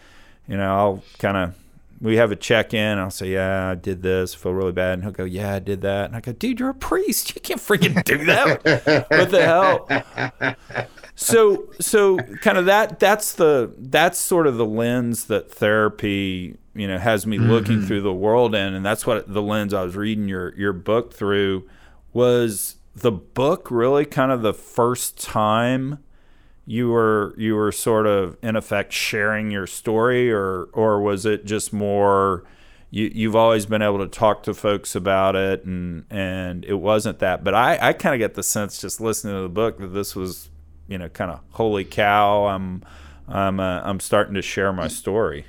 you 0.47 0.57
know, 0.57 0.75
I'll 0.75 1.03
kind 1.17 1.37
of 1.37 1.55
we 1.99 2.17
have 2.17 2.31
a 2.31 2.35
check 2.35 2.75
in. 2.75 2.99
I'll 2.99 3.09
say, 3.09 3.33
"Yeah, 3.33 3.69
I 3.71 3.75
did 3.75 4.03
this. 4.03 4.35
Feel 4.35 4.53
really 4.53 4.71
bad." 4.71 4.93
And 4.93 5.03
he'll 5.03 5.11
go, 5.11 5.23
"Yeah, 5.23 5.55
I 5.55 5.59
did 5.59 5.81
that." 5.81 6.05
And 6.05 6.15
I 6.15 6.21
go, 6.21 6.31
"Dude, 6.31 6.59
you're 6.59 6.69
a 6.69 6.75
priest. 6.75 7.33
You 7.35 7.41
can't 7.41 7.59
freaking 7.59 8.03
do 8.03 8.23
that. 8.25 9.07
what 9.09 9.31
the 9.31 9.43
hell?" 9.43 10.95
So 11.17 11.67
so 11.79 12.17
kind 12.41 12.57
of 12.57 12.65
that 12.65 12.99
that's 12.99 13.33
the 13.33 13.73
that's 13.77 14.17
sort 14.17 14.47
of 14.47 14.57
the 14.57 14.65
lens 14.65 15.25
that 15.25 15.51
therapy 15.51 16.57
you 16.73 16.87
know 16.87 16.97
has 16.97 17.27
me 17.27 17.37
looking 17.37 17.77
mm-hmm. 17.77 17.87
through 17.87 18.01
the 18.01 18.13
world 18.13 18.55
in 18.55 18.73
and 18.73 18.85
that's 18.85 19.05
what 19.05 19.31
the 19.31 19.41
lens 19.41 19.73
I 19.73 19.83
was 19.83 19.95
reading 19.95 20.27
your 20.27 20.55
your 20.55 20.73
book 20.73 21.13
through 21.13 21.67
was 22.13 22.75
the 22.95 23.11
book 23.11 23.69
really 23.69 24.05
kind 24.05 24.31
of 24.31 24.41
the 24.41 24.53
first 24.53 25.19
time 25.19 25.99
you 26.67 26.89
were 26.89 27.33
you 27.37 27.55
were 27.55 27.71
sort 27.71 28.05
of 28.05 28.37
in 28.43 28.57
effect 28.57 28.91
sharing 28.91 29.49
your 29.49 29.65
story, 29.65 30.29
or 30.31 30.65
or 30.73 31.01
was 31.01 31.25
it 31.25 31.45
just 31.45 31.71
more? 31.71 32.43
You, 32.89 33.09
you've 33.13 33.35
always 33.35 33.65
been 33.65 33.81
able 33.81 33.99
to 33.99 34.07
talk 34.07 34.43
to 34.43 34.53
folks 34.53 34.93
about 34.93 35.37
it, 35.37 35.63
and 35.63 36.05
and 36.11 36.65
it 36.65 36.75
wasn't 36.75 37.19
that. 37.19 37.43
But 37.43 37.55
I, 37.55 37.79
I 37.81 37.93
kind 37.93 38.13
of 38.13 38.19
get 38.19 38.33
the 38.33 38.43
sense 38.43 38.81
just 38.81 38.99
listening 38.99 39.33
to 39.35 39.41
the 39.41 39.49
book 39.49 39.77
that 39.77 39.87
this 39.87 40.13
was, 40.13 40.49
you 40.87 40.97
know, 40.97 41.09
kind 41.09 41.31
of 41.31 41.39
holy 41.51 41.85
cow. 41.85 42.47
I'm 42.47 42.83
I'm 43.27 43.59
uh, 43.59 43.81
I'm 43.83 43.99
starting 43.99 44.35
to 44.35 44.41
share 44.41 44.71
my 44.73 44.87
story. 44.87 45.45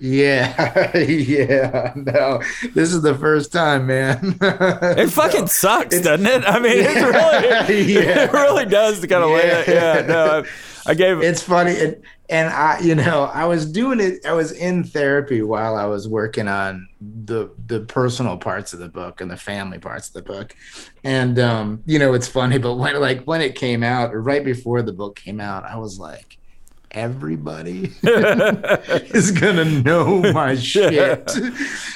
Yeah, 0.00 0.96
yeah. 0.96 1.92
No, 1.94 2.42
this 2.74 2.92
is 2.92 3.02
the 3.02 3.14
first 3.14 3.52
time, 3.52 3.86
man. 3.86 4.38
it 4.40 5.10
fucking 5.10 5.48
sucks, 5.48 6.00
doesn't 6.00 6.26
it? 6.26 6.42
I 6.46 6.58
mean, 6.58 6.78
it's 6.78 6.94
really, 7.68 7.92
yeah. 7.92 8.24
it 8.24 8.32
really 8.32 8.64
does 8.64 9.00
to 9.00 9.06
kind 9.06 9.22
of 9.22 9.30
yeah. 9.30 9.36
lay 9.36 9.42
it. 9.42 9.68
Yeah, 9.68 10.06
no, 10.06 10.44
I, 10.90 10.94
gave. 10.94 11.22
It's 11.22 11.42
funny, 11.42 11.78
and, 11.78 12.02
and 12.28 12.48
I, 12.52 12.78
you 12.80 12.94
know, 12.94 13.24
I 13.24 13.44
was 13.44 13.70
doing 13.70 14.00
it. 14.00 14.26
I 14.26 14.32
was 14.32 14.52
in 14.52 14.84
therapy 14.84 15.42
while 15.42 15.76
I 15.76 15.86
was 15.86 16.08
working 16.08 16.48
on 16.48 16.88
the 17.00 17.50
the 17.66 17.80
personal 17.80 18.36
parts 18.36 18.72
of 18.72 18.78
the 18.80 18.88
book 18.88 19.20
and 19.20 19.30
the 19.30 19.36
family 19.36 19.78
parts 19.78 20.08
of 20.08 20.14
the 20.14 20.22
book, 20.22 20.54
and 21.04 21.38
um, 21.38 21.82
you 21.86 21.98
know, 21.98 22.14
it's 22.14 22.28
funny, 22.28 22.58
but 22.58 22.74
when 22.74 22.98
like 23.00 23.24
when 23.24 23.40
it 23.40 23.54
came 23.54 23.82
out, 23.82 24.14
or 24.14 24.20
right 24.20 24.44
before 24.44 24.82
the 24.82 24.92
book 24.92 25.16
came 25.16 25.40
out, 25.40 25.64
I 25.64 25.76
was 25.76 25.98
like 25.98 26.38
everybody 26.92 27.92
is 28.02 29.30
gonna 29.30 29.64
know 29.64 30.20
my 30.32 30.56
shit 30.56 31.30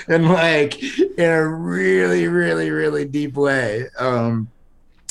and 0.08 0.28
like 0.28 0.80
in 0.82 1.30
a 1.30 1.48
really 1.48 2.28
really 2.28 2.70
really 2.70 3.04
deep 3.04 3.34
way 3.34 3.86
um 3.98 4.48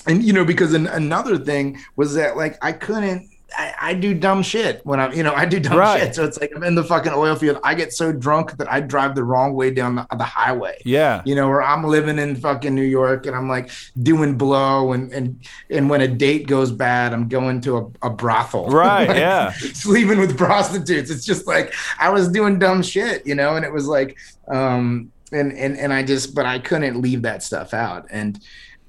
and 0.08 0.24
you 0.24 0.32
know 0.32 0.46
because 0.46 0.74
an, 0.74 0.88
another 0.88 1.38
thing 1.38 1.78
was 1.98 2.14
that 2.14 2.38
like 2.38 2.58
i 2.64 2.72
couldn't 2.72 3.30
I, 3.58 3.76
I, 3.82 3.94
do 3.94 4.14
dumb 4.14 4.44
shit 4.44 4.86
when 4.86 5.00
I'm, 5.00 5.14
you 5.14 5.24
know, 5.24 5.34
I 5.34 5.46
do 5.46 5.60
dumb 5.60 5.78
right. 5.78 6.02
shit. 6.02 6.16
So 6.16 6.26
it's 6.26 6.40
like 6.40 6.52
I'm 6.56 6.64
in 6.64 6.76
the 6.76 6.84
fucking 6.84 7.14
oil 7.14 7.36
field. 7.36 7.60
I 7.64 7.76
get 7.76 7.94
so 7.94 8.12
drunk 8.12 8.58
that 8.58 8.72
I 8.72 8.80
drive 8.80 9.16
the 9.16 9.24
wrong 9.24 9.54
way 9.54 9.72
down 9.72 9.96
the, 9.96 10.08
the 10.18 10.24
highway. 10.24 10.82
Yeah. 10.86 11.22
You 11.26 11.36
know, 11.36 11.48
where 11.48 11.62
I'm 11.62 11.84
living 11.84 12.20
in 12.20 12.36
fucking 12.36 12.74
New 12.74 12.84
York 12.84 13.26
and 13.26 13.36
I'm 13.36 13.48
like 13.48 13.72
doing 14.02 14.38
blow 14.38 14.94
and 14.94 15.12
and 15.14 15.46
and 15.70 15.90
when 15.90 16.02
a 16.02 16.08
date 16.08 16.48
goes 16.48 16.72
bad, 16.72 17.14
I'm 17.14 17.28
going 17.28 17.62
to 17.62 17.78
a, 17.78 18.08
a 18.08 18.10
brothel. 18.10 18.70
Right. 18.70 19.08
like, 19.08 19.18
yeah. 19.18 19.52
Sleeping 19.52 20.20
with 20.20 20.38
prostitutes. 20.38 21.10
It's 21.10 21.26
just 21.26 21.48
like 21.48 21.74
I 22.00 22.10
was 22.10 22.30
doing 22.30 22.60
dumb 22.60 22.82
shit, 22.82 23.26
you 23.26 23.36
know, 23.36 23.56
and 23.56 23.66
it 23.66 23.72
was 23.72 23.88
like, 23.88 24.18
um, 24.48 25.12
and 25.32 25.52
and 25.54 25.78
and 25.78 25.92
I 25.92 26.04
just, 26.04 26.36
but 26.36 26.46
I 26.46 26.60
couldn't 26.60 27.02
leave 27.02 27.24
that 27.24 27.44
stuff 27.44 27.74
out, 27.74 28.08
and 28.12 28.40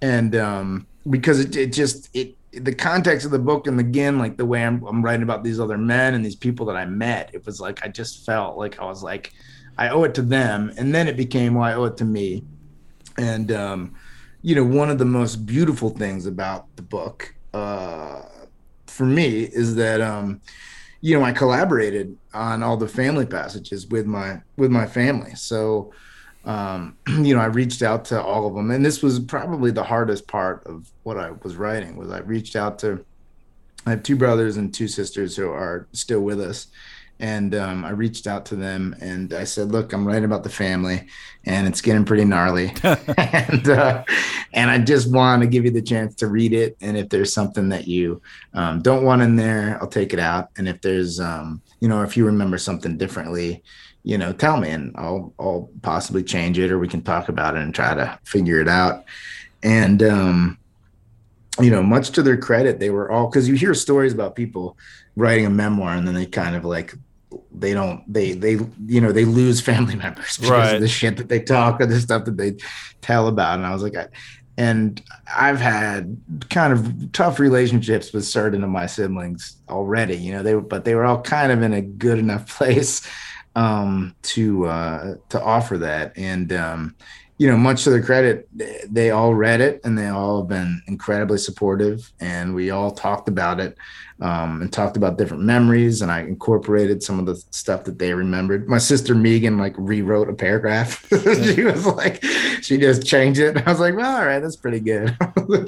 and 0.02 0.36
um, 0.36 0.86
because 1.08 1.40
it, 1.40 1.56
it 1.56 1.72
just 1.72 2.10
it 2.14 2.36
the 2.60 2.74
context 2.74 3.24
of 3.24 3.32
the 3.32 3.38
book 3.38 3.66
and 3.66 3.78
again 3.80 4.18
like 4.18 4.36
the 4.36 4.46
way 4.46 4.64
I'm, 4.64 4.82
I'm 4.84 5.04
writing 5.04 5.22
about 5.22 5.44
these 5.44 5.60
other 5.60 5.78
men 5.78 6.14
and 6.14 6.24
these 6.24 6.36
people 6.36 6.66
that 6.66 6.76
i 6.76 6.84
met 6.84 7.30
it 7.32 7.44
was 7.46 7.60
like 7.60 7.84
i 7.84 7.88
just 7.88 8.24
felt 8.24 8.56
like 8.56 8.78
i 8.80 8.84
was 8.84 9.02
like 9.02 9.32
i 9.78 9.88
owe 9.88 10.04
it 10.04 10.14
to 10.14 10.22
them. 10.22 10.72
And 10.76 10.94
then 10.94 11.08
it 11.08 11.16
became 11.16 11.54
well 11.54 11.64
i 11.64 11.74
owe 11.74 11.84
it 11.84 11.96
to 11.98 12.04
me. 12.04 12.44
And 13.16 13.52
um, 13.52 13.94
you 14.42 14.54
know 14.54 14.64
one 14.64 14.90
of 14.90 14.98
the 14.98 15.04
most 15.04 15.46
beautiful 15.46 15.90
things 15.90 16.26
about 16.26 16.66
the 16.76 16.82
book 16.82 17.34
uh, 17.52 18.22
for 18.86 19.06
me 19.06 19.44
is 19.44 19.74
that 19.76 20.00
um, 20.00 20.40
you 21.00 21.16
know 21.16 21.24
i 21.24 21.32
collaborated 21.32 22.16
on 22.32 22.62
all 22.62 22.76
the 22.76 22.88
family 22.88 23.26
passages 23.26 23.86
with 23.86 24.06
my 24.06 24.40
with 24.56 24.70
my 24.70 24.86
family. 24.86 25.34
So 25.34 25.92
um, 26.44 26.96
you 27.08 27.34
know, 27.34 27.40
I 27.40 27.46
reached 27.46 27.82
out 27.82 28.04
to 28.06 28.22
all 28.22 28.46
of 28.46 28.54
them, 28.54 28.70
and 28.70 28.84
this 28.84 29.02
was 29.02 29.18
probably 29.18 29.70
the 29.70 29.84
hardest 29.84 30.26
part 30.26 30.66
of 30.66 30.90
what 31.02 31.18
I 31.18 31.32
was 31.42 31.56
writing. 31.56 31.96
Was 31.96 32.10
I 32.10 32.20
reached 32.20 32.56
out 32.56 32.78
to? 32.80 33.04
I 33.86 33.90
have 33.90 34.02
two 34.02 34.16
brothers 34.16 34.56
and 34.56 34.72
two 34.72 34.88
sisters 34.88 35.36
who 35.36 35.50
are 35.50 35.86
still 35.92 36.20
with 36.20 36.40
us, 36.40 36.68
and 37.20 37.54
um, 37.54 37.84
I 37.84 37.90
reached 37.90 38.26
out 38.26 38.46
to 38.46 38.56
them 38.56 38.96
and 39.00 39.32
I 39.32 39.44
said, 39.44 39.72
"Look, 39.72 39.92
I'm 39.92 40.06
writing 40.06 40.24
about 40.24 40.42
the 40.42 40.50
family, 40.50 41.06
and 41.44 41.66
it's 41.66 41.80
getting 41.80 42.04
pretty 42.04 42.24
gnarly, 42.24 42.72
and 43.18 43.68
uh, 43.68 44.04
and 44.52 44.70
I 44.70 44.78
just 44.78 45.12
want 45.12 45.42
to 45.42 45.48
give 45.48 45.64
you 45.64 45.70
the 45.70 45.82
chance 45.82 46.14
to 46.16 46.28
read 46.28 46.52
it. 46.52 46.76
And 46.80 46.96
if 46.96 47.08
there's 47.08 47.32
something 47.32 47.68
that 47.70 47.86
you 47.86 48.22
um, 48.54 48.80
don't 48.80 49.04
want 49.04 49.22
in 49.22 49.36
there, 49.36 49.78
I'll 49.80 49.88
take 49.88 50.12
it 50.12 50.20
out. 50.20 50.50
And 50.56 50.68
if 50.68 50.80
there's, 50.80 51.20
um, 51.20 51.60
you 51.80 51.88
know, 51.88 52.02
if 52.02 52.16
you 52.16 52.24
remember 52.24 52.56
something 52.56 52.96
differently, 52.96 53.62
you 54.04 54.18
know, 54.18 54.32
tell 54.32 54.58
me 54.58 54.68
and 54.68 54.92
I'll 54.96 55.32
I'll 55.38 55.70
possibly 55.82 56.22
change 56.22 56.58
it 56.58 56.70
or 56.70 56.78
we 56.78 56.88
can 56.88 57.02
talk 57.02 57.28
about 57.28 57.56
it 57.56 57.62
and 57.62 57.74
try 57.74 57.94
to 57.94 58.18
figure 58.22 58.60
it 58.60 58.68
out. 58.68 59.04
And 59.62 60.02
um, 60.02 60.58
you 61.58 61.70
know, 61.70 61.82
much 61.82 62.10
to 62.10 62.22
their 62.22 62.36
credit, 62.36 62.78
they 62.78 62.90
were 62.90 63.10
all 63.10 63.28
because 63.28 63.48
you 63.48 63.54
hear 63.54 63.74
stories 63.74 64.12
about 64.12 64.36
people 64.36 64.76
writing 65.16 65.46
a 65.46 65.50
memoir 65.50 65.94
and 65.94 66.06
then 66.06 66.14
they 66.14 66.26
kind 66.26 66.54
of 66.54 66.64
like 66.64 66.94
they 67.52 67.72
don't 67.72 68.04
they 68.12 68.32
they 68.32 68.58
you 68.86 69.00
know 69.00 69.10
they 69.10 69.24
lose 69.24 69.60
family 69.72 69.96
members 69.96 70.36
because 70.36 70.50
right. 70.50 70.74
of 70.74 70.80
the 70.82 70.88
shit 70.88 71.16
that 71.16 71.30
they 71.30 71.40
talk 71.40 71.80
or 71.80 71.86
the 71.86 71.98
stuff 71.98 72.26
that 72.26 72.36
they 72.36 72.56
tell 73.00 73.26
about. 73.26 73.56
And 73.56 73.66
I 73.66 73.72
was 73.72 73.82
like, 73.82 73.96
I, 73.96 74.08
and 74.58 75.02
I've 75.34 75.60
had 75.60 76.16
kind 76.50 76.74
of 76.74 77.12
tough 77.12 77.40
relationships 77.40 78.12
with 78.12 78.26
certain 78.26 78.62
of 78.62 78.70
my 78.70 78.84
siblings 78.84 79.56
already, 79.68 80.16
you 80.16 80.32
know, 80.32 80.42
they 80.42 80.54
but 80.54 80.84
they 80.84 80.94
were 80.94 81.06
all 81.06 81.22
kind 81.22 81.50
of 81.50 81.62
in 81.62 81.72
a 81.72 81.80
good 81.80 82.18
enough 82.18 82.46
place 82.58 83.08
um, 83.54 84.14
to 84.22 84.66
uh, 84.66 85.14
to 85.28 85.42
offer 85.42 85.78
that. 85.78 86.12
And 86.16 86.52
um, 86.52 86.96
you 87.38 87.48
know, 87.48 87.56
much 87.56 87.84
to 87.84 87.90
their 87.90 88.02
credit, 88.02 88.48
they 88.88 89.10
all 89.10 89.34
read 89.34 89.60
it 89.60 89.80
and 89.84 89.98
they 89.98 90.08
all 90.08 90.38
have 90.40 90.48
been 90.48 90.80
incredibly 90.86 91.38
supportive. 91.38 92.12
And 92.20 92.54
we 92.54 92.70
all 92.70 92.92
talked 92.92 93.28
about 93.28 93.58
it 93.58 93.76
um, 94.20 94.62
and 94.62 94.72
talked 94.72 94.96
about 94.96 95.18
different 95.18 95.42
memories. 95.42 96.02
And 96.02 96.10
I 96.10 96.20
incorporated 96.20 97.02
some 97.02 97.18
of 97.18 97.26
the 97.26 97.36
stuff 97.50 97.84
that 97.84 97.98
they 97.98 98.14
remembered. 98.14 98.68
My 98.68 98.78
sister 98.78 99.14
Megan 99.14 99.58
like 99.58 99.74
rewrote 99.76 100.28
a 100.28 100.34
paragraph. 100.34 101.06
she 101.54 101.62
was 101.64 101.86
like, 101.86 102.24
she 102.62 102.78
just 102.78 103.06
changed 103.06 103.40
it. 103.40 103.56
I 103.66 103.70
was 103.70 103.80
like, 103.80 103.94
well, 103.94 104.16
all 104.16 104.24
right, 104.24 104.38
that's 104.38 104.56
pretty 104.56 104.80
good. 104.80 105.16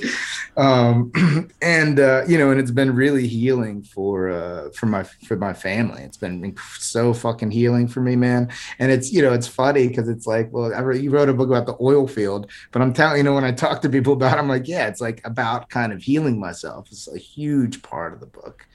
um, 0.57 1.51
and 1.63 2.01
uh, 2.01 2.23
you 2.29 2.39
know, 2.39 2.51
and 2.51 2.61
it's 2.61 2.71
been 2.71 2.95
really 2.95 3.27
healing 3.27 3.83
for 3.83 4.31
uh, 4.31 4.71
for 4.71 4.87
my 4.87 5.03
for 5.03 5.37
my 5.37 5.53
family. 5.53 6.03
It's 6.03 6.17
been 6.17 6.57
so 6.79 7.13
fucking 7.13 7.51
healing 7.51 7.89
for 7.89 8.01
me, 8.01 8.17
man. 8.17 8.51
And 8.79 8.93
it's 8.93 9.13
you 9.13 9.23
know, 9.23 9.33
it's 9.33 9.49
funny 9.49 9.89
because 9.89 10.09
it's 10.09 10.27
like, 10.27 10.53
well, 10.53 10.73
I 10.73 10.93
you 10.93 11.11
wrote 11.11 11.29
a 11.29 11.35
book 11.35 11.49
about 11.49 11.67
the 11.67 11.77
oil 11.81 12.07
field, 12.07 12.51
but 12.73 12.81
I'm 12.83 12.93
telling 12.93 13.19
you 13.19 13.23
know, 13.25 13.35
when 13.35 13.45
I 13.45 13.53
talk 13.53 13.83
to 13.83 13.89
people 13.89 14.13
about, 14.13 14.37
it, 14.37 14.41
I'm 14.41 14.49
like, 14.49 14.69
yeah, 14.69 14.87
it's 14.87 15.01
like 15.01 15.21
about 15.25 15.69
kind 15.69 15.93
of 15.93 16.03
healing 16.03 16.39
myself. 16.39 16.89
It's 16.91 17.09
a 17.09 17.19
huge 17.19 17.83
part 17.83 18.13
of 18.13 18.21
the 18.21 18.27
book 18.41 18.67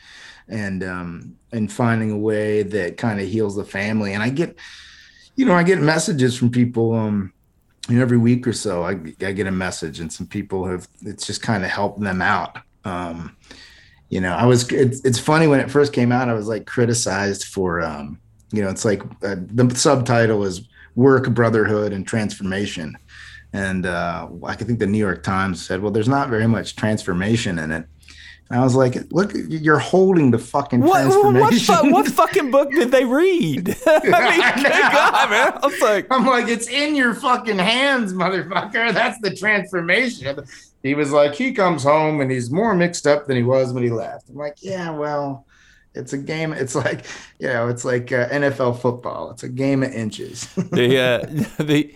and 0.47 0.83
um 0.83 1.35
and 1.51 1.71
finding 1.71 2.11
a 2.11 2.17
way 2.17 2.63
that 2.63 2.97
kind 2.97 3.19
of 3.19 3.27
heals 3.27 3.55
the 3.55 3.63
family. 3.63 4.13
And 4.13 4.23
i 4.23 4.29
get 4.29 4.57
you 5.35 5.45
know 5.45 5.53
i 5.53 5.63
get 5.63 5.79
messages 5.79 6.37
from 6.37 6.51
people 6.51 6.93
um 6.93 7.33
you 7.89 7.95
know, 7.95 8.01
every 8.03 8.17
week 8.17 8.45
or 8.45 8.53
so 8.53 8.83
I, 8.83 8.91
I 9.25 9.31
get 9.31 9.47
a 9.47 9.51
message 9.51 9.99
and 9.99 10.11
some 10.11 10.27
people 10.27 10.65
have 10.65 10.87
it's 11.01 11.25
just 11.25 11.41
kind 11.41 11.63
of 11.63 11.69
helped 11.69 11.99
them 11.99 12.21
out. 12.21 12.57
Um 12.85 13.35
you 14.09 14.19
know 14.19 14.33
i 14.33 14.45
was 14.45 14.69
it's, 14.71 14.99
it's 15.05 15.19
funny 15.19 15.47
when 15.47 15.61
it 15.61 15.71
first 15.71 15.93
came 15.93 16.11
out 16.11 16.27
i 16.27 16.33
was 16.33 16.49
like 16.49 16.65
criticized 16.65 17.45
for 17.45 17.79
um 17.79 18.19
you 18.51 18.61
know 18.61 18.69
it's 18.69 18.83
like 18.83 19.01
uh, 19.23 19.37
the 19.37 19.73
subtitle 19.73 20.43
is 20.43 20.67
work 20.95 21.29
brotherhood 21.29 21.93
and 21.93 22.07
transformation. 22.07 22.97
And 23.53 23.85
uh, 23.85 24.29
I 24.45 24.55
think 24.55 24.79
the 24.79 24.87
New 24.87 24.97
York 24.97 25.23
Times 25.23 25.65
said, 25.65 25.81
well, 25.81 25.91
there's 25.91 26.07
not 26.07 26.29
very 26.29 26.47
much 26.47 26.75
transformation 26.75 27.59
in 27.59 27.71
it. 27.71 27.85
And 28.51 28.59
I 28.59 28.65
was 28.65 28.75
like, 28.75 28.97
look, 29.13 29.31
you're 29.33 29.79
holding 29.79 30.29
the 30.29 30.37
fucking 30.37 30.81
what, 30.81 31.03
transformation. 31.03 31.73
What, 31.73 31.91
what, 31.91 32.07
fucking 32.09 32.51
book 32.51 32.69
did 32.71 32.91
they 32.91 33.05
read? 33.05 33.69
I 33.87 33.99
mean, 34.03 34.11
God, 34.63 35.29
man. 35.29 35.53
I 35.53 35.59
was 35.65 35.79
like, 35.79 36.07
I'm 36.11 36.25
like, 36.25 36.49
it's 36.49 36.67
in 36.67 36.93
your 36.93 37.13
fucking 37.13 37.57
hands, 37.57 38.11
motherfucker. 38.11 38.93
That's 38.93 39.21
the 39.21 39.33
transformation. 39.33 40.43
He 40.83 40.95
was 40.95 41.13
like, 41.13 41.33
he 41.33 41.53
comes 41.53 41.83
home 41.83 42.19
and 42.19 42.29
he's 42.29 42.51
more 42.51 42.75
mixed 42.75 43.07
up 43.07 43.25
than 43.25 43.37
he 43.37 43.43
was 43.43 43.71
when 43.71 43.83
he 43.83 43.89
left. 43.89 44.27
I'm 44.27 44.35
like, 44.35 44.57
yeah, 44.59 44.89
well, 44.89 45.45
it's 45.93 46.13
a 46.13 46.17
game. 46.17 46.53
It's 46.53 46.75
like, 46.75 47.05
you 47.39 47.47
know, 47.47 47.67
it's 47.67 47.83
like 47.83 48.11
uh, 48.11 48.29
NFL 48.29 48.79
football. 48.79 49.31
It's 49.31 49.43
a 49.43 49.49
game 49.49 49.83
of 49.83 49.91
inches. 49.91 50.45
the, 50.55 50.97
uh, 50.97 51.63
the, 51.63 51.93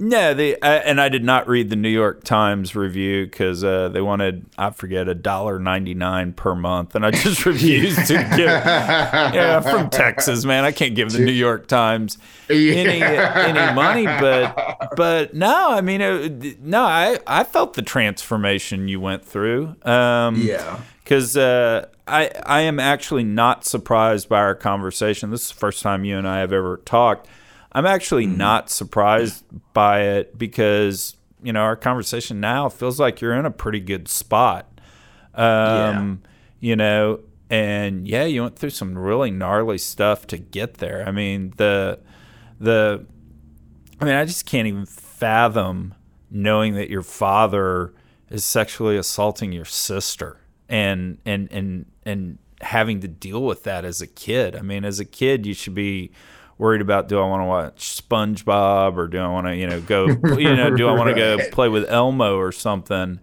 no, 0.00 0.32
they 0.32 0.54
uh, 0.56 0.66
and 0.66 1.00
I 1.00 1.08
did 1.08 1.24
not 1.24 1.48
read 1.48 1.70
the 1.70 1.76
New 1.76 1.88
York 1.88 2.22
Times 2.22 2.76
review 2.76 3.26
because 3.26 3.64
uh, 3.64 3.88
they 3.88 4.00
wanted 4.00 4.46
I 4.56 4.70
forget 4.70 5.08
a 5.08 5.14
dollar 5.14 5.58
ninety 5.58 5.94
nine 5.94 6.32
per 6.32 6.54
month, 6.54 6.94
and 6.94 7.04
I 7.04 7.10
just 7.10 7.44
refused 7.46 8.06
to 8.06 8.14
give. 8.14 8.46
Yeah, 8.46 9.60
from 9.60 9.90
Texas, 9.90 10.44
man. 10.44 10.64
I 10.64 10.70
can't 10.70 10.94
give 10.94 11.10
the 11.10 11.18
New 11.18 11.32
York 11.32 11.66
Times 11.66 12.18
any 12.48 13.02
any 13.02 13.74
money, 13.74 14.06
but 14.06 14.94
but 14.96 15.34
no, 15.34 15.70
I 15.70 15.80
mean, 15.80 16.00
it, 16.00 16.60
no, 16.60 16.84
I 16.84 17.18
I 17.26 17.42
felt 17.42 17.74
the 17.74 17.82
transformation 17.82 18.86
you 18.86 19.00
went 19.00 19.24
through. 19.24 19.74
Um, 19.82 20.36
yeah, 20.36 20.80
because 21.08 21.36
uh, 21.36 21.86
I 22.06 22.30
I 22.44 22.60
am 22.60 22.78
actually 22.78 23.24
not 23.24 23.64
surprised 23.64 24.28
by 24.28 24.40
our 24.40 24.54
conversation. 24.54 25.30
This 25.30 25.44
is 25.44 25.48
the 25.48 25.54
first 25.54 25.82
time 25.82 26.04
you 26.04 26.18
and 26.18 26.28
I 26.28 26.40
have 26.40 26.52
ever 26.52 26.76
talked 26.84 27.28
I'm 27.72 27.86
actually 27.86 28.26
mm-hmm. 28.26 28.38
not 28.38 28.70
surprised 28.70 29.44
by 29.72 30.00
it 30.00 30.38
because 30.38 31.16
you 31.42 31.52
know 31.52 31.60
our 31.60 31.76
conversation 31.76 32.40
now 32.40 32.68
feels 32.68 32.98
like 32.98 33.20
you're 33.20 33.34
in 33.34 33.46
a 33.46 33.50
pretty 33.50 33.80
good 33.80 34.08
spot. 34.08 34.80
Um, 35.34 35.44
yeah. 35.44 36.16
You 36.60 36.76
know, 36.76 37.20
and 37.50 38.08
yeah, 38.08 38.24
you 38.24 38.42
went 38.42 38.56
through 38.56 38.70
some 38.70 38.96
really 38.96 39.30
gnarly 39.30 39.78
stuff 39.78 40.26
to 40.28 40.38
get 40.38 40.74
there. 40.78 41.06
I 41.06 41.12
mean, 41.12 41.52
the 41.56 42.00
the 42.58 43.06
I 44.00 44.04
mean, 44.04 44.14
I 44.14 44.24
just 44.24 44.46
can't 44.46 44.66
even 44.66 44.86
fathom 44.86 45.94
knowing 46.30 46.74
that 46.74 46.90
your 46.90 47.02
father 47.02 47.94
is 48.30 48.44
sexually 48.44 48.96
assaulting 48.96 49.52
your 49.52 49.64
sister 49.64 50.37
and 50.68 51.18
and 51.24 51.50
and 51.50 51.86
and 52.04 52.38
having 52.60 53.00
to 53.00 53.08
deal 53.08 53.42
with 53.42 53.64
that 53.64 53.84
as 53.84 54.00
a 54.00 54.06
kid. 54.06 54.56
I 54.56 54.62
mean, 54.62 54.84
as 54.84 55.00
a 55.00 55.04
kid, 55.04 55.46
you 55.46 55.54
should 55.54 55.74
be 55.74 56.10
worried 56.58 56.80
about 56.80 57.08
do 57.08 57.18
I 57.20 57.26
want 57.26 57.42
to 57.42 57.46
watch 57.46 58.02
SpongeBob 58.02 58.96
or 58.96 59.06
do 59.06 59.18
I 59.18 59.28
want 59.28 59.46
to, 59.46 59.56
you 59.56 59.66
know, 59.66 59.80
go, 59.80 60.06
you 60.36 60.54
know, 60.54 60.74
do 60.74 60.88
I 60.88 60.92
want 60.92 61.08
to 61.08 61.14
go 61.14 61.38
play 61.50 61.68
with 61.68 61.88
Elmo 61.88 62.36
or 62.36 62.52
something? 62.52 63.20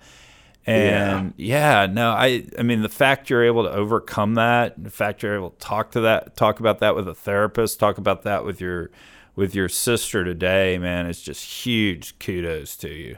And 0.66 1.34
yeah. 1.38 1.82
yeah. 1.84 1.94
no, 1.94 2.12
I, 2.12 2.48
I 2.58 2.64
mean, 2.64 2.82
the 2.82 2.90
fact 2.90 3.30
you're 3.30 3.44
able 3.44 3.64
to 3.64 3.72
overcome 3.72 4.36
that, 4.36 4.82
the 4.82 4.90
fact 4.90 5.22
you're 5.22 5.36
able 5.36 5.52
to 5.52 5.60
talk 5.60 5.92
to 5.92 6.02
that, 6.02 6.36
talk 6.36 6.60
about 6.60 6.80
that 6.80 6.96
with 6.96 7.08
a 7.08 7.14
therapist, 7.14 7.80
talk 7.80 7.98
about 7.98 8.24
that 8.24 8.46
with 8.46 8.62
your, 8.62 8.90
with 9.36 9.54
your 9.54 9.70
sister 9.70 10.24
today, 10.24 10.78
man, 10.78 11.06
it's 11.06 11.22
just 11.22 11.44
huge 11.66 12.18
kudos 12.20 12.78
to 12.78 12.90
you. 12.90 13.18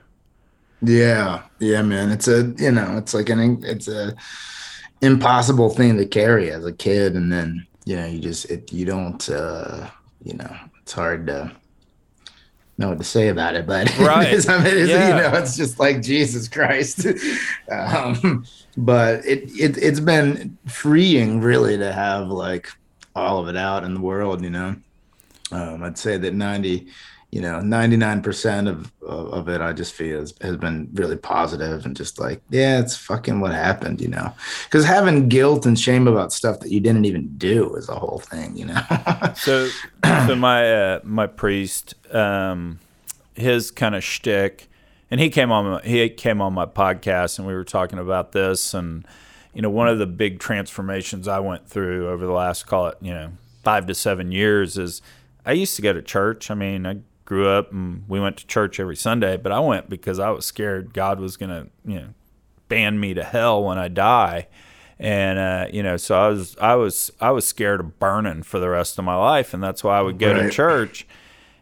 Yeah, 0.81 1.43
yeah, 1.59 1.81
man. 1.81 2.11
It's 2.11 2.27
a, 2.27 2.53
you 2.57 2.71
know, 2.71 2.97
it's 2.97 3.13
like 3.13 3.29
an, 3.29 3.63
it's 3.63 3.87
a 3.87 4.15
impossible 5.01 5.69
thing 5.69 5.97
to 5.97 6.05
carry 6.05 6.51
as 6.51 6.65
a 6.65 6.73
kid, 6.73 7.15
and 7.15 7.31
then 7.31 7.65
you 7.85 7.95
know, 7.95 8.05
you 8.05 8.19
just, 8.19 8.45
it, 8.51 8.71
you 8.73 8.85
don't, 8.85 9.29
uh, 9.29 9.89
you 10.21 10.33
know, 10.33 10.55
it's 10.81 10.91
hard 10.91 11.25
to 11.27 11.49
know 12.77 12.89
what 12.89 12.97
to 12.97 13.03
say 13.03 13.29
about 13.29 13.55
it, 13.55 13.65
but 13.65 13.97
right. 13.99 14.33
it's, 14.33 14.49
I 14.49 14.57
mean, 14.57 14.75
it's, 14.75 14.89
yeah. 14.89 15.07
you 15.07 15.31
know, 15.31 15.37
it's 15.37 15.55
just 15.55 15.79
like 15.79 16.01
Jesus 16.01 16.49
Christ. 16.49 17.07
um, 17.71 18.45
but 18.75 19.25
it, 19.25 19.49
it 19.57 19.77
it's 19.77 20.01
been 20.01 20.57
freeing, 20.67 21.39
really, 21.39 21.77
to 21.77 21.93
have 21.93 22.27
like 22.27 22.69
all 23.15 23.39
of 23.39 23.47
it 23.47 23.55
out 23.55 23.85
in 23.85 23.93
the 23.93 24.01
world. 24.01 24.43
You 24.43 24.49
know, 24.49 24.75
um, 25.51 25.81
I'd 25.81 25.97
say 25.97 26.17
that 26.17 26.33
ninety 26.33 26.87
you 27.31 27.41
know, 27.41 27.59
99% 27.59 28.69
of, 28.69 28.91
of 29.03 29.49
it, 29.49 29.59
I 29.59 29.73
just 29.73 29.93
feel 29.93 30.19
has, 30.19 30.33
has 30.41 30.55
been 30.55 30.89
really 30.93 31.17
positive 31.17 31.85
and 31.85 31.95
just 31.95 32.19
like, 32.19 32.41
yeah, 32.49 32.79
it's 32.79 32.95
fucking 32.95 33.41
what 33.41 33.51
happened, 33.51 33.99
you 33.99 34.07
know, 34.07 34.33
because 34.63 34.85
having 34.85 35.27
guilt 35.27 35.65
and 35.65 35.77
shame 35.77 36.07
about 36.07 36.31
stuff 36.31 36.61
that 36.61 36.71
you 36.71 36.79
didn't 36.79 37.05
even 37.05 37.37
do 37.37 37.75
is 37.75 37.89
a 37.89 37.95
whole 37.95 38.19
thing, 38.19 38.55
you 38.55 38.65
know? 38.65 38.81
so, 39.35 39.67
so 40.25 40.35
my, 40.35 40.73
uh, 40.73 40.99
my 41.03 41.27
priest, 41.27 41.95
um, 42.15 42.79
his 43.35 43.71
kind 43.71 43.93
of 43.93 44.03
shtick, 44.03 44.69
and 45.11 45.19
he 45.19 45.29
came 45.29 45.51
on, 45.51 45.81
he 45.83 46.09
came 46.09 46.41
on 46.41 46.53
my 46.53 46.65
podcast 46.65 47.39
and 47.39 47.47
we 47.47 47.53
were 47.53 47.65
talking 47.65 47.99
about 47.99 48.31
this 48.31 48.73
and, 48.73 49.05
you 49.53 49.61
know, 49.61 49.69
one 49.69 49.89
of 49.89 49.99
the 49.99 50.07
big 50.07 50.39
transformations 50.39 51.27
I 51.27 51.39
went 51.39 51.67
through 51.67 52.07
over 52.09 52.25
the 52.25 52.31
last, 52.31 52.67
call 52.67 52.87
it, 52.87 52.97
you 53.01 53.11
know, 53.11 53.31
five 53.63 53.85
to 53.87 53.95
seven 53.95 54.31
years 54.31 54.77
is 54.77 55.01
I 55.45 55.53
used 55.53 55.75
to 55.77 55.81
go 55.81 55.93
to 55.93 56.01
church. 56.01 56.51
I 56.51 56.53
mean, 56.53 56.85
I 56.85 56.97
grew 57.27 57.49
up 57.49 57.73
and 57.73 58.05
we 58.07 58.21
went 58.21 58.37
to 58.37 58.47
church 58.47 58.79
every 58.79 58.95
Sunday, 58.95 59.35
but 59.35 59.51
I 59.51 59.59
went 59.59 59.89
because 59.89 60.17
I 60.17 60.29
was 60.29 60.45
scared 60.45 60.93
God 60.93 61.19
was 61.19 61.35
going 61.35 61.49
to, 61.49 61.67
you 61.85 61.99
know, 61.99 62.07
ban 62.69 62.99
me 62.99 63.13
to 63.13 63.23
hell 63.23 63.63
when 63.63 63.77
I 63.77 63.89
die. 63.89 64.47
And 64.97 65.37
uh, 65.37 65.67
you 65.71 65.83
know, 65.83 65.97
so 65.97 66.19
I 66.19 66.29
was 66.29 66.57
I 66.59 66.75
was 66.75 67.11
I 67.19 67.29
was 67.29 67.45
scared 67.45 67.81
of 67.81 67.99
burning 67.99 68.41
for 68.41 68.59
the 68.59 68.69
rest 68.69 68.97
of 68.97 69.05
my 69.05 69.15
life, 69.15 69.53
and 69.53 69.61
that's 69.61 69.83
why 69.83 69.99
I 69.99 70.01
would 70.01 70.17
go 70.17 70.33
right. 70.33 70.43
to 70.43 70.49
church. 70.49 71.05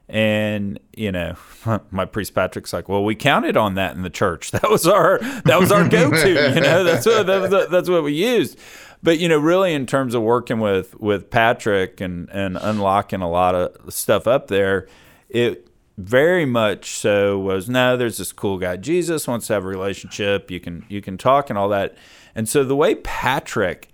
And 0.07 0.80
you 0.95 1.11
know, 1.11 1.36
my 1.91 2.05
priest 2.05 2.34
Patrick's 2.34 2.72
like, 2.72 2.88
"Well, 2.88 3.03
we 3.03 3.13
counted 3.13 3.57
on 3.57 3.74
that 3.76 3.93
in 3.93 4.03
the 4.03 4.09
church. 4.09 4.51
That 4.51 4.70
was 4.70 4.88
our 4.88 5.20
that 5.43 5.59
was 5.59 5.70
our 5.70 5.86
go-to. 5.89 6.30
you 6.30 6.61
know, 6.61 6.86
that's 6.86 7.05
what 7.05 7.28
that 7.28 7.41
was, 7.41 7.68
that's 7.70 7.89
what 7.89 8.03
we 8.03 8.13
used." 8.13 8.57
But 9.03 9.20
you 9.20 9.28
know, 9.28 9.38
really, 9.38 9.74
in 9.74 9.86
terms 9.86 10.16
of 10.16 10.22
working 10.22 10.61
with 10.61 10.97
with 11.01 11.30
Patrick 11.30 11.99
and 11.99 12.30
and 12.30 12.55
unlocking 12.55 13.22
a 13.22 13.30
lot 13.30 13.53
of 13.53 13.93
stuff 13.93 14.28
up 14.28 14.47
there, 14.47 14.88
it 15.30 15.70
very 15.98 16.46
much 16.46 16.90
so 16.90 17.40
was 17.40 17.70
no 17.70 17.96
there's 17.96 18.18
this 18.18 18.34
cool 18.34 18.58
guy 18.58 18.76
jesus 18.76 19.28
wants 19.28 19.48
to 19.48 19.54
have 19.54 19.64
a 19.64 19.68
relationship 19.68 20.52
you 20.52 20.60
can 20.60 20.86
you 20.90 21.02
can 21.02 21.18
talk 21.18 21.50
and 21.50 21.58
all 21.58 21.70
that. 21.70 21.96
And 22.38 22.50
so 22.50 22.66
the 22.66 22.76
way 22.76 22.96
patrick 22.96 23.90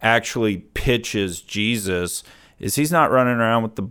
actually 0.00 0.58
pitches 0.58 1.42
jesus 1.42 2.24
is 2.58 2.76
he's 2.76 2.92
not 2.92 3.10
running 3.10 3.34
around 3.34 3.62
with 3.62 3.76
the 3.76 3.88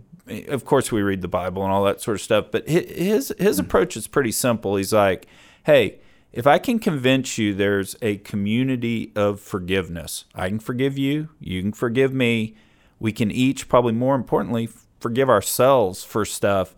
of 0.48 0.64
course 0.64 0.90
we 0.90 1.02
read 1.02 1.22
the 1.22 1.28
bible 1.28 1.62
and 1.62 1.72
all 1.72 1.84
that 1.84 2.00
sort 2.00 2.16
of 2.16 2.20
stuff 2.20 2.46
but 2.50 2.68
his 2.68 3.32
his 3.38 3.56
mm-hmm. 3.56 3.60
approach 3.66 3.96
is 3.96 4.06
pretty 4.06 4.32
simple. 4.32 4.76
He's 4.76 4.92
like 4.92 5.26
hey 5.64 6.00
if 6.32 6.48
i 6.48 6.58
can 6.58 6.80
convince 6.80 7.38
you 7.38 7.54
there's 7.54 7.94
a 8.02 8.16
community 8.18 9.12
of 9.14 9.38
forgiveness 9.40 10.24
i 10.34 10.48
can 10.48 10.58
forgive 10.58 10.98
you 10.98 11.28
you 11.38 11.62
can 11.62 11.72
forgive 11.72 12.12
me 12.12 12.56
we 12.98 13.12
can 13.12 13.30
each 13.30 13.68
probably 13.68 13.92
more 13.92 14.16
importantly 14.16 14.68
forgive 15.04 15.28
ourselves 15.28 16.02
for 16.02 16.24
stuff, 16.24 16.74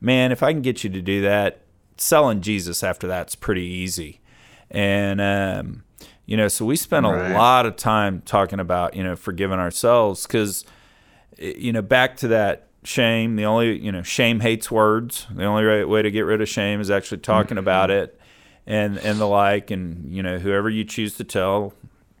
man, 0.00 0.32
if 0.32 0.42
I 0.42 0.54
can 0.54 0.62
get 0.62 0.84
you 0.84 0.88
to 0.88 1.02
do 1.02 1.20
that, 1.20 1.60
selling 1.98 2.40
Jesus 2.40 2.82
after 2.82 3.06
that's 3.06 3.34
pretty 3.34 3.66
easy. 3.66 4.22
And, 4.70 5.20
um, 5.20 5.82
you 6.24 6.38
know, 6.38 6.48
so 6.48 6.64
we 6.64 6.76
spent 6.76 7.04
a 7.04 7.34
lot 7.34 7.66
of 7.66 7.76
time 7.76 8.22
talking 8.24 8.58
about, 8.58 8.96
you 8.96 9.04
know, 9.04 9.16
forgiving 9.16 9.58
ourselves 9.58 10.26
because, 10.26 10.64
you 11.36 11.70
know, 11.74 11.82
back 11.82 12.16
to 12.18 12.28
that 12.28 12.68
shame, 12.84 13.36
the 13.36 13.44
only, 13.44 13.78
you 13.78 13.92
know, 13.92 14.02
shame 14.02 14.40
hates 14.40 14.70
words. 14.70 15.26
The 15.30 15.44
only 15.44 15.64
right 15.64 15.86
way 15.86 16.00
to 16.00 16.10
get 16.10 16.22
rid 16.22 16.40
of 16.40 16.48
shame 16.48 16.80
is 16.80 16.90
actually 16.90 17.18
talking 17.18 17.56
mm-hmm. 17.56 17.58
about 17.58 17.90
it 17.90 18.18
and, 18.66 18.96
and 18.96 19.20
the 19.20 19.26
like. 19.26 19.70
And, 19.70 20.10
you 20.10 20.22
know, 20.22 20.38
whoever 20.38 20.70
you 20.70 20.84
choose 20.84 21.16
to 21.16 21.24
tell, 21.24 21.74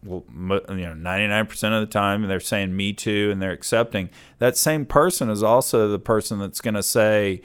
well, 0.08 0.24
you 0.70 0.86
know, 0.86 0.94
99% 0.94 1.50
of 1.72 1.80
the 1.80 1.92
time 1.92 2.26
they're 2.26 2.40
saying 2.40 2.74
me 2.74 2.92
too 2.92 3.30
and 3.30 3.40
they're 3.40 3.52
accepting. 3.52 4.10
That 4.38 4.56
same 4.56 4.86
person 4.86 5.30
is 5.30 5.42
also 5.42 5.88
the 5.88 5.98
person 5.98 6.38
that's 6.38 6.60
going 6.60 6.74
to 6.74 6.82
say, 6.82 7.42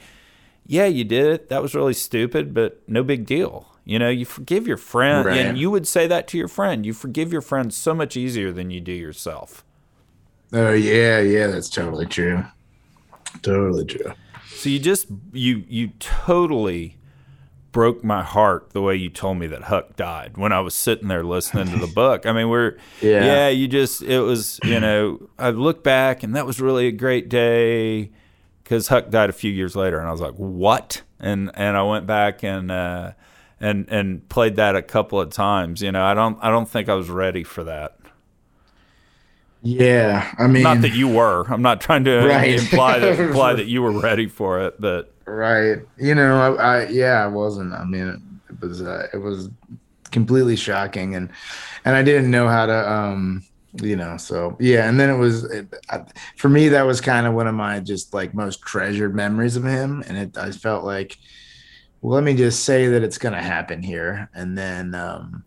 yeah, 0.66 0.86
you 0.86 1.04
did 1.04 1.26
it. 1.26 1.48
That 1.50 1.62
was 1.62 1.74
really 1.74 1.94
stupid, 1.94 2.54
but 2.54 2.82
no 2.88 3.02
big 3.02 3.26
deal. 3.26 3.68
You 3.84 3.98
know, 3.98 4.08
you 4.08 4.24
forgive 4.24 4.66
your 4.66 4.78
friend, 4.78 5.26
right. 5.26 5.36
and 5.36 5.58
you 5.58 5.70
would 5.70 5.86
say 5.86 6.06
that 6.06 6.26
to 6.28 6.38
your 6.38 6.48
friend. 6.48 6.86
You 6.86 6.94
forgive 6.94 7.30
your 7.30 7.42
friend 7.42 7.72
so 7.72 7.92
much 7.92 8.16
easier 8.16 8.50
than 8.50 8.70
you 8.70 8.80
do 8.80 8.92
yourself. 8.92 9.62
Oh 10.54 10.72
yeah, 10.72 11.20
yeah, 11.20 11.48
that's 11.48 11.68
totally 11.68 12.06
true. 12.06 12.44
Totally 13.42 13.84
true. 13.84 14.14
So 14.48 14.70
you 14.70 14.78
just 14.78 15.08
you 15.32 15.64
you 15.68 15.88
totally 15.98 16.96
broke 17.74 18.04
my 18.04 18.22
heart 18.22 18.70
the 18.70 18.80
way 18.80 18.94
you 18.94 19.10
told 19.10 19.36
me 19.36 19.48
that 19.48 19.64
Huck 19.64 19.96
died 19.96 20.36
when 20.36 20.52
I 20.52 20.60
was 20.60 20.74
sitting 20.74 21.08
there 21.08 21.24
listening 21.24 21.66
to 21.74 21.76
the 21.76 21.92
book. 21.94 22.24
I 22.24 22.32
mean, 22.32 22.48
we're 22.48 22.78
yeah. 23.02 23.24
yeah, 23.24 23.48
you 23.48 23.66
just 23.66 24.00
it 24.00 24.20
was 24.20 24.60
you 24.62 24.78
know 24.78 25.28
I 25.38 25.50
look 25.50 25.82
back 25.82 26.22
and 26.22 26.34
that 26.36 26.46
was 26.46 26.60
really 26.60 26.86
a 26.86 26.92
great 26.92 27.28
day 27.28 28.12
because 28.62 28.88
Huck 28.88 29.10
died 29.10 29.28
a 29.28 29.32
few 29.34 29.50
years 29.50 29.74
later 29.74 29.98
and 29.98 30.08
I 30.08 30.12
was 30.12 30.20
like 30.20 30.34
what 30.36 31.02
and 31.18 31.50
and 31.54 31.76
I 31.76 31.82
went 31.82 32.06
back 32.06 32.44
and 32.44 32.70
uh, 32.70 33.12
and 33.58 33.88
and 33.88 34.28
played 34.28 34.54
that 34.56 34.76
a 34.76 34.82
couple 34.82 35.20
of 35.20 35.30
times. 35.30 35.82
You 35.82 35.90
know, 35.90 36.04
I 36.04 36.14
don't 36.14 36.38
I 36.40 36.50
don't 36.50 36.68
think 36.68 36.88
I 36.88 36.94
was 36.94 37.10
ready 37.10 37.42
for 37.42 37.64
that. 37.64 37.98
Yeah, 39.62 40.32
I 40.38 40.46
mean, 40.46 40.62
not 40.62 40.82
that 40.82 40.92
you 40.92 41.08
were. 41.08 41.44
I'm 41.48 41.62
not 41.62 41.80
trying 41.80 42.04
to 42.04 42.26
right. 42.26 42.60
imply 42.60 43.00
that 43.00 43.18
imply 43.28 43.54
that 43.54 43.66
you 43.66 43.82
were 43.82 43.98
ready 43.98 44.28
for 44.28 44.60
it, 44.60 44.80
but 44.80 45.13
right. 45.26 45.78
You 45.96 46.14
know, 46.14 46.56
I, 46.56 46.62
I 46.62 46.88
yeah, 46.88 47.24
I 47.24 47.26
wasn't. 47.26 47.72
I 47.72 47.84
mean, 47.84 48.40
it, 48.48 48.60
was 48.60 48.82
uh, 48.82 49.08
it 49.12 49.18
was 49.18 49.48
completely 50.10 50.56
shocking, 50.56 51.14
and 51.14 51.30
and 51.84 51.96
I 51.96 52.02
didn't 52.02 52.30
know 52.30 52.48
how 52.48 52.66
to, 52.66 52.92
um, 52.92 53.44
you 53.74 53.96
know. 53.96 54.16
So 54.16 54.56
yeah, 54.60 54.88
and 54.88 54.98
then 54.98 55.10
it 55.10 55.16
was 55.16 55.44
it, 55.44 55.72
I, 55.90 56.04
for 56.36 56.48
me 56.48 56.68
that 56.68 56.82
was 56.82 57.00
kind 57.00 57.26
of 57.26 57.34
one 57.34 57.46
of 57.46 57.54
my 57.54 57.80
just 57.80 58.14
like 58.14 58.34
most 58.34 58.62
treasured 58.62 59.14
memories 59.14 59.56
of 59.56 59.64
him, 59.64 60.02
and 60.06 60.16
it 60.16 60.38
I 60.38 60.50
felt 60.50 60.84
like, 60.84 61.18
well, 62.00 62.14
let 62.14 62.24
me 62.24 62.34
just 62.34 62.64
say 62.64 62.86
that 62.88 63.02
it's 63.02 63.18
gonna 63.18 63.42
happen 63.42 63.82
here, 63.82 64.30
and 64.34 64.56
then 64.56 64.94
um, 64.94 65.44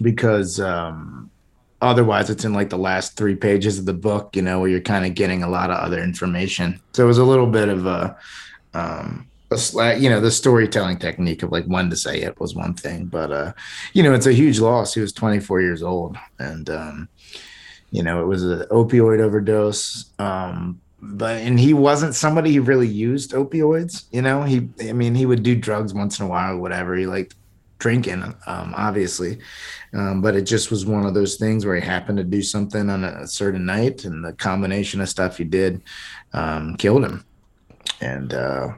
because 0.00 0.60
um 0.60 1.30
otherwise 1.86 2.30
it's 2.30 2.44
in 2.44 2.52
like 2.52 2.70
the 2.70 2.78
last 2.78 3.16
three 3.16 3.34
pages 3.34 3.78
of 3.78 3.86
the 3.86 3.94
book 3.94 4.34
you 4.34 4.42
know 4.42 4.60
where 4.60 4.68
you're 4.68 4.80
kind 4.80 5.06
of 5.06 5.14
getting 5.14 5.42
a 5.42 5.48
lot 5.48 5.70
of 5.70 5.76
other 5.78 6.02
information. 6.02 6.80
So 6.92 7.04
it 7.04 7.06
was 7.06 7.18
a 7.18 7.24
little 7.24 7.46
bit 7.46 7.68
of 7.68 7.86
a 7.86 8.16
um 8.74 9.26
a, 9.50 9.96
you 9.96 10.10
know 10.10 10.20
the 10.20 10.30
storytelling 10.30 10.98
technique 10.98 11.42
of 11.42 11.52
like 11.52 11.64
when 11.66 11.88
to 11.90 11.96
say 11.96 12.20
it 12.20 12.38
was 12.40 12.54
one 12.54 12.74
thing 12.74 13.06
but 13.06 13.30
uh 13.30 13.52
you 13.92 14.02
know 14.02 14.12
it's 14.12 14.26
a 14.26 14.32
huge 14.32 14.58
loss. 14.58 14.94
He 14.94 15.00
was 15.00 15.12
24 15.12 15.60
years 15.60 15.82
old 15.82 16.16
and 16.38 16.68
um 16.70 17.08
you 17.90 18.02
know 18.02 18.22
it 18.22 18.26
was 18.26 18.42
an 18.44 18.66
opioid 18.70 19.20
overdose 19.20 20.06
um 20.18 20.80
but 21.00 21.36
and 21.36 21.60
he 21.60 21.72
wasn't 21.72 22.14
somebody 22.14 22.54
who 22.54 22.62
really 22.62 22.88
used 22.88 23.32
opioids 23.32 24.04
you 24.10 24.22
know? 24.22 24.42
He 24.42 24.68
i 24.80 24.92
mean 24.92 25.14
he 25.14 25.26
would 25.26 25.42
do 25.42 25.54
drugs 25.54 25.94
once 25.94 26.18
in 26.18 26.26
a 26.26 26.28
while 26.28 26.54
or 26.54 26.58
whatever. 26.58 26.96
He 26.96 27.06
liked 27.06 27.34
drinking, 27.78 28.22
um, 28.46 28.74
obviously. 28.76 29.38
Um, 29.92 30.20
but 30.20 30.36
it 30.36 30.42
just 30.42 30.70
was 30.70 30.86
one 30.86 31.06
of 31.06 31.14
those 31.14 31.36
things 31.36 31.64
where 31.64 31.76
he 31.76 31.80
happened 31.80 32.18
to 32.18 32.24
do 32.24 32.42
something 32.42 32.90
on 32.90 33.04
a 33.04 33.26
certain 33.26 33.64
night, 33.64 34.04
and 34.04 34.24
the 34.24 34.32
combination 34.32 35.00
of 35.00 35.08
stuff 35.08 35.38
he 35.38 35.44
did 35.44 35.82
um, 36.32 36.76
killed 36.76 37.04
him. 37.04 37.24
And 38.00 38.34
uh, 38.34 38.74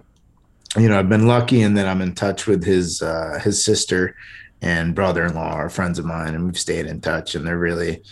you 0.76 0.88
know, 0.88 0.98
I've 0.98 1.08
been 1.08 1.26
lucky 1.26 1.62
in 1.62 1.74
that 1.74 1.88
I'm 1.88 2.02
in 2.02 2.14
touch 2.14 2.46
with 2.46 2.64
his 2.64 3.02
uh, 3.02 3.40
his 3.42 3.64
sister, 3.64 4.16
and 4.62 4.94
brother-in-law 4.94 5.52
are 5.52 5.70
friends 5.70 5.98
of 5.98 6.04
mine, 6.04 6.34
and 6.34 6.44
we've 6.44 6.58
stayed 6.58 6.86
in 6.86 7.00
touch, 7.00 7.34
and 7.34 7.46
they're 7.46 7.58
really 7.58 8.02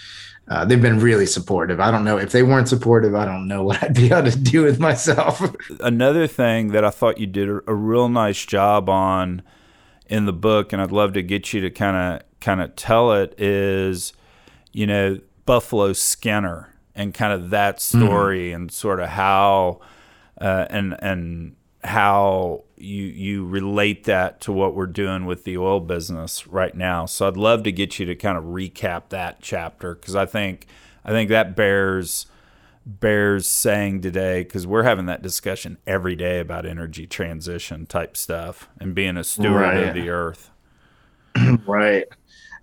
uh, 0.49 0.65
they've 0.65 0.83
been 0.83 1.01
really 1.01 1.27
supportive. 1.27 1.81
I 1.81 1.91
don't 1.91 2.05
know 2.05 2.19
if 2.19 2.31
they 2.31 2.43
weren't 2.43 2.69
supportive. 2.69 3.15
I 3.15 3.25
don't 3.25 3.49
know 3.49 3.63
what 3.65 3.83
I'd 3.83 3.95
be 3.95 4.07
able 4.07 4.31
to 4.31 4.39
do 4.39 4.63
with 4.63 4.79
myself. 4.79 5.43
Another 5.81 6.27
thing 6.27 6.69
that 6.69 6.85
I 6.85 6.91
thought 6.91 7.19
you 7.19 7.27
did 7.27 7.49
a, 7.49 7.61
a 7.67 7.75
real 7.75 8.09
nice 8.09 8.45
job 8.45 8.89
on 8.89 9.43
in 10.09 10.27
the 10.27 10.33
book, 10.33 10.73
and 10.73 10.81
I'd 10.81 10.93
love 10.93 11.13
to 11.15 11.23
get 11.23 11.53
you 11.53 11.61
to 11.63 11.71
kind 11.71 11.97
of 11.97 12.41
kind 12.41 12.61
of 12.61 12.77
tell 12.77 13.13
it 13.13 13.35
is, 13.41 14.13
you 14.73 14.87
know, 14.87 15.19
Buffalo 15.45 15.93
Skinner 15.93 16.75
and 16.95 17.13
kind 17.13 17.33
of 17.33 17.51
that 17.51 17.79
mm-hmm. 17.79 18.07
story 18.07 18.49
mm-hmm. 18.49 18.57
and 18.57 18.73
sort 18.73 19.01
of 19.01 19.09
how 19.11 19.81
uh, 20.41 20.67
and 20.71 20.97
and 21.01 21.57
how 21.85 22.65
you 22.77 23.05
you 23.05 23.47
relate 23.47 24.05
that 24.05 24.41
to 24.43 24.53
what 24.53 24.75
we're 24.75 24.87
doing 24.87 25.25
with 25.25 25.45
the 25.45 25.57
oil 25.57 25.81
business 25.81 26.47
right 26.47 26.75
now. 26.75 27.07
So 27.07 27.27
I'd 27.27 27.37
love 27.37 27.63
to 27.65 27.73
get 27.73 27.99
you 27.99 28.07
to 28.07 28.15
kind 28.15 28.37
of 28.37 28.45
recap 28.45 29.11
that 29.11 29.41
chapter 29.41 29.95
because 29.95 30.17
I 30.17 30.27
think 30.27 30.67
I 31.05 31.11
think 31.11 31.31
that 31.31 31.57
bears 31.57 32.27
bears 32.87 33.49
saying 33.49 34.01
today 34.01 34.45
because 34.45 34.67
we're 34.67 34.85
having 34.85 35.07
that 35.07 35.21
discussion 35.21 35.77
every 35.87 36.15
day 36.15 36.39
about 36.39 36.65
energy 36.65 37.07
transition 37.07 37.85
type 37.85 38.17
stuff 38.17 38.69
and 38.79 38.95
being 38.95 39.17
a 39.17 39.25
steward 39.25 39.61
right. 39.61 39.89
of 39.89 39.95
the 39.95 40.09
earth. 40.09 40.51
right. 41.67 42.05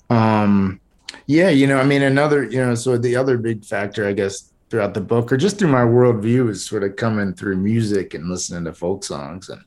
Um, 0.10 0.80
yeah, 1.28 1.50
you 1.50 1.68
know, 1.68 1.78
I 1.78 1.84
mean, 1.84 2.02
another, 2.02 2.44
you 2.44 2.66
know, 2.66 2.74
so 2.74 2.98
the 2.98 3.16
other 3.16 3.38
big 3.38 3.66
factor, 3.66 4.08
I 4.08 4.14
guess, 4.14 4.54
throughout 4.70 4.94
the 4.94 5.02
book 5.02 5.32
or 5.32 5.38
just 5.38 5.60
through 5.60 5.68
my 5.68 5.84
worldview 5.84 6.50
is 6.50 6.66
sort 6.66 6.84
of 6.84 6.96
coming 6.96 7.34
through 7.34 7.58
music 7.58 8.14
and 8.14 8.30
listening 8.30 8.64
to 8.64 8.74
folk 8.74 9.04
songs 9.04 9.50
and 9.50 9.62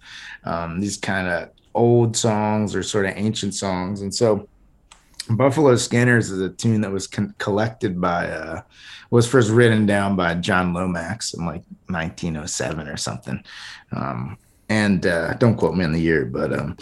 um, 0.45 0.81
these 0.81 0.97
kind 0.97 1.29
of 1.29 1.51
old 1.75 2.17
songs 2.17 2.75
or 2.75 2.83
sort 2.83 3.05
of 3.07 3.13
ancient 3.15 3.55
songs. 3.55 4.01
And 4.01 4.13
so 4.13 4.49
Buffalo 5.31 5.77
Skinners 5.77 6.31
is 6.31 6.41
a 6.41 6.51
tune 6.51 6.81
that 6.83 6.93
was 6.93 7.07
con- 7.07 7.35
collected 7.39 8.01
by, 8.01 8.29
uh, 8.31 8.63
was 9.11 9.29
first 9.29 9.51
written 9.51 9.87
down 9.87 10.17
by 10.17 10.35
John 10.35 10.73
Lomax 10.73 11.35
in 11.35 11.45
like 11.45 11.63
1907 11.89 12.89
or 12.89 12.97
something. 12.97 13.43
Um, 13.93 14.39
and 14.69 15.07
uh, 15.07 15.35
don't 15.35 15.57
quote 15.57 15.75
me 15.75 15.85
on 15.85 15.93
the 15.93 16.01
year, 16.01 16.25
but 16.25 16.53
um, 16.53 16.77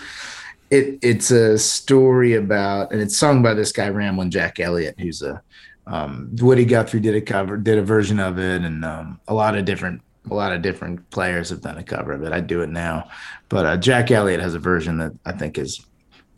it 0.71 0.99
it's 1.03 1.31
a 1.31 1.59
story 1.59 2.35
about, 2.35 2.93
and 2.93 3.01
it's 3.01 3.17
sung 3.17 3.43
by 3.43 3.55
this 3.55 3.73
guy 3.73 3.89
Ramblin' 3.89 4.31
Jack 4.31 4.59
Elliott, 4.59 4.99
who's 4.99 5.23
a 5.23 5.43
um, 5.87 6.35
Woody 6.41 6.65
Guthrie 6.65 7.01
did 7.01 7.15
a 7.15 7.21
cover, 7.21 7.57
did 7.57 7.79
a 7.79 7.83
version 7.83 8.19
of 8.19 8.39
it, 8.39 8.63
and 8.63 8.85
um, 8.85 9.21
a 9.29 9.35
lot 9.35 9.57
of 9.57 9.65
different 9.65 10.01
a 10.31 10.35
lot 10.35 10.53
of 10.53 10.63
different 10.63 11.11
players 11.11 11.51
have 11.51 11.61
done 11.61 11.77
a 11.77 11.83
cover 11.83 12.13
of 12.13 12.23
it. 12.23 12.33
I 12.33 12.41
do 12.41 12.63
it 12.63 12.71
now, 12.71 13.11
but 13.51 13.67
uh, 13.67 13.77
Jack 13.77 14.11
Elliott 14.11 14.41
has 14.41 14.55
a 14.55 14.59
version 14.59 14.97
that 14.99 15.13
I 15.27 15.33
think 15.33 15.59
is 15.59 15.85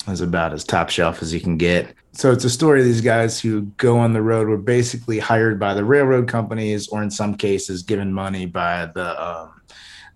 is 0.08 0.20
about 0.20 0.52
as 0.52 0.64
top 0.64 0.88
shelf 0.88 1.22
as 1.22 1.32
you 1.32 1.40
can 1.40 1.56
get. 1.56 1.94
So 2.12 2.32
it's 2.32 2.44
a 2.44 2.50
story 2.50 2.80
of 2.80 2.86
these 2.86 3.00
guys 3.00 3.38
who 3.40 3.62
go 3.76 3.98
on 3.98 4.12
the 4.12 4.22
road 4.22 4.48
were 4.48 4.56
basically 4.56 5.18
hired 5.18 5.58
by 5.60 5.74
the 5.74 5.84
railroad 5.84 6.28
companies, 6.28 6.88
or 6.88 7.02
in 7.02 7.10
some 7.10 7.36
cases, 7.36 7.82
given 7.82 8.12
money 8.12 8.46
by 8.46 8.86
the 8.94 9.22
um, 9.22 9.60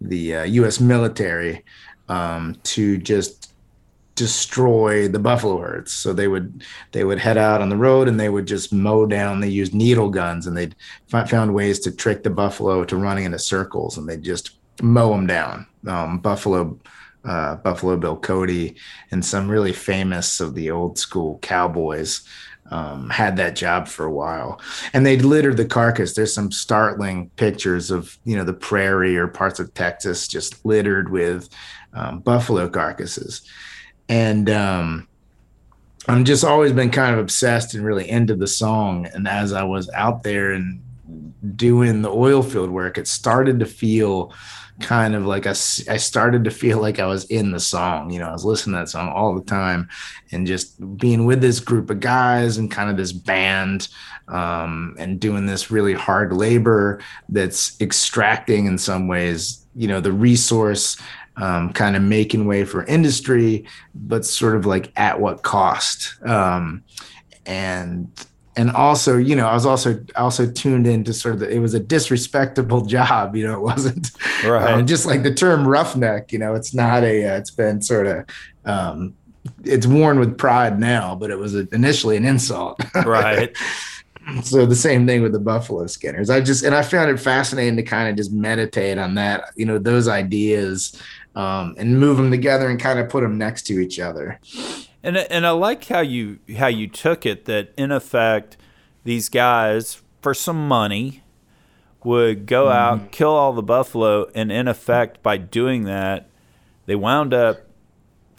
the 0.01 0.37
uh, 0.37 0.45
U.S. 0.45 0.81
military 0.81 1.65
um, 2.09 2.57
to 2.65 2.97
just 2.97 3.53
destroy 4.15 5.09
the 5.09 5.19
buffalo 5.19 5.59
herds. 5.59 5.93
So 5.93 6.13
they 6.13 6.29
would 6.29 6.63
they 6.93 7.05
would 7.05 7.19
head 7.19 7.39
out 7.39 7.63
on 7.63 7.71
the 7.71 7.77
road 7.77 8.09
and 8.09 8.21
they 8.21 8.29
would 8.29 8.47
just 8.47 8.73
mow 8.73 9.07
down. 9.07 9.41
They 9.41 9.49
used 9.49 9.75
needle 9.75 10.11
guns 10.11 10.47
and 10.47 10.57
they'd 10.57 10.77
found 11.09 11.55
ways 11.55 11.81
to 11.81 11.91
trick 11.91 12.23
the 12.23 12.31
buffalo 12.31 12.85
to 12.85 12.97
running 12.97 13.25
into 13.25 13.39
circles 13.39 13.97
and 13.97 14.07
they'd 14.07 14.23
just 14.23 14.57
mow 14.83 15.11
them 15.11 15.27
down. 15.27 15.67
Um, 15.87 16.19
buffalo 16.19 16.79
uh, 17.25 17.57
Buffalo 17.57 17.97
Bill 17.97 18.17
Cody 18.17 18.77
and 19.11 19.25
some 19.25 19.49
really 19.49 19.73
famous 19.73 20.41
of 20.41 20.55
the 20.55 20.71
old 20.71 20.99
school 20.99 21.39
cowboys 21.43 22.23
um, 22.71 23.11
had 23.11 23.37
that 23.37 23.57
job 23.57 23.89
for 23.89 24.07
a 24.07 24.13
while, 24.13 24.61
and 24.93 25.05
they'd 25.05 25.23
litter 25.23 25.53
the 25.53 25.65
carcass. 25.65 26.15
There's 26.15 26.33
some 26.33 26.53
startling 26.53 27.31
pictures 27.31 27.91
of 27.91 28.17
you 28.25 28.37
know 28.37 28.45
the 28.45 28.53
prairie 28.53 29.17
or 29.17 29.27
parts 29.27 29.59
of 29.59 29.75
Texas 29.75 30.29
just 30.29 30.65
littered 30.65 31.11
with 31.11 31.49
um, 31.93 32.21
buffalo 32.21 32.69
carcasses 32.69 33.43
and 34.11 34.51
um, 34.51 35.09
I'm 36.09 36.25
just 36.25 36.45
always 36.45 36.73
been 36.73 36.91
kind 36.91 37.15
of 37.15 37.21
obsessed 37.21 37.75
and 37.75 37.85
really 37.85 38.11
into 38.11 38.35
the 38.35 38.49
song. 38.49 39.07
And 39.07 39.29
as 39.29 39.53
I 39.53 39.63
was 39.63 39.89
out 39.91 40.25
there 40.25 40.51
and 40.51 40.83
doing 41.55 42.03
the 42.03 42.11
oil 42.11 42.43
field 42.43 42.71
work, 42.71 42.99
it 42.99 43.07
started 43.07 43.61
to 43.61 43.67
feel 43.67 44.35
kind 44.81 45.15
of 45.15 45.27
like 45.27 45.47
I, 45.47 45.51
I 45.51 45.97
started 45.97 46.45
to 46.45 46.51
feel 46.51 46.81
like 46.81 46.99
I 46.99 47.07
was 47.07 47.25
in 47.27 47.53
the 47.53 47.61
song. 47.61 48.11
You 48.11 48.21
know, 48.21 48.29
I 48.29 48.33
was 48.33 48.45
listening 48.45 48.75
to 48.75 48.81
that 48.81 48.89
song 48.89 49.09
all 49.09 49.35
the 49.35 49.45
time 49.45 49.89
and 50.33 50.47
just 50.47 50.97
being 50.97 51.27
with 51.27 51.41
this 51.41 51.61
group 51.61 51.91
of 51.91 52.01
guys 52.01 52.59
and 52.59 52.71
kind 52.71 52.91
of 52.91 52.97
this 52.97 53.13
band 53.13 53.89
um, 54.29 54.95
and 54.99 55.21
doing 55.21 55.47
this 55.47 55.71
really 55.71 55.95
hard 55.95 56.33
labor 56.33 57.01
that's 57.29 57.81
extracting 57.81 58.67
in 58.67 58.79
some 58.79 59.09
ways, 59.09 59.67
you 59.75 59.89
know, 59.89 60.01
the 60.01 60.13
resource 60.13 60.97
um, 61.37 61.73
kind 61.73 61.97
of 61.97 62.03
making 62.03 62.47
way 62.47 62.65
for 62.65 62.85
industry, 62.85 63.65
but 63.95 64.25
sort 64.25 64.57
of 64.57 64.67
like 64.67 64.93
at 64.97 65.21
what 65.21 65.43
cost? 65.43 66.23
Um, 66.25 66.85
and 67.47 68.09
and 68.57 68.71
also, 68.71 69.17
you 69.17 69.37
know, 69.37 69.47
I 69.47 69.55
was 69.55 69.67
also 69.67 70.05
also 70.17 70.51
tuned 70.51 70.87
into 70.87 71.13
sort 71.13 71.35
of 71.35 71.41
the, 71.41 71.51
it 71.51 71.61
was 71.61 71.75
a 71.75 71.81
disrespectable 71.81 72.81
job. 72.87 73.37
You 73.37 73.47
know, 73.47 73.55
it 73.55 73.63
wasn't 73.63 74.11
right. 74.45 74.75
Um, 74.75 74.87
just 74.87 75.07
like 75.07 75.23
the 75.23 75.35
term 75.35 75.67
roughneck. 75.67 76.33
You 76.33 76.39
know, 76.39 76.55
it's 76.55 76.75
not 76.75 77.05
a. 77.05 77.27
Uh, 77.27 77.37
it's 77.37 77.51
been 77.51 77.81
sort 77.83 78.07
of. 78.07 78.27
Um, 78.65 79.15
it's 79.65 79.87
worn 79.87 80.19
with 80.19 80.37
pride 80.37 80.79
now, 80.79 81.15
but 81.15 81.31
it 81.31 81.39
was 81.39 81.55
initially 81.55 82.17
an 82.17 82.25
insult. 82.25 82.81
Right. 82.95 83.57
so 84.43 84.67
the 84.67 84.77
same 84.77 85.07
thing 85.07 85.23
with 85.23 85.33
the 85.33 85.41
buffalo 85.41 85.87
skinners 85.87 86.29
i 86.29 86.41
just 86.41 86.63
and 86.63 86.75
i 86.75 86.83
found 86.83 87.11
it 87.11 87.19
fascinating 87.19 87.75
to 87.75 87.83
kind 87.83 88.09
of 88.09 88.15
just 88.15 88.31
meditate 88.31 88.99
on 88.99 89.15
that 89.15 89.45
you 89.57 89.65
know 89.65 89.79
those 89.79 90.07
ideas 90.07 90.95
um, 91.35 91.75
and 91.79 91.99
move 91.99 92.17
them 92.17 92.31
together 92.31 92.69
and 92.69 92.81
kind 92.81 92.99
of 92.99 93.09
put 93.09 93.23
them 93.23 93.39
next 93.39 93.63
to 93.63 93.79
each 93.79 94.01
other. 94.01 94.41
And 95.03 95.17
and 95.17 95.47
I 95.47 95.51
like 95.51 95.85
how 95.87 96.01
you 96.01 96.39
how 96.59 96.67
you 96.67 96.87
took 96.87 97.25
it 97.25 97.47
that 97.47 97.73
in 97.77 97.91
effect 97.91 98.57
these 99.05 99.29
guys 99.29 100.03
for 100.21 100.35
some 100.35 100.69
money 100.69 101.23
would 102.05 102.47
go 102.47 102.67
mm-hmm. 102.67 103.03
out 103.03 103.13
kill 103.13 103.31
all 103.31 103.53
the 103.53 103.63
buffalo 103.63 104.31
and 104.35 104.51
in 104.53 104.69
effect 104.69 105.23
by 105.23 105.37
doing 105.37 105.85
that 105.85 106.29
they 106.87 106.95
wound 106.95 107.33
up 107.33 107.61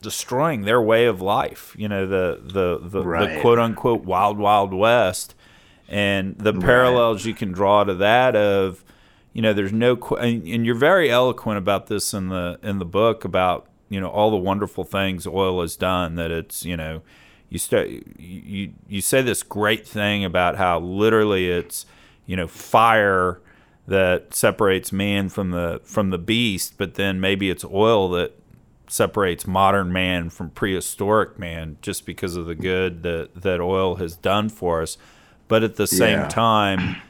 destroying 0.01 0.64
their 0.64 0.82
way 0.82 1.05
of 1.05 1.22
life 1.22 1.76
you 1.78 1.88
know 1.88 2.07
the 2.07 2.41
the 2.43 2.80
the, 2.88 3.03
right. 3.03 3.36
the 3.36 3.41
quote 3.41 3.59
unquote 3.59 4.03
wild 4.03 4.38
wild 4.39 4.74
west 4.74 5.36
and 5.88 6.36
the 6.39 6.53
parallels 6.53 7.22
right. 7.22 7.26
you 7.28 7.34
can 7.36 7.51
draw 7.51 7.84
to 7.84 7.93
that 7.93 8.36
of 8.36 8.84
you 9.34 9.41
know, 9.41 9.53
there's 9.53 9.72
no, 9.72 9.95
and 10.20 10.66
you're 10.66 10.76
very 10.76 11.09
eloquent 11.09 11.57
about 11.57 11.88
this 11.88 12.14
in 12.14 12.30
the 12.30 12.59
in 12.62 12.80
the 12.80 12.86
book 12.86 13.24
about 13.24 13.68
you 13.91 13.99
know 13.99 14.07
all 14.07 14.31
the 14.31 14.37
wonderful 14.37 14.85
things 14.85 15.27
oil 15.27 15.61
has 15.61 15.75
done. 15.75 16.15
That 16.15 16.31
it's 16.31 16.65
you 16.65 16.77
know, 16.77 17.01
you 17.49 17.59
start 17.59 17.89
you 18.17 18.73
you 18.87 19.01
say 19.01 19.21
this 19.21 19.43
great 19.43 19.85
thing 19.85 20.23
about 20.23 20.55
how 20.55 20.79
literally 20.79 21.49
it's 21.49 21.85
you 22.25 22.37
know 22.37 22.47
fire 22.47 23.41
that 23.87 24.33
separates 24.33 24.93
man 24.93 25.27
from 25.27 25.51
the 25.51 25.81
from 25.83 26.09
the 26.09 26.17
beast, 26.17 26.75
but 26.77 26.95
then 26.95 27.19
maybe 27.19 27.49
it's 27.49 27.65
oil 27.65 28.09
that 28.11 28.39
separates 28.87 29.45
modern 29.45 29.91
man 29.91 30.29
from 30.29 30.49
prehistoric 30.49 31.37
man 31.37 31.77
just 31.81 32.05
because 32.05 32.37
of 32.37 32.45
the 32.45 32.55
good 32.55 33.03
that 33.03 33.29
that 33.35 33.59
oil 33.59 33.95
has 33.95 34.15
done 34.15 34.47
for 34.47 34.81
us. 34.81 34.97
But 35.49 35.63
at 35.63 35.75
the 35.75 35.87
same 35.87 36.19
yeah. 36.19 36.27
time 36.29 37.01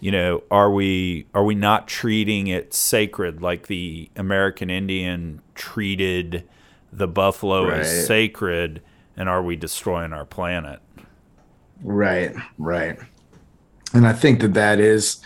you 0.00 0.10
know, 0.10 0.42
are 0.50 0.70
we 0.70 1.26
are 1.34 1.44
we 1.44 1.54
not 1.54 1.86
treating 1.86 2.46
it 2.46 2.72
sacred 2.72 3.42
like 3.42 3.66
the 3.66 4.10
American 4.16 4.70
Indian 4.70 5.42
treated 5.54 6.48
the 6.92 7.06
buffalo 7.06 7.68
right. 7.68 7.80
as 7.80 8.06
sacred, 8.06 8.80
and 9.16 9.28
are 9.28 9.42
we 9.42 9.56
destroying 9.56 10.12
our 10.12 10.24
planet? 10.24 10.80
Right, 11.82 12.34
right. 12.58 12.98
And 13.92 14.06
I 14.06 14.12
think 14.12 14.40
that 14.40 14.54
that 14.54 14.80
is, 14.80 15.20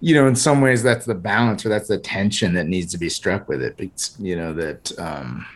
you 0.00 0.14
know, 0.14 0.26
in 0.26 0.36
some 0.36 0.60
ways 0.60 0.82
that's 0.82 1.06
the 1.06 1.14
balance 1.14 1.64
or 1.64 1.68
that's 1.68 1.88
the 1.88 1.98
tension 1.98 2.54
that 2.54 2.66
needs 2.66 2.92
to 2.92 2.98
be 2.98 3.08
struck 3.08 3.48
with 3.48 3.62
it. 3.62 3.74
It's, 3.78 4.16
you 4.18 4.36
know, 4.36 4.52
that, 4.54 4.98
um, 4.98 5.46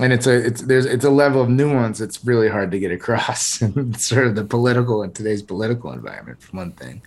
and 0.00 0.12
it's 0.12 0.26
a 0.26 0.46
it's 0.46 0.62
there's 0.62 0.86
it's 0.86 1.04
a 1.04 1.10
level 1.10 1.42
of 1.42 1.50
nuance 1.50 2.00
it's 2.00 2.24
really 2.24 2.48
hard 2.48 2.70
to 2.70 2.78
get 2.78 2.90
across 2.90 3.60
in 3.62 3.94
sort 3.94 4.26
of 4.26 4.34
the 4.34 4.44
political 4.44 5.02
in 5.02 5.12
today's 5.12 5.42
political 5.42 5.92
environment 5.92 6.40
for 6.42 6.56
one 6.56 6.72
thing 6.72 7.02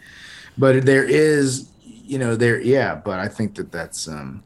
but 0.58 0.86
there 0.86 1.04
is 1.04 1.70
you 1.78 2.18
know 2.18 2.36
there 2.36 2.60
yeah 2.62 2.96
but 2.96 3.20
i 3.20 3.28
think 3.28 3.56
that 3.56 3.72
that's 3.72 4.08
um 4.08 4.44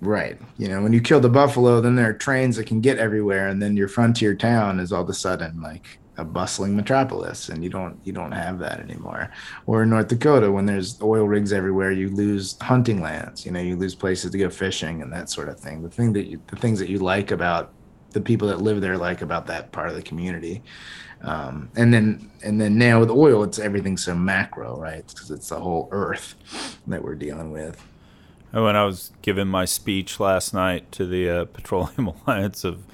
right. 0.00 0.38
You 0.58 0.68
know 0.68 0.82
when 0.82 0.92
you 0.92 1.00
kill 1.00 1.20
the 1.20 1.28
buffalo 1.28 1.80
then 1.80 1.96
there 1.96 2.10
are 2.10 2.14
trains 2.14 2.56
that 2.56 2.66
can 2.66 2.80
get 2.80 2.98
everywhere 2.98 3.48
and 3.48 3.62
then 3.62 3.76
your 3.76 3.88
frontier 3.88 4.34
town 4.34 4.78
is 4.78 4.92
all 4.92 5.02
of 5.02 5.08
a 5.08 5.14
sudden 5.14 5.62
like 5.62 5.98
a 6.16 6.24
bustling 6.24 6.76
metropolis 6.76 7.48
and 7.48 7.64
you 7.64 7.70
don't 7.70 7.98
you 8.04 8.12
don't 8.12 8.32
have 8.32 8.58
that 8.60 8.80
anymore. 8.80 9.30
Or 9.66 9.82
in 9.82 9.90
north 9.90 10.08
dakota 10.08 10.50
when 10.50 10.66
there's 10.66 11.00
oil 11.02 11.26
rigs 11.26 11.52
everywhere 11.52 11.90
you 11.90 12.08
lose 12.10 12.56
hunting 12.60 13.00
lands. 13.00 13.44
You 13.44 13.52
know 13.52 13.60
you 13.60 13.76
lose 13.76 13.94
places 13.94 14.30
to 14.30 14.38
go 14.38 14.50
fishing 14.50 15.02
and 15.02 15.12
that 15.12 15.30
sort 15.30 15.48
of 15.48 15.58
thing. 15.58 15.82
The 15.82 15.90
thing 15.90 16.12
that 16.12 16.26
you 16.26 16.40
the 16.48 16.56
things 16.56 16.78
that 16.78 16.88
you 16.88 16.98
like 16.98 17.30
about 17.30 17.72
the 18.10 18.20
people 18.20 18.48
that 18.48 18.60
live 18.60 18.80
there 18.80 18.96
like 18.96 19.22
about 19.22 19.46
that 19.46 19.72
part 19.72 19.88
of 19.88 19.96
the 19.96 20.02
community. 20.02 20.62
Um, 21.24 21.70
and 21.74 21.92
then 21.92 22.30
and 22.42 22.60
then 22.60 22.76
now 22.76 23.00
with 23.00 23.10
oil, 23.10 23.42
it's 23.42 23.58
everything 23.58 23.96
so 23.96 24.14
macro, 24.14 24.78
right? 24.78 25.06
Because 25.06 25.30
it's 25.30 25.48
the 25.48 25.58
whole 25.58 25.88
earth 25.90 26.34
that 26.86 27.02
we're 27.02 27.14
dealing 27.14 27.50
with. 27.50 27.82
When 28.50 28.76
I 28.76 28.84
was 28.84 29.10
giving 29.22 29.48
my 29.48 29.64
speech 29.64 30.20
last 30.20 30.54
night 30.54 30.92
to 30.92 31.06
the 31.06 31.28
uh, 31.28 31.44
Petroleum 31.52 32.08
Alliance 32.08 32.64
of 32.64 32.84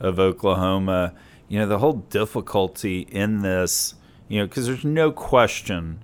of 0.00 0.18
Oklahoma, 0.18 1.14
you 1.48 1.58
know, 1.58 1.66
the 1.66 1.78
whole 1.78 1.94
difficulty 2.10 3.00
in 3.00 3.42
this, 3.42 3.94
you 4.28 4.40
know, 4.40 4.46
because 4.46 4.66
there's 4.66 4.84
no 4.84 5.12
question 5.12 6.00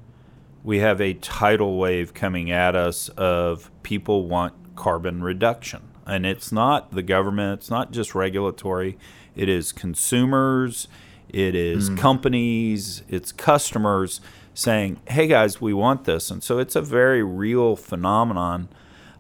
we 0.65 0.79
have 0.79 1.01
a 1.01 1.15
tidal 1.15 1.77
wave 1.77 2.15
coming 2.15 2.51
at 2.51 2.77
us 2.77 3.09
of 3.11 3.71
people 3.83 4.29
want 4.29 4.55
carbon 4.77 5.23
reduction. 5.23 5.83
And 6.07 6.25
it's 6.25 6.53
not 6.53 6.93
the 6.93 7.03
government, 7.03 7.61
it's 7.61 7.71
not 7.71 7.91
just 7.93 8.15
regulatory, 8.15 8.97
it 9.35 9.49
is 9.49 9.73
consumers, 9.73 10.89
it 11.33 11.55
is 11.55 11.91
mm. 11.91 11.99
companies, 11.99 13.03
it's 13.09 13.33
customers 13.33 14.21
saying, 14.55 15.01
hey 15.09 15.27
guys, 15.27 15.61
we 15.61 15.73
want 15.73 16.05
this. 16.05 16.31
And 16.31 16.43
so 16.43 16.59
it's 16.59 16.77
a 16.77 16.83
very 16.83 17.23
real 17.23 17.77
phenomenon. 17.77 18.69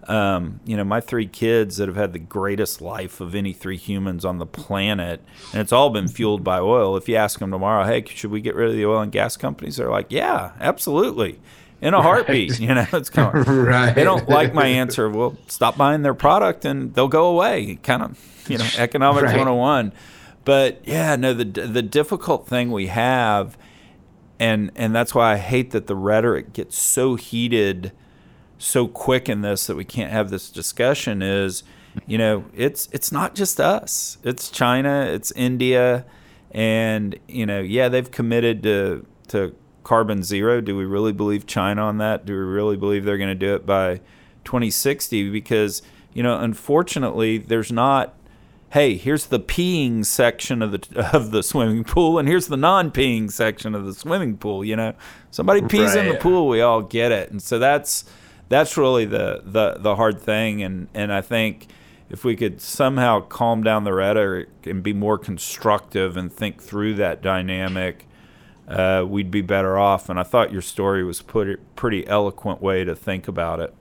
Um, 0.05 0.61
you 0.65 0.77
know, 0.77 0.85
my 0.85 1.01
three 1.01 1.27
kids 1.27 1.77
that 1.77 1.89
have 1.89 1.97
had 1.97 2.13
the 2.13 2.19
greatest 2.19 2.81
life 2.81 3.21
of 3.21 3.35
any 3.35 3.53
three 3.53 3.77
humans 3.77 4.25
on 4.25 4.39
the 4.39 4.47
planet, 4.47 5.23
and 5.53 5.61
it's 5.61 5.73
all 5.73 5.91
been 5.91 6.09
fueled 6.09 6.43
by 6.43 6.59
oil. 6.59 6.97
If 6.97 7.09
you 7.09 7.15
ask 7.15 7.39
them 7.39 7.53
tomorrow, 7.53 7.85
hey, 7.85 8.05
should 8.07 8.33
we 8.33 8.41
get 8.41 8.57
rid 8.57 8.69
of 8.69 8.75
the 8.75 8.85
oil 8.85 9.01
and 9.01 9.13
gas 9.13 9.37
companies? 9.37 9.77
They're 9.77 9.91
like, 9.91 10.07
yeah, 10.11 10.53
absolutely 10.59 11.39
in 11.83 11.95
a 11.95 11.97
right. 11.99 12.03
heartbeat. 12.05 12.61
You 12.61 12.75
know, 12.75 12.87
it's 12.93 13.11
kind 13.11 13.37
of 13.37 13.49
right. 13.49 13.93
They 13.95 14.05
don't 14.05 14.29
like 14.29 14.55
my 14.55 14.67
answer. 14.67 15.11
Well, 15.11 15.37
stop 15.49 15.77
buying 15.77 16.03
their 16.03 16.15
product 16.15 16.65
and 16.65 16.95
they'll 16.95 17.09
go 17.09 17.27
away. 17.27 17.79
Kind 17.83 18.03
of, 18.03 18.45
you 18.49 18.57
know, 18.57 18.69
economics 18.79 19.25
right. 19.25 19.37
101. 19.37 19.93
But 20.45 20.81
yeah, 20.85 21.17
no, 21.17 21.35
the 21.35 21.45
the 21.45 21.83
difficult 21.83 22.47
thing 22.49 22.71
we 22.71 22.87
have, 22.89 23.57
and 24.39 24.71
and 24.75 24.95
that's 24.95 25.15
why 25.15 25.35
I 25.35 25.37
hate 25.37 25.71
that 25.71 25.87
the 25.87 25.97
rhetoric 25.97 26.53
gets 26.53 26.81
so 26.81 27.15
heated, 27.15 27.93
so 28.59 28.89
quick 28.89 29.29
in 29.29 29.43
this 29.43 29.67
that 29.67 29.77
we 29.77 29.85
can't 29.85 30.11
have 30.11 30.31
this 30.31 30.51
discussion. 30.51 31.23
Is 31.23 31.63
you 32.07 32.19
know, 32.19 32.45
it's 32.55 32.89
it's 32.93 33.13
not 33.13 33.35
just 33.35 33.61
us. 33.61 34.19
It's 34.25 34.51
China. 34.51 35.07
It's 35.11 35.31
India. 35.33 36.05
And 36.51 37.19
you 37.29 37.47
know, 37.47 37.61
yeah, 37.61 37.89
they've 37.89 38.11
committed 38.11 38.63
to 38.65 39.07
to 39.29 39.55
carbon 39.85 40.23
zero. 40.23 40.61
Do 40.61 40.77
we 40.77 40.85
really 40.85 41.13
believe 41.13 41.47
China 41.47 41.83
on 41.83 41.99
that? 41.99 42.25
Do 42.25 42.33
we 42.33 42.41
really 42.41 42.77
believe 42.77 43.05
they're 43.05 43.19
going 43.19 43.29
to 43.29 43.35
do 43.35 43.55
it 43.55 43.67
by 43.67 44.01
2060? 44.45 45.31
Because 45.31 45.83
you 46.13 46.23
know, 46.23 46.39
unfortunately, 46.39 47.39
there's 47.39 47.73
not. 47.73 48.15
Hey, 48.73 48.97
here's 48.97 49.27
the 49.27 49.39
peeing 49.39 50.03
section 50.07 50.63
of 50.63 50.73
the 50.73 51.11
of 51.13 51.31
the 51.31 51.43
swimming 51.43 51.85
pool, 51.85 52.19
and 52.19 52.27
here's 52.27 52.47
the 52.47 52.57
non-peeing 52.57 53.31
section 53.31 53.75
of 53.75 53.85
the 53.85 53.93
swimming 53.93 54.39
pool. 54.39 54.65
You 54.65 54.77
know, 54.77 54.95
somebody 55.31 55.61
pees 55.61 55.95
right. 55.95 56.07
in 56.07 56.13
the 56.13 56.19
pool, 56.19 56.49
we 56.49 56.63
all 56.63 56.81
get 56.81 57.13
it, 57.13 57.31
and 57.31 57.43
so 57.43 57.59
that's 57.59 58.05
that's 58.49 58.79
really 58.79 59.05
the 59.05 59.43
the 59.45 59.77
the 59.79 59.97
hard 59.97 60.19
thing. 60.19 60.63
And 60.63 60.89
and 60.95 61.13
I 61.13 61.21
think 61.21 61.67
if 62.09 62.25
we 62.25 62.35
could 62.35 62.63
somehow 62.63 63.21
calm 63.21 63.63
down 63.63 63.85
the 63.85 63.93
rhetoric 63.93 64.49
and 64.65 64.83
be 64.83 64.95
more 64.95 65.19
constructive 65.19 66.17
and 66.17 66.33
think 66.33 66.63
through 66.63 66.95
that 66.95 67.21
dynamic, 67.21 68.07
uh, 68.69 69.05
we'd 69.07 69.31
be 69.31 69.43
better 69.43 69.79
off. 69.79 70.09
And 70.09 70.19
I 70.19 70.23
thought 70.23 70.51
your 70.51 70.63
story 70.63 71.05
was 71.05 71.21
put 71.21 71.47
a 71.47 71.59
pretty 71.77 72.07
eloquent 72.07 72.63
way 72.63 72.85
to 72.85 72.97
think 72.97 73.29
about 73.29 73.61
it. 73.61 73.75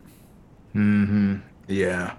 Mm-hmm. 0.76 1.38
Yeah. 1.70 2.16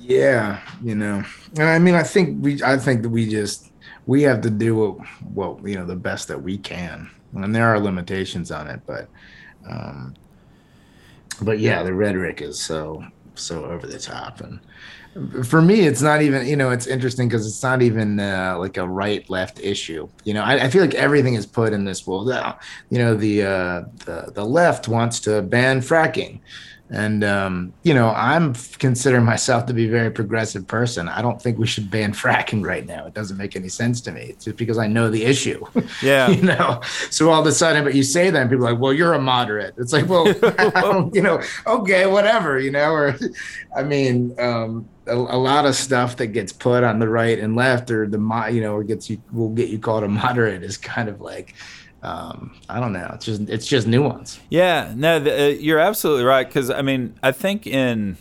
Yeah. 0.00 0.60
You 0.82 0.94
know, 0.94 1.22
and 1.56 1.68
I 1.68 1.78
mean, 1.78 1.94
I 1.94 2.02
think 2.02 2.42
we, 2.42 2.62
I 2.62 2.76
think 2.78 3.02
that 3.02 3.10
we 3.10 3.28
just 3.28 3.70
we 4.06 4.22
have 4.22 4.40
to 4.42 4.50
do 4.50 4.74
what, 4.74 5.06
what 5.32 5.68
you 5.68 5.76
know, 5.76 5.86
the 5.86 5.96
best 5.96 6.28
that 6.28 6.42
we 6.42 6.58
can, 6.58 7.10
and 7.34 7.54
there 7.54 7.66
are 7.66 7.78
limitations 7.78 8.50
on 8.50 8.66
it, 8.66 8.80
but, 8.86 9.08
um, 9.68 10.14
but 11.42 11.58
yeah, 11.58 11.82
the 11.82 11.94
rhetoric 11.94 12.40
is 12.40 12.60
so 12.60 13.04
so 13.34 13.64
over 13.64 13.86
the 13.86 13.98
top. 13.98 14.40
And 14.40 14.60
for 15.44 15.60
me 15.60 15.80
it's 15.80 16.02
not 16.02 16.22
even 16.22 16.46
you 16.46 16.54
know 16.54 16.70
it's 16.70 16.86
interesting 16.86 17.28
because 17.28 17.44
it's 17.44 17.62
not 17.62 17.82
even 17.82 18.20
uh, 18.20 18.56
like 18.58 18.76
a 18.76 18.86
right 18.86 19.28
left 19.28 19.58
issue. 19.60 20.08
You 20.24 20.34
know 20.34 20.42
I, 20.42 20.64
I, 20.64 20.70
feel 20.70 20.82
like 20.82 20.94
everything 20.94 21.34
is 21.34 21.46
put 21.46 21.72
in 21.72 21.84
this 21.84 22.06
world 22.06 22.28
you 22.90 22.98
know 22.98 23.14
the 23.16 23.42
uh, 23.42 23.82
the, 24.04 24.30
the 24.34 24.44
left 24.44 24.86
wants 24.86 25.18
to 25.20 25.42
ban 25.42 25.80
fracking 25.80 26.40
and 26.90 27.22
um, 27.22 27.72
you 27.84 27.94
know, 27.94 28.08
I'm 28.10 28.54
considering 28.78 29.24
myself 29.24 29.66
to 29.66 29.72
be 29.72 29.86
a 29.86 29.90
very 29.90 30.10
progressive 30.10 30.66
person. 30.66 31.08
I 31.08 31.22
don't 31.22 31.40
think 31.40 31.56
we 31.56 31.66
should 31.66 31.88
ban 31.88 32.12
fracking 32.22 32.66
right 32.66 32.84
now. 32.84 33.06
It 33.06 33.14
doesn't 33.14 33.36
make 33.36 33.54
any 33.54 33.68
sense 33.68 34.00
to 34.02 34.12
me. 34.12 34.22
It's 34.22 34.44
just 34.44 34.56
because 34.56 34.76
I 34.76 34.88
know 34.88 35.08
the 35.08 35.24
issue. 35.24 35.64
Yeah. 36.02 36.30
you 36.30 36.42
know. 36.42 36.80
So 37.10 37.30
all 37.30 37.40
of 37.40 37.46
a 37.46 37.52
sudden, 37.52 37.84
but 37.84 37.94
you 37.94 38.02
say 38.02 38.30
that, 38.30 38.40
and 38.40 38.50
people 38.50 38.66
are 38.66 38.72
like, 38.72 38.80
"Well, 38.80 38.92
you're 38.92 39.12
a 39.12 39.20
moderate." 39.20 39.74
It's 39.76 39.92
like, 39.92 40.08
well, 40.08 40.26
you 41.12 41.20
know, 41.20 41.42
okay, 41.66 42.06
whatever, 42.06 42.58
you 42.58 42.70
know. 42.70 42.90
Or, 42.90 43.18
I 43.76 43.82
mean, 43.82 44.34
um, 44.38 44.88
a, 45.06 45.14
a, 45.14 45.36
lot 45.36 45.66
of 45.66 45.74
stuff 45.74 46.16
that 46.16 46.28
gets 46.28 46.52
put 46.52 46.84
on 46.84 47.00
the 47.00 47.08
right 47.08 47.38
and 47.38 47.54
left, 47.54 47.90
or 47.90 48.06
the 48.06 48.18
mo- 48.18 48.46
you 48.46 48.62
know, 48.62 48.74
or 48.74 48.84
gets 48.84 49.10
you 49.10 49.20
will 49.32 49.50
get 49.50 49.68
you 49.68 49.78
called 49.78 50.04
a 50.04 50.08
moderate 50.08 50.62
is 50.62 50.76
kind 50.78 51.08
of 51.08 51.20
like 51.20 51.54
um, 52.02 52.54
I 52.68 52.80
don't 52.80 52.92
know. 52.92 53.10
It's 53.14 53.26
just 53.26 53.42
it's 53.48 53.66
just 53.66 53.86
nuance. 53.86 54.40
Yeah, 54.48 54.92
no, 54.96 55.18
the, 55.20 55.44
uh, 55.44 55.48
you're 55.48 55.78
absolutely 55.78 56.24
right. 56.24 56.46
Because 56.46 56.70
I 56.70 56.82
mean, 56.82 57.14
I 57.22 57.32
think 57.32 57.66
in 57.66 58.16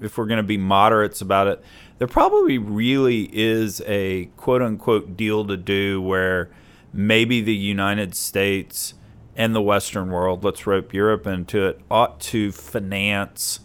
if 0.00 0.16
we're 0.16 0.26
going 0.26 0.38
to 0.38 0.42
be 0.42 0.56
moderates 0.56 1.20
about 1.20 1.46
it, 1.46 1.62
there 1.98 2.08
probably 2.08 2.58
really 2.58 3.28
is 3.32 3.82
a 3.86 4.26
quote 4.36 4.62
unquote 4.62 5.16
deal 5.16 5.44
to 5.46 5.56
do 5.56 6.00
where 6.00 6.50
maybe 6.92 7.40
the 7.40 7.54
United 7.54 8.14
States 8.14 8.94
and 9.36 9.54
the 9.54 9.62
Western 9.62 10.10
world, 10.10 10.42
let's 10.42 10.66
rope 10.66 10.92
Europe 10.92 11.26
into 11.26 11.66
it, 11.66 11.80
ought 11.90 12.20
to 12.20 12.50
finance 12.50 13.60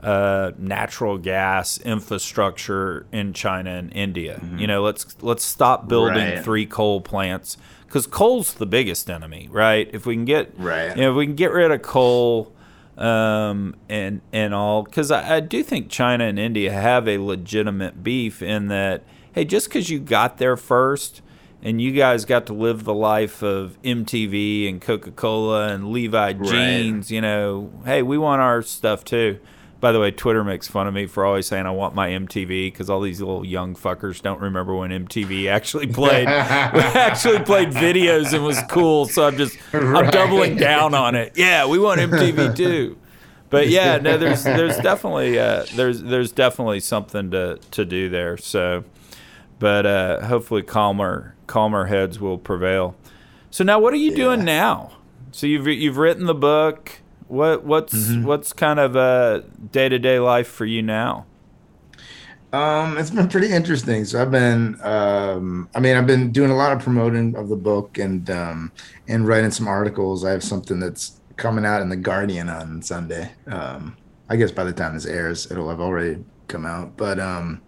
uh, 0.00 0.52
natural 0.58 1.18
gas 1.18 1.78
infrastructure 1.78 3.06
in 3.10 3.32
China 3.32 3.70
and 3.70 3.92
India. 3.92 4.38
Mm-hmm. 4.40 4.58
You 4.58 4.66
know, 4.66 4.82
let's 4.82 5.20
let's 5.22 5.44
stop 5.44 5.88
building 5.88 6.34
right. 6.34 6.44
three 6.44 6.66
coal 6.66 7.00
plants 7.00 7.56
because 7.88 8.06
coal's 8.06 8.52
the 8.54 8.66
biggest 8.66 9.08
enemy, 9.08 9.48
right? 9.50 9.90
If 9.92 10.06
we 10.06 10.14
can 10.14 10.24
get 10.26 10.52
right, 10.58 10.94
you 10.94 11.02
know, 11.02 11.10
if 11.10 11.16
we 11.16 11.26
can 11.26 11.34
get 11.34 11.50
rid 11.52 11.70
of 11.70 11.82
coal 11.82 12.52
um, 12.96 13.74
and 13.88 14.20
and 14.32 14.54
all, 14.54 14.82
because 14.82 15.10
I, 15.10 15.36
I 15.36 15.40
do 15.40 15.62
think 15.62 15.88
China 15.88 16.24
and 16.24 16.38
India 16.38 16.70
have 16.72 17.08
a 17.08 17.18
legitimate 17.18 18.02
beef 18.04 18.42
in 18.42 18.68
that. 18.68 19.02
Hey, 19.32 19.44
just 19.44 19.68
because 19.68 19.88
you 19.88 20.00
got 20.00 20.38
there 20.38 20.56
first 20.56 21.22
and 21.62 21.80
you 21.80 21.92
guys 21.92 22.24
got 22.24 22.46
to 22.46 22.52
live 22.52 22.84
the 22.84 22.94
life 22.94 23.42
of 23.42 23.78
MTV 23.82 24.68
and 24.68 24.80
Coca 24.80 25.10
Cola 25.12 25.68
and 25.68 25.90
Levi 25.92 26.32
jeans, 26.34 27.10
you 27.10 27.20
know, 27.20 27.70
hey, 27.84 28.02
we 28.02 28.18
want 28.18 28.40
our 28.40 28.62
stuff 28.62 29.04
too. 29.04 29.38
By 29.80 29.92
the 29.92 30.00
way, 30.00 30.10
Twitter 30.10 30.42
makes 30.42 30.66
fun 30.66 30.88
of 30.88 30.94
me 30.94 31.06
for 31.06 31.24
always 31.24 31.46
saying 31.46 31.64
I 31.66 31.70
want 31.70 31.94
my 31.94 32.08
MTV 32.08 32.72
because 32.72 32.90
all 32.90 33.00
these 33.00 33.20
little 33.20 33.46
young 33.46 33.76
fuckers 33.76 34.20
don't 34.20 34.40
remember 34.40 34.74
when 34.74 34.90
MTV 34.90 35.48
actually 35.48 35.86
played 35.92 36.26
actually 36.28 37.38
played 37.40 37.70
videos 37.70 38.32
and 38.32 38.44
was 38.44 38.60
cool. 38.68 39.06
So 39.06 39.26
I'm 39.26 39.36
just 39.36 39.56
right. 39.72 40.04
I'm 40.04 40.10
doubling 40.10 40.56
down 40.56 40.94
on 40.94 41.14
it. 41.14 41.32
Yeah, 41.36 41.66
we 41.66 41.78
want 41.78 42.00
MTV 42.00 42.56
too. 42.56 42.98
But 43.50 43.68
yeah, 43.68 43.98
no, 43.98 44.18
there's 44.18 44.44
there's 44.44 44.76
definitely 44.78 45.38
uh, 45.38 45.64
there's 45.74 46.02
there's 46.02 46.32
definitely 46.32 46.80
something 46.80 47.30
to 47.30 47.58
to 47.70 47.84
do 47.84 48.08
there. 48.08 48.36
So, 48.36 48.84
but 49.58 49.86
uh, 49.86 50.26
hopefully 50.26 50.62
calmer 50.62 51.34
calmer 51.46 51.86
heads 51.86 52.20
will 52.20 52.38
prevail. 52.38 52.96
So 53.50 53.64
now, 53.64 53.78
what 53.78 53.94
are 53.94 53.96
you 53.98 54.10
yeah. 54.10 54.16
doing 54.16 54.44
now? 54.44 54.92
So 55.30 55.46
you've 55.46 55.66
you've 55.66 55.96
written 55.96 56.26
the 56.26 56.34
book. 56.34 57.00
What 57.28 57.64
what's 57.64 57.94
mm-hmm. 57.94 58.24
what's 58.24 58.52
kind 58.52 58.80
of 58.80 58.96
a 58.96 59.44
day 59.70 59.88
to 59.88 59.98
day 59.98 60.18
life 60.18 60.48
for 60.48 60.64
you 60.64 60.82
now? 60.82 61.26
Um, 62.52 62.96
it's 62.96 63.10
been 63.10 63.28
pretty 63.28 63.52
interesting. 63.52 64.06
So 64.06 64.22
I've 64.22 64.30
been, 64.30 64.80
um, 64.82 65.68
I 65.74 65.80
mean, 65.80 65.96
I've 65.96 66.06
been 66.06 66.32
doing 66.32 66.50
a 66.50 66.56
lot 66.56 66.72
of 66.72 66.78
promoting 66.82 67.36
of 67.36 67.50
the 67.50 67.56
book 67.56 67.98
and 67.98 68.28
um, 68.30 68.72
and 69.06 69.26
writing 69.26 69.50
some 69.50 69.68
articles. 69.68 70.24
I 70.24 70.30
have 70.30 70.42
something 70.42 70.80
that's 70.80 71.20
coming 71.36 71.66
out 71.66 71.82
in 71.82 71.90
the 71.90 71.96
Guardian 71.96 72.48
on 72.48 72.80
Sunday. 72.80 73.30
Um, 73.46 73.96
I 74.30 74.36
guess 74.36 74.50
by 74.50 74.64
the 74.64 74.72
time 74.72 74.94
this 74.94 75.06
airs, 75.06 75.50
it'll 75.50 75.68
have 75.68 75.80
already 75.80 76.24
come 76.48 76.64
out. 76.64 76.96
But 76.96 77.20
um, 77.20 77.60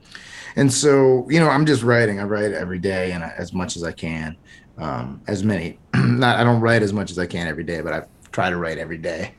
and 0.57 0.73
so 0.73 1.29
you 1.29 1.39
know, 1.41 1.51
I'm 1.51 1.67
just 1.67 1.83
writing. 1.83 2.19
I 2.19 2.25
write 2.25 2.53
every 2.53 2.79
day 2.79 3.13
and 3.13 3.23
as 3.23 3.53
much 3.53 3.77
as 3.77 3.85
I 3.85 3.93
can. 3.93 4.37
Um, 4.79 5.21
as 5.27 5.45
many, 5.45 5.79
not 5.95 6.39
I 6.39 6.45
don't 6.45 6.63
write 6.63 6.83
as 6.83 6.95
much 6.95 7.11
as 7.11 7.19
I 7.19 7.27
can 7.27 7.47
every 7.47 7.65
day, 7.65 7.83
but 7.83 7.93
I 7.93 8.03
try 8.33 8.51
to 8.51 8.57
write 8.57 8.79
every 8.79 8.99
day. 8.99 9.35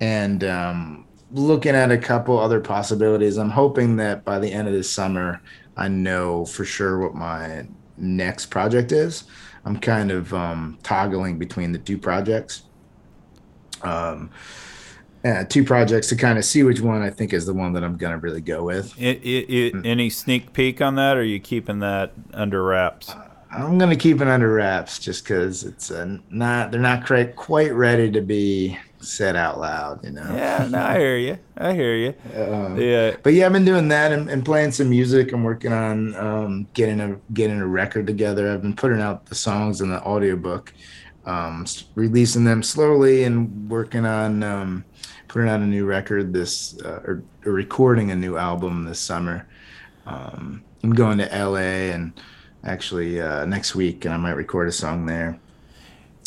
And 0.00 0.44
um, 0.44 1.06
looking 1.30 1.74
at 1.74 1.90
a 1.90 1.98
couple 1.98 2.38
other 2.38 2.60
possibilities, 2.60 3.36
I'm 3.36 3.50
hoping 3.50 3.96
that 3.96 4.24
by 4.24 4.38
the 4.38 4.50
end 4.52 4.68
of 4.68 4.74
this 4.74 4.90
summer, 4.90 5.40
I 5.76 5.88
know 5.88 6.44
for 6.44 6.64
sure 6.64 6.98
what 6.98 7.14
my 7.14 7.66
next 7.96 8.46
project 8.46 8.92
is. 8.92 9.24
I'm 9.64 9.78
kind 9.78 10.10
of 10.10 10.32
um, 10.34 10.78
toggling 10.82 11.38
between 11.38 11.72
the 11.72 11.78
two 11.78 11.98
projects. 11.98 12.64
Um, 13.82 14.30
uh, 15.24 15.44
two 15.44 15.64
projects 15.64 16.08
to 16.08 16.16
kind 16.16 16.38
of 16.38 16.44
see 16.44 16.62
which 16.62 16.80
one 16.80 17.00
I 17.00 17.08
think 17.08 17.32
is 17.32 17.46
the 17.46 17.54
one 17.54 17.72
that 17.72 17.82
I'm 17.82 17.96
gonna 17.96 18.18
really 18.18 18.42
go 18.42 18.64
with. 18.64 18.94
It, 19.00 19.22
it, 19.22 19.50
it, 19.50 19.86
any 19.86 20.10
sneak 20.10 20.52
peek 20.52 20.82
on 20.82 20.96
that, 20.96 21.16
or 21.16 21.20
are 21.20 21.24
you 21.24 21.40
keeping 21.40 21.78
that 21.78 22.12
under 22.34 22.62
wraps? 22.62 23.14
I'm 23.54 23.78
gonna 23.78 23.96
keep 23.96 24.20
it 24.20 24.28
under 24.28 24.52
wraps 24.52 24.98
just 24.98 25.24
because 25.24 25.64
it's 25.64 25.90
uh, 25.90 26.18
not 26.30 26.70
they're 26.70 26.80
not 26.80 27.06
quite 27.06 27.36
quite 27.36 27.72
ready 27.72 28.10
to 28.10 28.20
be 28.20 28.78
said 28.98 29.36
out 29.36 29.60
loud. 29.60 30.04
You 30.04 30.12
know. 30.12 30.34
Yeah, 30.34 30.66
no, 30.70 30.78
I 30.78 30.98
hear 30.98 31.16
you. 31.16 31.38
I 31.56 31.72
hear 31.72 31.94
you. 31.94 32.14
Uh, 32.34 32.74
Yeah, 32.74 33.16
but 33.22 33.34
yeah, 33.34 33.46
I've 33.46 33.52
been 33.52 33.64
doing 33.64 33.88
that 33.88 34.12
and, 34.12 34.28
and 34.28 34.44
playing 34.44 34.72
some 34.72 34.90
music. 34.90 35.32
I'm 35.32 35.44
working 35.44 35.72
on 35.72 36.14
um, 36.16 36.66
getting 36.74 37.00
a 37.00 37.16
getting 37.32 37.60
a 37.60 37.66
record 37.66 38.06
together. 38.06 38.52
I've 38.52 38.62
been 38.62 38.76
putting 38.76 39.00
out 39.00 39.26
the 39.26 39.34
songs 39.34 39.80
in 39.80 39.90
the 39.90 40.02
audiobook, 40.02 40.72
um, 41.26 41.64
releasing 41.94 42.44
them 42.44 42.62
slowly, 42.62 43.24
and 43.24 43.70
working 43.70 44.04
on 44.06 44.42
um, 44.42 44.84
putting 45.28 45.48
out 45.48 45.60
a 45.60 45.66
new 45.66 45.84
record 45.84 46.32
this 46.32 46.80
uh, 46.82 47.00
or, 47.04 47.22
or 47.46 47.52
recording 47.52 48.10
a 48.10 48.16
new 48.16 48.36
album 48.36 48.84
this 48.84 49.00
summer. 49.00 49.46
Um, 50.06 50.62
I'm 50.82 50.92
going 50.92 51.18
to 51.18 51.24
LA 51.26 51.92
and 51.94 52.12
actually 52.64 53.20
uh, 53.20 53.44
next 53.44 53.74
week, 53.74 54.04
and 54.04 54.14
I 54.14 54.16
might 54.16 54.32
record 54.32 54.68
a 54.68 54.72
song 54.72 55.06
there. 55.06 55.38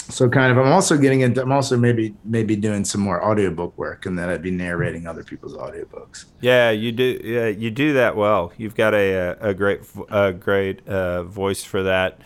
So 0.10 0.30
kind 0.30 0.52
of, 0.52 0.58
I'm 0.58 0.72
also 0.72 0.98
getting 0.98 1.22
into. 1.22 1.42
I'm 1.42 1.52
also 1.52 1.76
maybe 1.76 2.16
maybe 2.24 2.56
doing 2.56 2.86
some 2.86 3.02
more 3.02 3.24
audiobook 3.24 3.78
work, 3.78 4.06
and 4.06 4.18
then 4.18 4.30
I'd 4.30 4.42
be 4.42 4.52
narrating 4.52 5.06
other 5.06 5.24
people's 5.24 5.56
audiobooks. 5.56 6.26
yeah, 6.40 6.72
you 6.72 6.94
do. 6.94 7.20
Yeah, 7.24 7.48
you 7.48 7.72
do 7.72 7.94
that 7.94 8.16
well. 8.16 8.54
You've 8.58 8.76
got 8.76 8.94
a 8.94 9.38
a 9.42 9.54
great 9.54 9.82
a 10.10 10.32
great 10.32 10.88
uh, 10.88 11.24
voice 11.24 11.64
for 11.64 11.84
that. 11.84 12.22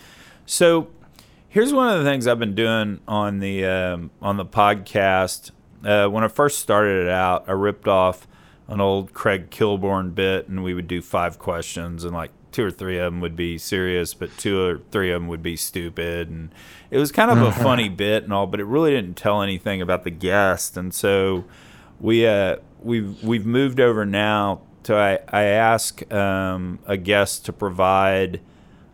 So, 0.46 0.90
here's 1.50 1.74
one 1.74 1.92
of 1.92 2.04
the 2.04 2.10
things 2.10 2.28
I've 2.28 2.40
been 2.40 2.56
doing 2.56 3.00
on 3.08 3.40
the 3.40 3.66
um, 3.66 4.12
on 4.22 4.38
the 4.38 4.46
podcast. 4.46 5.50
Uh, 5.84 6.08
when 6.08 6.24
I 6.24 6.28
first 6.28 6.60
started 6.60 7.06
it 7.06 7.10
out, 7.10 7.46
I 7.48 7.54
ripped 7.54 7.88
off 7.88 8.28
an 8.68 8.80
old 8.80 9.14
Craig 9.14 9.50
Kilborn 9.50 10.14
bit, 10.14 10.48
and 10.48 10.64
we 10.64 10.76
would 10.76 10.88
do 10.88 11.02
five 11.02 11.40
questions, 11.40 12.04
and 12.04 12.14
like 12.14 12.32
two 12.52 12.66
or 12.66 12.72
three 12.72 12.98
of 12.98 13.12
them 13.12 13.22
would 13.22 13.36
be 13.36 13.58
serious, 13.58 14.14
but 14.14 14.36
two 14.38 14.62
or 14.62 14.82
three 14.92 15.12
of 15.12 15.22
them 15.22 15.28
would 15.28 15.44
be 15.44 15.56
stupid, 15.56 16.30
and 16.30 16.54
it 16.90 16.98
was 16.98 17.12
kind 17.12 17.32
of 17.32 17.42
a 17.42 17.52
funny 17.64 17.90
bit 17.90 18.24
and 18.24 18.34
all, 18.34 18.48
but 18.48 18.60
it 18.60 18.66
really 18.66 18.92
didn't 18.92 19.16
tell 19.16 19.42
anything 19.42 19.82
about 19.82 20.04
the 20.04 20.12
guest, 20.12 20.78
and 20.78 20.94
so 20.94 21.46
we 22.00 22.26
uh, 22.28 22.58
we've 22.82 23.24
we've 23.24 23.46
moved 23.46 23.80
over 23.80 24.06
now 24.06 24.62
to 24.84 24.96
I, 24.96 25.20
I 25.30 25.44
ask 25.44 26.12
um, 26.12 26.80
a 26.86 26.98
guest 26.98 27.46
to 27.46 27.54
provide 27.54 28.42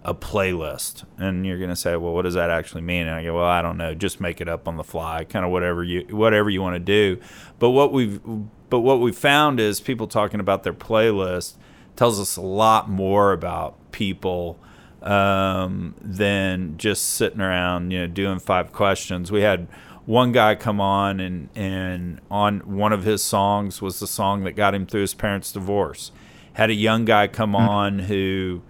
a 0.04 0.14
playlist, 0.14 1.04
and 1.18 1.46
you're 1.46 1.60
gonna 1.60 1.76
say, 1.76 1.96
well, 1.96 2.14
what 2.14 2.22
does 2.22 2.36
that 2.36 2.50
actually 2.50 2.82
mean? 2.82 3.08
And 3.08 3.16
I 3.16 3.24
go, 3.24 3.36
well, 3.36 3.46
I 3.46 3.62
don't 3.62 3.78
know, 3.78 3.94
just 3.94 4.22
make 4.22 4.40
it 4.42 4.48
up 4.48 4.68
on 4.68 4.78
the 4.78 4.84
fly, 4.84 5.24
kind 5.24 5.46
of 5.46 5.52
whatever 5.52 5.84
you 5.84 6.08
whatever 6.16 6.50
you 6.50 6.62
want 6.62 6.76
to 6.76 6.80
do. 6.80 7.20
But 7.60 7.72
what 7.72 7.92
we've 7.92 8.22
but 8.70 8.82
what 8.82 9.00
we 9.00 9.12
found 9.12 9.60
is 9.60 9.80
people 9.80 10.08
talking 10.08 10.40
about 10.40 10.64
their 10.64 10.74
playlist 10.74 11.56
tells 11.98 12.20
us 12.20 12.38
a 12.38 12.42
lot 12.42 12.90
more 12.90 13.34
about 13.34 13.76
people 13.92 14.58
um, 15.02 15.94
than 16.02 16.78
just 16.78 17.04
sitting 17.04 17.42
around, 17.42 17.92
you 17.92 18.00
know, 18.00 18.08
doing 18.08 18.40
five 18.40 18.72
questions. 18.72 19.32
We 19.32 19.42
had 19.42 19.68
one 20.06 20.32
guy 20.32 20.56
come 20.56 20.80
on 20.80 21.20
and 21.20 21.50
and 21.54 22.22
on 22.32 22.60
one 22.62 22.94
of 22.94 23.04
his 23.04 23.22
songs 23.22 23.82
was 23.82 24.00
the 24.00 24.08
song 24.08 24.46
that 24.46 24.54
got 24.54 24.74
him 24.74 24.86
through 24.86 25.02
his 25.02 25.14
parents' 25.14 25.52
divorce. 25.52 26.14
Had 26.54 26.70
a 26.70 26.74
young 26.74 27.04
guy 27.04 27.28
come 27.28 27.56
on 27.56 28.00
who 28.00 28.62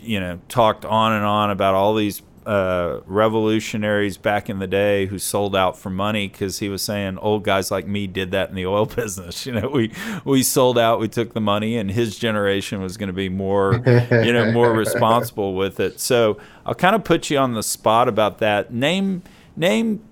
you 0.00 0.20
know, 0.20 0.40
talked 0.48 0.84
on 0.84 1.12
and 1.12 1.24
on 1.24 1.50
about 1.50 1.74
all 1.74 1.94
these 1.94 2.22
uh, 2.46 3.00
revolutionaries 3.06 4.16
back 4.16 4.48
in 4.48 4.60
the 4.60 4.68
day 4.68 5.06
who 5.06 5.18
sold 5.18 5.56
out 5.56 5.76
for 5.76 5.90
money 5.90 6.28
because 6.28 6.60
he 6.60 6.68
was 6.68 6.80
saying 6.80 7.18
old 7.18 7.42
guys 7.42 7.72
like 7.72 7.88
me 7.88 8.06
did 8.06 8.30
that 8.30 8.48
in 8.48 8.54
the 8.54 8.64
oil 8.64 8.86
business. 8.96 9.44
You 9.44 9.52
know, 9.52 9.68
we 9.68 9.92
we 10.24 10.44
sold 10.44 10.78
out, 10.78 11.00
we 11.00 11.08
took 11.08 11.34
the 11.34 11.40
money, 11.40 11.76
and 11.76 11.90
his 11.90 12.16
generation 12.16 12.80
was 12.80 12.96
going 12.96 13.08
to 13.08 13.12
be 13.12 13.28
more, 13.28 13.82
you 13.84 14.32
know, 14.32 14.52
more 14.52 14.72
responsible 14.84 15.56
with 15.56 15.80
it. 15.80 15.98
So 15.98 16.38
I'll 16.64 16.74
kind 16.74 16.94
of 16.94 17.02
put 17.02 17.30
you 17.30 17.38
on 17.38 17.54
the 17.54 17.64
spot 17.64 18.08
about 18.08 18.38
that. 18.38 18.72
Name 18.72 19.24
name, 19.56 20.04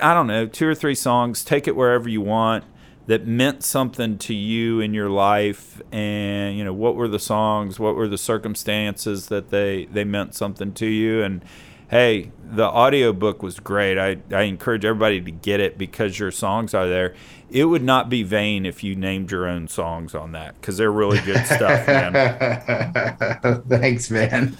I 0.00 0.14
don't 0.14 0.28
know, 0.28 0.46
two 0.46 0.68
or 0.68 0.76
three 0.76 0.94
songs. 0.94 1.44
Take 1.44 1.66
it 1.66 1.74
wherever 1.74 2.08
you 2.08 2.20
want 2.20 2.64
that 3.06 3.26
meant 3.26 3.64
something 3.64 4.16
to 4.18 4.34
you 4.34 4.78
in 4.78 4.94
your 4.94 5.10
life 5.10 5.82
and 5.90 6.56
you 6.56 6.62
know 6.62 6.72
what 6.72 6.94
were 6.94 7.08
the 7.08 7.18
songs 7.18 7.80
what 7.80 7.96
were 7.96 8.06
the 8.06 8.18
circumstances 8.18 9.26
that 9.26 9.50
they 9.50 9.86
they 9.86 10.04
meant 10.04 10.32
something 10.32 10.72
to 10.72 10.86
you 10.86 11.20
and 11.20 11.42
hey 11.90 12.30
the 12.42 12.64
audiobook 12.64 13.42
was 13.42 13.60
great 13.60 13.98
I, 13.98 14.16
I 14.34 14.42
encourage 14.42 14.84
everybody 14.84 15.20
to 15.20 15.30
get 15.30 15.60
it 15.60 15.78
because 15.78 16.18
your 16.18 16.30
songs 16.30 16.74
are 16.74 16.88
there 16.88 17.14
it 17.50 17.64
would 17.64 17.82
not 17.82 18.08
be 18.08 18.22
vain 18.22 18.64
if 18.64 18.82
you 18.82 18.96
named 18.96 19.30
your 19.30 19.46
own 19.46 19.68
songs 19.68 20.14
on 20.14 20.32
that 20.32 20.60
because 20.60 20.76
they're 20.76 20.92
really 20.92 21.20
good 21.20 21.44
stuff 21.46 21.86
man 21.86 22.60
thanks, 23.68 24.10
man. 24.10 24.56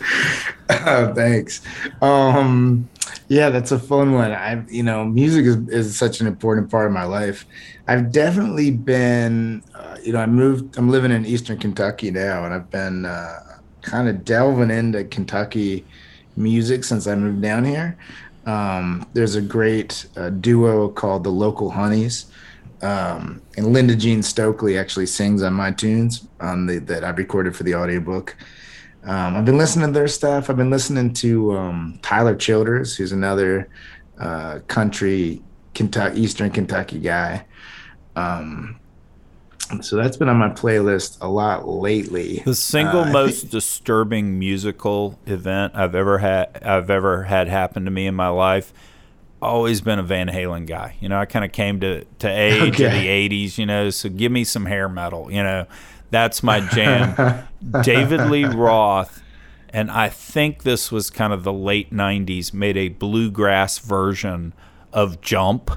Oh, 0.69 1.13
thanks. 1.17 1.63
Um, 2.01 2.89
yeah, 3.29 3.51
that's 3.51 3.73
a 3.73 3.79
fun 3.79 4.13
one. 4.13 4.33
I, 4.33 4.65
you 4.69 4.83
know, 4.83 5.05
music 5.05 5.45
is, 5.45 5.57
is 5.69 5.99
such 5.99 6.21
an 6.21 6.27
important 6.27 6.71
part 6.71 6.87
of 6.87 6.93
my 6.93 7.05
life. 7.05 7.47
I've 7.87 8.13
definitely 8.13 8.71
been, 8.71 9.63
uh, 9.75 9.99
you 10.03 10.13
know, 10.13 10.21
I 10.21 10.27
moved. 10.27 10.77
I'm 10.77 10.91
living 10.91 11.11
in 11.11 11.27
Eastern 11.27 11.59
Kentucky 11.59 12.11
now, 12.11 12.45
and 12.45 12.55
I've 12.55 12.71
been 12.71 13.05
uh, 13.07 13.59
kind 13.83 14.09
of 14.09 14.25
delving 14.25 14.71
into 14.71 15.05
Kentucky 15.05 15.85
music 16.41 16.85
since 16.85 17.07
I 17.07 17.15
moved 17.15 17.43
down 17.43 17.65
here. 17.65 17.97
Um, 18.47 19.07
there's 19.13 19.35
a 19.35 19.43
great 19.43 20.07
uh, 20.17 20.31
duo 20.31 20.89
called 20.89 21.25
the 21.25 21.31
Local 21.31 21.71
Honeys 21.71 22.27
um, 22.83 23.43
and 23.57 23.73
Linda 23.73 23.95
Jean 23.95 24.23
Stokley 24.23 24.79
actually 24.79 25.07
sings 25.07 25.43
on 25.43 25.53
my 25.53 25.71
tunes 25.71 26.27
on 26.41 26.67
the 26.67 26.79
that 26.79 27.05
I 27.05 27.11
recorded 27.11 27.55
for 27.55 27.63
the 27.63 27.75
audiobook. 27.75 28.37
Um, 29.05 29.37
I've 29.37 29.45
been 29.45 29.59
listening 29.59 29.89
to 29.89 29.93
their 29.93 30.09
stuff. 30.09 30.51
I've 30.51 30.57
been 30.57 30.71
listening 30.71 31.13
to 31.15 31.57
um, 31.57 31.99
Tyler 32.03 32.35
Childers, 32.35 32.97
who's 32.97 33.13
another 33.13 33.69
uh, 34.19 34.61
country 34.67 35.43
Kentucky, 35.75 36.21
Eastern 36.21 36.51
Kentucky 36.51 36.99
guy. 36.99 37.47
Um, 38.17 38.81
so 39.83 39.97
that's 39.97 40.17
been 40.17 40.29
on 40.29 40.37
my 40.37 40.49
playlist 40.51 41.19
a 41.21 41.29
lot 41.29 41.69
lately. 41.69 42.43
The 42.45 42.55
single 42.55 43.03
Uh, 43.05 43.13
most 43.13 43.41
think- 43.43 43.53
disturbing 43.53 44.39
musical 44.39 45.19
event 45.27 45.73
I've 45.77 45.95
ever 45.95 46.19
had 46.19 46.63
I've 46.65 46.91
ever 46.91 47.25
had 47.25 47.49
happen 47.49 47.85
to 47.85 47.91
me 47.91 48.07
in 48.07 48.15
my 48.15 48.29
life. 48.29 48.73
Always 49.43 49.81
been 49.81 49.99
a 49.99 50.03
Van 50.03 50.29
Halen 50.29 50.67
guy. 50.67 50.97
You 51.01 51.09
know, 51.09 51.19
I 51.19 51.25
kind 51.25 51.45
of 51.45 51.53
came 51.53 51.81
to 51.81 52.05
to 52.19 52.29
age 52.29 52.81
in 52.81 52.93
the 52.93 53.09
'80s. 53.09 53.57
You 53.59 53.67
know, 53.67 53.89
so 53.91 54.09
give 54.09 54.31
me 54.33 54.45
some 54.45 54.67
hair 54.67 54.89
metal. 54.89 55.31
You 55.33 55.43
know, 55.43 55.67
that's 56.11 56.43
my 56.43 56.61
jam. 56.61 57.15
David 57.83 58.29
Lee 58.29 58.45
Roth, 58.45 59.23
and 59.71 59.91
I 59.91 60.09
think 60.11 60.63
this 60.65 60.93
was 60.93 61.09
kind 61.09 61.33
of 61.33 61.43
the 61.45 61.53
late 61.55 61.91
'90s. 61.93 62.53
Made 62.53 62.77
a 62.77 62.89
bluegrass 62.89 63.79
version 63.79 64.53
of 64.93 65.21
Jump 65.23 65.71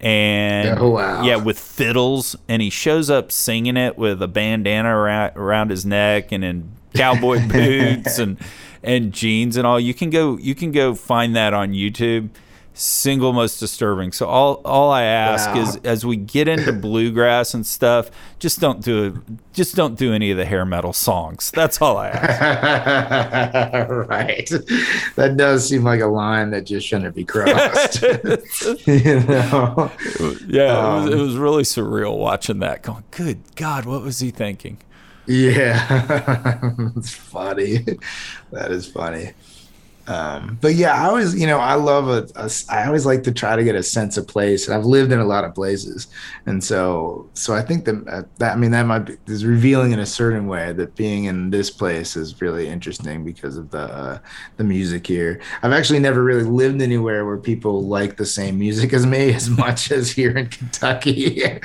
and 0.00 0.78
Oh, 0.78 0.90
wow. 0.90 1.22
yeah, 1.22 1.36
with 1.36 1.58
fiddles, 1.58 2.36
and 2.48 2.60
he 2.62 2.70
shows 2.70 3.08
up 3.10 3.32
singing 3.32 3.76
it 3.76 3.96
with 3.96 4.22
a 4.22 4.28
bandana 4.28 4.88
around, 4.96 5.36
around 5.36 5.70
his 5.70 5.84
neck 5.86 6.32
and 6.32 6.44
in 6.44 6.70
cowboy 6.94 7.46
boots 7.48 8.18
and 8.18 8.38
and 8.82 9.12
jeans 9.12 9.56
and 9.56 9.66
all. 9.66 9.80
You 9.80 9.94
can 9.94 10.10
go 10.10 10.36
you 10.38 10.54
can 10.54 10.72
go 10.72 10.94
find 10.94 11.34
that 11.36 11.52
on 11.54 11.72
YouTube. 11.72 12.28
Single 12.78 13.32
most 13.32 13.58
disturbing. 13.58 14.12
So 14.12 14.26
all 14.26 14.60
all 14.64 14.90
I 14.90 15.04
ask 15.04 15.48
Wow. 15.54 15.62
is 15.62 15.76
as 15.76 16.04
we 16.04 16.16
get 16.16 16.46
into 16.46 16.72
bluegrass 16.74 17.54
and 17.54 17.64
stuff, 17.66 18.10
just 18.38 18.60
don't 18.60 18.82
do 18.84 19.22
just 19.54 19.74
don't 19.76 19.96
do 19.98 20.12
any 20.12 20.30
of 20.30 20.36
the 20.36 20.44
hair 20.44 20.66
metal 20.66 20.92
songs. 20.92 21.50
That's 21.52 21.80
all 21.80 21.96
I 21.96 22.08
ask. 22.08 23.88
right. 23.88 24.46
That 25.16 25.36
does 25.38 25.66
seem 25.66 25.84
like 25.84 26.00
a 26.02 26.06
line 26.06 26.50
that 26.50 26.66
just 26.66 26.86
shouldn't 26.86 27.14
be 27.14 27.24
crossed. 27.24 28.02
you 28.86 29.20
know? 29.20 29.90
yeah, 30.46 30.96
it, 30.96 31.00
was, 31.00 31.06
it 31.06 31.14
Um, 31.14 31.20
was 31.20 31.36
really 31.38 31.62
surreal 31.62 32.18
watching 32.18 32.58
that. 32.58 32.82
Going, 32.82 33.04
good 33.10 33.38
God, 33.56 33.86
what 33.86 34.02
was 34.02 34.18
he 34.20 34.30
thinking? 34.30 34.76
Yeah. 35.26 36.60
it's 36.94 37.14
funny. 37.14 37.86
That 38.52 38.70
is 38.70 38.86
funny. 38.86 39.32
Um, 40.06 40.58
but 40.60 40.74
yeah, 40.74 40.94
I 40.94 41.08
always, 41.08 41.38
you 41.38 41.46
know, 41.46 41.58
I 41.58 41.74
love 41.74 42.08
a, 42.08 42.28
a, 42.36 42.50
I 42.68 42.86
always 42.86 43.04
like 43.04 43.22
to 43.24 43.32
try 43.32 43.56
to 43.56 43.64
get 43.64 43.74
a 43.74 43.82
sense 43.82 44.16
of 44.16 44.26
place. 44.28 44.66
And 44.66 44.76
I've 44.76 44.84
lived 44.84 45.12
in 45.12 45.18
a 45.18 45.24
lot 45.24 45.44
of 45.44 45.54
places. 45.54 46.06
And 46.46 46.62
so, 46.62 47.28
so 47.34 47.54
I 47.54 47.62
think 47.62 47.84
that, 47.86 48.06
uh, 48.08 48.22
that, 48.38 48.52
I 48.52 48.56
mean, 48.56 48.70
that 48.70 48.86
might 48.86 49.00
be, 49.00 49.16
is 49.26 49.44
revealing 49.44 49.92
in 49.92 49.98
a 49.98 50.06
certain 50.06 50.46
way 50.46 50.72
that 50.72 50.94
being 50.94 51.24
in 51.24 51.50
this 51.50 51.70
place 51.70 52.16
is 52.16 52.40
really 52.40 52.68
interesting 52.68 53.24
because 53.24 53.56
of 53.56 53.70
the, 53.70 53.82
uh, 53.82 54.18
the 54.56 54.64
music 54.64 55.06
here. 55.06 55.40
I've 55.62 55.72
actually 55.72 55.98
never 55.98 56.22
really 56.22 56.44
lived 56.44 56.82
anywhere 56.82 57.24
where 57.26 57.38
people 57.38 57.82
like 57.82 58.16
the 58.16 58.26
same 58.26 58.58
music 58.58 58.92
as 58.92 59.06
me 59.06 59.34
as 59.34 59.50
much 59.56 59.90
as 59.90 60.10
here 60.10 60.36
in 60.36 60.48
Kentucky. 60.48 61.40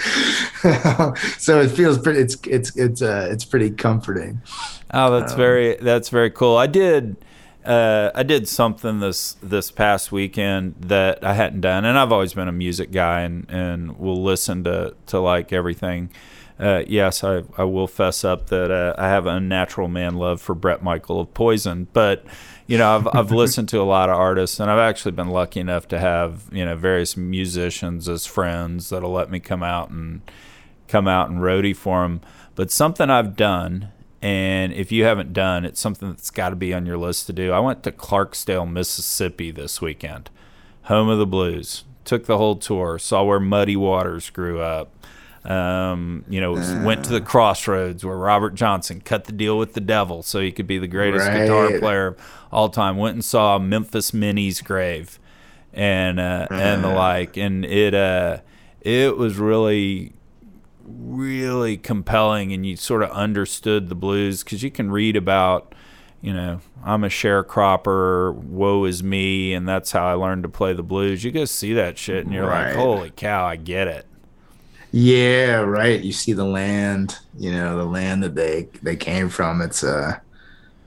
so 1.38 1.62
it 1.62 1.70
feels 1.70 2.00
pretty, 2.00 2.20
it's, 2.20 2.36
it's, 2.48 2.76
it's, 2.76 3.02
uh, 3.02 3.28
it's 3.32 3.46
pretty 3.46 3.70
comforting. 3.70 4.42
Oh, 4.94 5.18
that's 5.18 5.34
very 5.34 5.76
that's 5.76 6.10
very 6.10 6.30
cool. 6.30 6.58
I 6.58 6.68
did 6.68 7.16
uh, 7.66 8.12
I 8.16 8.24
did 8.24 8.48
something 8.48 9.00
this 9.00 9.34
this 9.42 9.70
past 9.70 10.12
weekend 10.12 10.76
that 10.80 11.24
I 11.24 11.34
hadn't 11.34 11.62
done, 11.62 11.86
and 11.86 11.98
I've 11.98 12.12
always 12.12 12.34
been 12.34 12.48
a 12.48 12.54
music 12.54 12.92
guy, 12.92 13.22
and 13.22 13.46
and 13.50 14.00
will 14.00 14.22
listen 14.24 14.64
to 14.64 14.96
to 15.08 15.20
like 15.20 15.54
everything. 15.54 16.10
Uh, 16.60 16.84
yes, 16.88 17.24
I, 17.24 17.44
I 17.58 17.64
will 17.64 17.88
fess 17.88 18.24
up 18.24 18.48
that 18.48 18.70
uh, 18.70 18.94
I 18.96 19.08
have 19.08 19.26
a 19.26 19.30
unnatural 19.30 19.88
man 19.88 20.16
love 20.16 20.42
for 20.42 20.54
Bret 20.54 20.84
Michael 20.84 21.20
of 21.20 21.34
Poison, 21.34 21.88
but 21.94 22.24
you 22.66 22.78
know 22.78 22.96
I've 22.96 23.08
I've 23.14 23.32
listened 23.32 23.70
to 23.70 23.82
a 23.82 23.84
lot 23.84 24.10
of 24.10 24.16
artists, 24.16 24.60
and 24.60 24.70
I've 24.70 24.80
actually 24.80 25.12
been 25.12 25.30
lucky 25.30 25.60
enough 25.60 25.88
to 25.90 26.00
have 26.00 26.50
you 26.52 26.66
know 26.66 26.76
various 26.76 27.16
musicians 27.16 28.10
as 28.10 28.26
friends 28.26 28.90
that'll 28.90 29.12
let 29.12 29.30
me 29.30 29.40
come 29.40 29.62
out 29.62 29.92
and 29.92 30.22
come 30.88 31.08
out 31.08 31.30
and 31.30 31.40
roadie 31.40 31.76
for 31.76 32.02
them. 32.02 32.22
But 32.56 32.72
something 32.72 33.10
I've 33.10 33.36
done 33.36 33.90
and 34.22 34.72
if 34.74 34.92
you 34.92 35.04
haven't 35.06 35.34
done, 35.34 35.66
it's 35.66 35.80
something 35.80 36.10
that's 36.10 36.30
got 36.30 36.50
to 36.50 36.56
be 36.56 36.74
on 36.74 36.86
your 36.86 36.98
list 36.98 37.26
to 37.28 37.34
do. 37.34 37.52
I 37.52 37.60
went 37.60 37.84
to 37.84 37.92
Clarksdale, 37.92 38.70
Mississippi 38.70 39.52
this 39.52 39.82
weekend, 39.82 40.30
home 40.84 41.10
of 41.10 41.18
the 41.18 41.26
blues. 41.26 41.84
Took 42.04 42.26
the 42.26 42.38
whole 42.38 42.56
tour, 42.56 42.98
saw 43.00 43.24
where 43.24 43.40
Muddy 43.40 43.76
Waters 43.76 44.30
grew 44.30 44.60
up. 44.60 44.92
Um, 45.44 46.24
you 46.30 46.40
know, 46.40 46.56
uh, 46.56 46.84
went 46.84 47.04
to 47.06 47.12
the 47.12 47.22
crossroads 47.22 48.06
where 48.06 48.16
Robert 48.16 48.54
Johnson 48.54 49.02
cut 49.02 49.24
the 49.24 49.32
deal 49.32 49.58
with 49.58 49.74
the 49.74 49.82
devil 49.82 50.22
so 50.22 50.40
he 50.40 50.52
could 50.52 50.68
be 50.68 50.78
the 50.78 50.88
greatest 50.88 51.28
right. 51.28 51.40
guitar 51.40 51.80
player 51.80 52.08
of 52.08 52.18
all 52.52 52.70
time. 52.70 52.98
Went 52.98 53.16
and 53.16 53.26
saw 53.26 53.58
Memphis 53.58 54.14
Minnie's 54.14 54.62
grave 54.62 55.20
and 55.74 56.20
uh, 56.20 56.48
uh. 56.50 56.54
and 56.54 56.84
the 56.84 56.90
like, 56.90 57.38
and 57.38 57.66
it 57.66 57.96
uh, 57.96 58.38
it 58.82 59.18
was 59.18 59.38
really 59.38 60.14
really 60.86 61.78
compelling 61.78 62.54
and 62.54 62.66
you 62.66 62.76
sort 62.76 63.04
of 63.04 63.10
understood 63.12 63.90
the 63.90 63.96
blues 63.96 64.44
because 64.44 64.64
you 64.64 64.72
can 64.72 64.92
read 64.92 65.16
about 65.16 65.74
you 66.22 66.34
know 66.34 66.60
i'm 66.84 67.04
a 67.04 67.08
sharecropper 67.08 68.34
woe 68.34 68.86
is 68.86 69.04
me 69.04 69.54
and 69.54 69.68
that's 69.68 69.92
how 69.92 70.06
i 70.06 70.14
learned 70.14 70.44
to 70.44 70.50
play 70.50 70.74
the 70.74 70.84
blues. 70.84 71.24
You 71.24 71.32
go 71.32 71.46
see 71.46 71.74
that 71.74 71.98
shit 71.98 72.26
and 72.26 72.34
you're 72.34 72.48
right. 72.48 72.68
like 72.68 72.76
holy 72.76 73.12
cow 73.12 73.46
i 73.46 73.56
get 73.56 73.88
it. 73.88 74.06
Yeah 74.92 75.62
right. 75.62 76.02
You 76.02 76.12
see 76.12 76.34
the 76.34 76.46
land 76.46 77.18
you 77.38 77.52
know 77.52 77.78
the 77.78 77.86
land 77.86 78.24
that 78.24 78.36
they 78.36 78.68
they 78.82 78.96
came 78.96 79.30
from. 79.30 79.62
It's 79.62 79.84
uh 79.84 80.20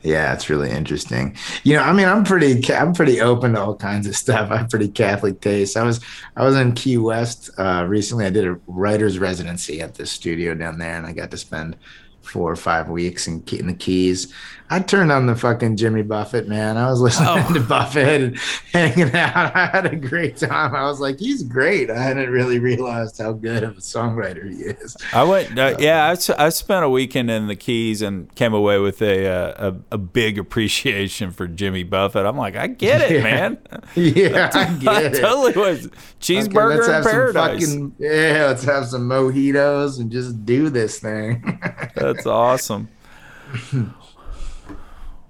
yeah, 0.05 0.35
it's 0.35 0.51
really 0.51 0.71
interesting. 0.71 1.35
You 1.63 1.77
know, 1.77 1.83
I 1.83 1.93
mean, 1.95 2.07
I'm 2.07 2.25
pretty, 2.25 2.73
I'm 2.73 2.93
pretty 2.93 3.23
open 3.23 3.55
to 3.55 3.61
all 3.61 3.75
kinds 3.75 4.07
of 4.07 4.15
stuff. 4.25 4.51
I 4.51 4.59
have 4.59 4.71
pretty 4.71 4.89
Catholic 4.89 5.41
taste. 5.41 5.77
I 5.77 5.83
was, 5.83 6.01
I 6.37 6.45
was 6.45 6.57
in 6.57 6.73
Key 6.73 6.99
West 6.99 7.51
uh, 7.59 7.87
recently. 7.89 8.27
I 8.27 8.31
did 8.31 8.47
a 8.47 8.61
writer's 8.67 9.19
residency 9.19 9.81
at 9.81 9.95
this 9.95 10.13
studio 10.13 10.55
down 10.55 10.79
there, 10.79 10.97
and 10.97 11.07
I 11.07 11.13
got 11.13 11.31
to 11.31 11.39
spend 11.39 11.77
four 12.21 12.51
or 12.51 12.57
five 12.57 12.89
weeks 12.89 13.27
in, 13.27 13.43
in 13.53 13.67
the 13.67 13.75
Keys. 13.75 14.33
I 14.75 14.81
turned 14.81 15.13
on 15.13 15.27
the 15.27 15.37
fucking 15.37 15.77
Jimmy 15.77 16.03
Buffett, 16.03 16.49
man. 16.49 16.77
I 16.77 16.91
was 16.91 17.01
listening 17.01 17.29
oh. 17.29 17.53
to 17.55 17.61
Buffett 17.61 18.23
and 18.23 18.37
hanging 18.73 19.15
out. 19.15 19.37
I 19.55 19.67
had 19.67 19.87
a 19.87 19.95
great 19.95 20.37
time. 20.37 20.75
I 20.75 20.87
was 20.87 20.99
like, 20.99 21.21
he's 21.21 21.45
great. 21.45 21.91
I 21.91 22.03
hadn't 22.03 22.29
really 22.29 22.59
realized 22.59 23.19
how 23.19 23.35
good 23.35 23.63
of 23.63 23.79
a 23.79 23.81
songwriter 23.81 24.51
he 24.51 24.65
is. 24.65 24.97
I 25.13 25.23
went, 25.23 25.57
uh, 25.57 25.77
yeah, 25.79 26.13
I, 26.13 26.47
I 26.47 26.49
spent 26.49 26.85
a 26.85 26.89
weekend 26.89 27.31
in 27.31 27.47
the 27.47 27.55
Keys 27.55 28.03
and 28.03 28.35
came 28.35 28.53
away 28.53 28.81
with 28.81 29.01
a, 29.01 29.29
uh, 29.29 29.71
a, 29.71 29.95
a 29.95 29.99
big 29.99 30.41
appreciation 30.41 31.31
for 31.31 31.47
Jimmy 31.47 31.85
Buffett. 31.85 32.27
I'm 32.27 32.37
like, 32.37 32.57
I 32.57 32.67
get 32.67 33.01
it, 33.01 33.13
yeah. 33.19 33.23
man. 33.23 33.59
Yeah, 33.95 34.51
I 34.53 34.75
get 34.75 34.89
I 34.89 35.03
it. 35.03 35.21
totally 35.21 35.53
was 35.53 35.87
cheeseburger 36.21 36.83
okay, 36.83 36.97
in 36.97 37.05
paradise. 37.05 37.65
Fucking, 37.65 37.95
yeah, 38.01 38.47
let's 38.49 38.65
have 38.65 38.89
some 38.89 39.09
mojitos 39.09 40.01
and 40.01 40.11
just 40.11 40.45
do 40.45 40.69
this 40.69 40.99
thing. 40.99 41.61
That's 41.95 42.27
awesome. 42.27 42.89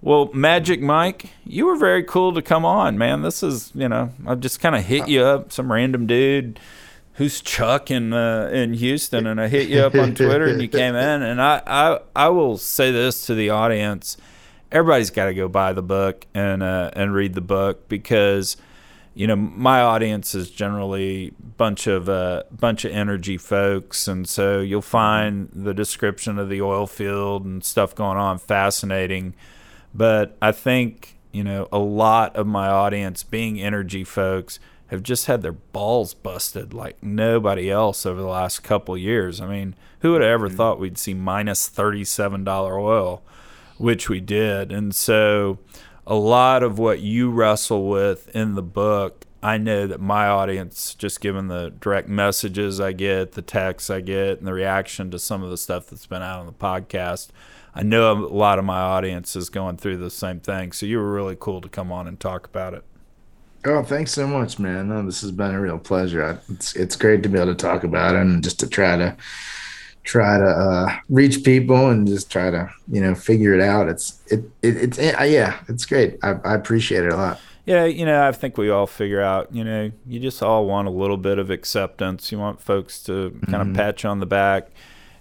Well, 0.05 0.29
Magic 0.35 0.83
Mike, 0.83 1.31
you 1.47 1.65
were 1.65 1.77
very 1.77 2.03
cool 2.03 2.35
to 2.35 2.43
come 2.43 2.67
on, 2.67 2.99
man. 2.99 3.23
This 3.23 3.43
is, 3.43 3.73
you 3.75 3.89
know, 3.89 4.11
I 4.27 4.35
just 4.35 4.61
kind 4.61 4.77
of 4.77 4.85
hit 4.85 5.09
you 5.09 5.23
up, 5.23 5.51
some 5.51 5.73
random 5.73 6.07
dude 6.07 6.61
who's 7.15 7.41
Chuck 7.41 7.91
in 7.91 8.13
uh, 8.13 8.51
in 8.53 8.75
Houston, 8.75 9.27
and 9.27 9.41
I 9.41 9.49
hit 9.49 9.71
you 9.71 9.81
up 9.81 9.95
on 9.95 10.15
Twitter, 10.15 10.45
and 10.45 10.61
you 10.61 10.69
came 10.69 10.95
in, 10.95 11.23
and 11.23 11.41
I 11.41 11.63
I, 11.67 12.01
I 12.15 12.29
will 12.29 12.59
say 12.59 12.91
this 12.93 13.25
to 13.29 13.35
the 13.35 13.49
audience: 13.49 14.19
everybody's 14.71 15.09
got 15.09 15.25
to 15.25 15.35
go 15.35 15.49
buy 15.49 15.73
the 15.73 15.83
book 15.83 16.27
and 16.35 16.63
uh, 16.63 16.91
and 16.93 17.15
read 17.15 17.33
the 17.33 17.41
book 17.41 17.89
because. 17.89 18.59
You 19.17 19.29
know, 19.29 19.37
my 19.37 19.81
audience 19.81 20.35
is 20.35 20.51
generally 20.51 21.35
bunch 21.57 21.87
of 21.87 22.09
uh, 22.09 22.43
bunch 22.51 22.85
of 22.85 22.91
energy 22.91 23.37
folks, 23.37 24.09
and 24.09 24.29
so 24.29 24.59
you'll 24.59 24.83
find 24.83 25.51
the 25.53 25.73
description 25.73 26.37
of 26.37 26.49
the 26.49 26.61
oil 26.61 26.89
field 26.89 27.45
and 27.45 27.65
stuff 27.65 27.95
going 27.95 28.19
on 28.19 28.39
fascinating 28.39 29.35
but 29.95 30.37
I 30.43 30.53
think, 30.53 31.17
you 31.33 31.45
know, 31.45 31.69
a 31.73 31.79
lot 31.79 32.35
of 32.37 32.47
my 32.47 32.69
audience, 32.69 33.23
being 33.23 33.61
energy 33.61 34.05
folks, 34.05 34.59
have 34.89 35.03
just 35.03 35.27
had 35.27 35.43
their 35.43 35.53
balls 35.53 36.15
busted 36.15 36.75
like 36.75 37.03
nobody 37.03 37.71
else 37.71 38.05
over 38.05 38.21
the 38.21 38.27
last 38.27 38.63
couple 38.63 38.97
years. 38.99 39.41
I 39.41 39.47
mean, 39.47 39.75
who 40.01 40.13
would 40.13 40.21
have 40.23 40.31
ever 40.31 40.49
mm-hmm. 40.49 40.57
thought 40.57 40.81
we'd 40.81 40.99
see 40.99 41.15
minus 41.15 41.69
$37 41.69 42.47
oil, 42.79 43.23
which 43.79 44.09
we 44.09 44.21
did. 44.21 44.71
And 44.73 44.95
so 44.95 45.59
a 46.07 46.15
lot 46.15 46.63
of 46.63 46.79
what 46.79 47.01
you 47.01 47.31
wrestle 47.31 47.89
with 47.89 48.35
in 48.35 48.55
the 48.55 48.63
book, 48.63 49.25
I 49.43 49.59
know 49.59 49.87
that 49.87 50.01
my 50.01 50.27
audience, 50.27 50.95
just 50.95 51.21
given 51.21 51.49
the 51.49 51.71
direct 51.81 52.09
messages 52.09 52.81
I 52.81 52.93
get, 52.93 53.33
the 53.33 53.43
texts 53.43 53.91
I 53.91 54.01
get, 54.01 54.39
and 54.39 54.47
the 54.47 54.55
reaction 54.55 55.11
to 55.11 55.19
some 55.19 55.43
of 55.43 55.51
the 55.51 55.59
stuff 55.59 55.87
that's 55.87 56.07
been 56.07 56.23
out 56.23 56.41
on 56.41 56.47
the 56.47 56.53
podcast, 56.53 57.29
I 57.75 57.83
know 57.83 58.13
a 58.13 58.15
lot 58.15 58.59
of 58.59 58.65
my 58.65 58.79
audience 58.79 59.35
is 59.35 59.49
going 59.49 59.79
through 59.79 59.97
the 59.97 60.11
same 60.11 60.41
thing. 60.41 60.73
So 60.73 60.87
you 60.87 60.99
were 60.99 61.13
really 61.13 61.37
cool 61.39 61.61
to 61.61 61.69
come 61.69 61.91
on 61.91 62.07
and 62.07 62.19
talk 62.19 62.47
about 62.47 62.75
it. 62.75 62.85
Oh, 63.67 63.83
thanks 63.83 64.13
so 64.13 64.27
much, 64.27 64.59
man. 64.59 64.89
No, 64.89 65.05
this 65.05 65.23
has 65.23 65.33
been 65.33 65.55
a 65.55 65.61
real 65.61 65.79
pleasure. 65.79 66.41
It's 66.51 66.77
it's 66.77 66.97
great 66.97 67.23
to 67.23 67.29
be 67.29 67.39
able 67.39 67.55
to 67.55 67.55
talk 67.55 67.83
about 67.83 68.15
it 68.15 68.21
and 68.21 68.45
just 68.45 68.61
to 68.61 68.69
try 68.69 68.97
to 68.97 69.17
try 70.05 70.37
to 70.37 70.45
uh, 70.45 70.97
reach 71.09 71.43
people 71.43 71.89
and 71.89 72.07
just 72.07 72.31
try 72.31 72.51
to 72.51 72.71
you 72.89 73.01
know 73.01 73.15
figure 73.15 73.55
it 73.55 73.63
out. 73.63 73.89
It's 73.89 74.21
it, 74.27 74.41
it 74.63 74.77
it's 74.77 74.99
it, 74.99 75.19
uh, 75.19 75.25
yeah, 75.25 75.59
it's 75.69 75.87
great. 75.87 76.19
I, 76.23 76.35
I 76.45 76.55
appreciate 76.55 77.05
it 77.05 77.13
a 77.13 77.17
lot. 77.17 77.41
Yeah, 77.65 77.87
you 77.87 78.05
know, 78.05 78.29
I 78.29 78.33
think 78.33 78.59
we 78.59 78.69
all 78.69 78.87
figure 78.87 79.23
out. 79.23 79.55
You 79.55 79.65
know, 79.65 79.91
you 80.07 80.21
just 80.21 80.43
all 80.43 80.67
want 80.67 80.87
a 80.87 80.91
little 80.91 81.17
bit 81.17 81.39
of 81.39 81.49
acceptance. 81.49 82.31
You 82.31 82.39
want 82.39 82.61
folks 82.61 83.03
to 83.05 83.31
kind 83.47 83.63
of 83.63 83.69
mm-hmm. 83.69 83.77
pat 83.77 84.03
you 84.03 84.11
on 84.11 84.21
the 84.21 84.27
back 84.27 84.69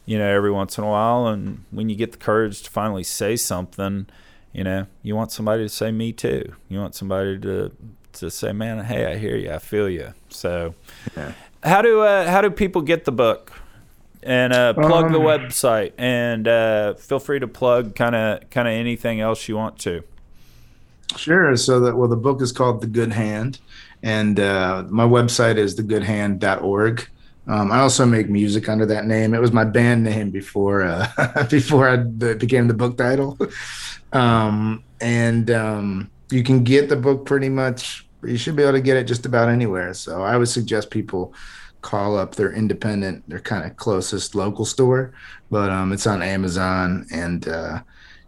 you 0.05 0.17
know, 0.17 0.27
every 0.27 0.51
once 0.51 0.77
in 0.77 0.83
a 0.83 0.87
while. 0.87 1.27
And 1.27 1.63
when 1.71 1.89
you 1.89 1.95
get 1.95 2.11
the 2.11 2.17
courage 2.17 2.61
to 2.63 2.69
finally 2.69 3.03
say 3.03 3.35
something, 3.35 4.07
you 4.51 4.63
know, 4.63 4.87
you 5.01 5.15
want 5.15 5.31
somebody 5.31 5.63
to 5.63 5.69
say 5.69 5.91
me 5.91 6.11
too. 6.11 6.53
You 6.69 6.79
want 6.79 6.95
somebody 6.95 7.39
to 7.39 7.71
to 8.13 8.29
say, 8.29 8.53
man, 8.53 8.85
hey, 8.85 9.11
I 9.11 9.17
hear 9.17 9.35
you, 9.35 9.51
I 9.51 9.57
feel 9.57 9.89
you. 9.89 10.13
So, 10.29 10.75
yeah. 11.17 11.33
how 11.63 11.81
do 11.81 12.01
uh, 12.01 12.29
how 12.29 12.41
do 12.41 12.49
people 12.49 12.81
get 12.81 13.05
the 13.05 13.11
book? 13.11 13.51
And 14.21 14.53
uh, 14.53 14.73
plug 14.73 15.07
um, 15.07 15.11
the 15.11 15.19
website, 15.19 15.91
and 15.97 16.47
uh, 16.47 16.93
feel 16.93 17.19
free 17.19 17.39
to 17.39 17.47
plug 17.47 17.93
kind 17.93 18.15
of 18.15 18.49
kind 18.51 18.69
of 18.69 18.73
anything 18.73 19.19
else 19.19 19.49
you 19.49 19.57
want 19.57 19.79
to. 19.79 20.03
Sure. 21.17 21.57
So 21.57 21.81
that 21.81 21.97
well, 21.97 22.07
the 22.07 22.15
book 22.15 22.41
is 22.41 22.53
called 22.53 22.79
The 22.79 22.87
Good 22.87 23.11
Hand, 23.11 23.59
and 24.01 24.39
uh, 24.39 24.85
my 24.87 25.05
website 25.05 25.57
is 25.57 25.75
thegoodhand.org. 25.75 27.09
Um, 27.47 27.71
I 27.71 27.79
also 27.79 28.05
make 28.05 28.29
music 28.29 28.69
under 28.69 28.85
that 28.85 29.05
name. 29.05 29.33
It 29.33 29.41
was 29.41 29.51
my 29.51 29.65
band 29.65 30.03
name 30.03 30.29
before 30.29 30.83
uh, 30.83 31.45
before 31.49 31.89
I 31.89 31.97
became 31.97 32.67
the 32.67 32.73
book 32.73 32.97
title. 32.97 33.37
Um, 34.13 34.83
and 35.01 35.49
um, 35.49 36.11
you 36.29 36.43
can 36.43 36.63
get 36.63 36.87
the 36.87 36.95
book 36.95 37.25
pretty 37.25 37.49
much. 37.49 38.07
You 38.23 38.37
should 38.37 38.55
be 38.55 38.61
able 38.61 38.73
to 38.73 38.81
get 38.81 38.95
it 38.95 39.05
just 39.05 39.25
about 39.25 39.49
anywhere. 39.49 39.95
So 39.95 40.21
I 40.21 40.37
would 40.37 40.49
suggest 40.49 40.91
people 40.91 41.33
call 41.81 42.17
up 42.17 42.35
their 42.35 42.53
independent, 42.53 43.27
their 43.27 43.39
kind 43.39 43.65
of 43.65 43.75
closest 43.75 44.35
local 44.35 44.65
store. 44.65 45.13
But 45.49 45.71
um, 45.71 45.91
it's 45.91 46.05
on 46.05 46.21
Amazon, 46.21 47.07
and 47.11 47.47
uh, 47.47 47.81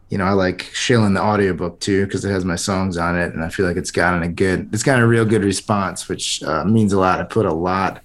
you 0.10 0.18
know 0.18 0.26
I 0.26 0.31
like 0.31 0.64
shilling 0.73 1.14
the 1.14 1.22
audiobook 1.22 1.80
too 1.80 2.06
because 2.06 2.26
it 2.26 2.31
has 2.31 2.45
my 2.45 2.56
songs 2.56 2.98
on 2.98 3.18
it, 3.18 3.34
and 3.34 3.44
I 3.44 3.49
feel 3.49 3.65
like 3.68 3.77
it's 3.77 3.91
gotten 3.91 4.23
a 4.23 4.27
good, 4.27 4.69
it's 4.73 4.84
got 4.84 4.99
a 4.99 5.07
real 5.07 5.26
good 5.26 5.44
response, 5.44 6.10
which 6.10 6.44
uh, 6.44 6.65
means 6.65 6.94
a 6.94 6.99
lot. 6.99 7.19
I 7.19 7.23
put 7.23 7.45
a 7.45 7.53
lot 7.53 8.02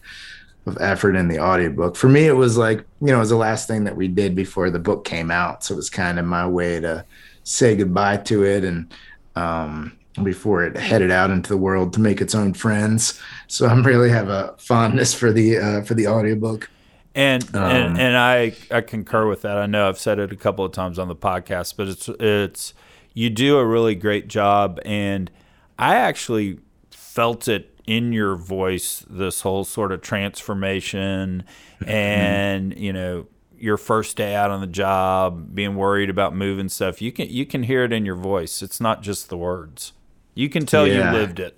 of 0.71 0.79
effort 0.81 1.17
in 1.17 1.29
the 1.29 1.39
audiobook. 1.39 1.97
For 1.97 2.09
me, 2.09 2.27
it 2.27 2.33
was 2.33 2.57
like, 2.57 2.79
you 3.01 3.09
know, 3.09 3.17
it 3.17 3.21
was 3.21 3.31
the 3.31 3.37
last 3.37 3.67
thing 3.67 3.85
that 3.85 3.97
we 3.97 4.09
did 4.09 4.35
before 4.35 4.71
the 4.71 4.79
book 4.79 5.05
came 5.05 5.31
out. 5.31 5.65
So 5.65 5.75
it 5.75 5.77
was 5.77 5.91
kind 5.91 6.19
of 6.19 6.25
my 6.25 6.47
way 6.47 6.81
to 6.81 7.05
say 7.45 7.77
goodbye 7.77 8.19
to 8.19 8.45
it 8.45 8.65
and 8.65 8.93
um, 9.37 9.97
before 10.23 10.65
it 10.65 10.77
headed 10.77 11.11
out 11.11 11.31
into 11.31 11.49
the 11.49 11.57
world 11.57 11.93
to 11.95 12.01
make 12.01 12.21
its 12.21 12.35
own 12.35 12.55
friends. 12.55 13.21
So 13.49 13.67
I'm 13.67 13.83
really 13.83 14.11
have 14.11 14.29
a 14.29 14.55
fondness 14.59 15.15
for 15.15 15.33
the 15.33 15.59
uh, 15.59 15.83
for 15.83 15.95
the 15.95 16.07
audiobook. 16.07 16.71
And, 17.15 17.43
um, 17.57 17.63
and 17.63 17.99
and 17.99 18.17
I 18.17 18.55
I 18.71 18.81
concur 18.83 19.29
with 19.29 19.43
that. 19.43 19.59
I 19.59 19.67
know 19.67 19.89
I've 19.89 19.99
said 19.99 20.19
it 20.19 20.33
a 20.33 20.37
couple 20.37 20.65
of 20.65 20.73
times 20.73 20.99
on 20.99 21.09
the 21.09 21.17
podcast, 21.17 21.75
but 21.77 21.89
it's 21.89 22.09
it's 22.21 22.75
you 23.15 23.31
do 23.31 23.59
a 23.59 23.67
really 23.67 23.97
great 23.97 24.29
job 24.29 24.79
and 24.85 25.31
I 25.79 25.97
actually 25.97 26.61
felt 26.91 27.49
it 27.49 27.80
in 27.91 28.13
your 28.13 28.37
voice 28.37 29.05
this 29.11 29.41
whole 29.41 29.65
sort 29.65 29.91
of 29.91 30.01
transformation 30.01 31.43
and 31.87 32.79
you 32.79 32.93
know 32.93 33.27
your 33.59 33.77
first 33.77 34.17
day 34.17 34.35
out 34.35 34.51
on 34.51 34.63
the 34.63 34.67
job, 34.67 35.55
being 35.55 35.75
worried 35.75 36.09
about 36.09 36.35
moving 36.35 36.69
stuff. 36.69 37.03
You 37.03 37.13
can 37.13 37.29
you 37.29 37.45
can 37.45 37.65
hear 37.65 37.85
it 37.85 37.93
in 37.93 38.07
your 38.07 38.15
voice. 38.15 38.63
It's 38.63 38.81
not 38.81 39.03
just 39.03 39.29
the 39.29 39.37
words. 39.37 39.93
You 40.35 40.49
can 40.49 40.65
tell 40.65 40.87
Yeah. 40.87 41.13
you 41.13 41.19
lived 41.19 41.41
it. 41.41 41.57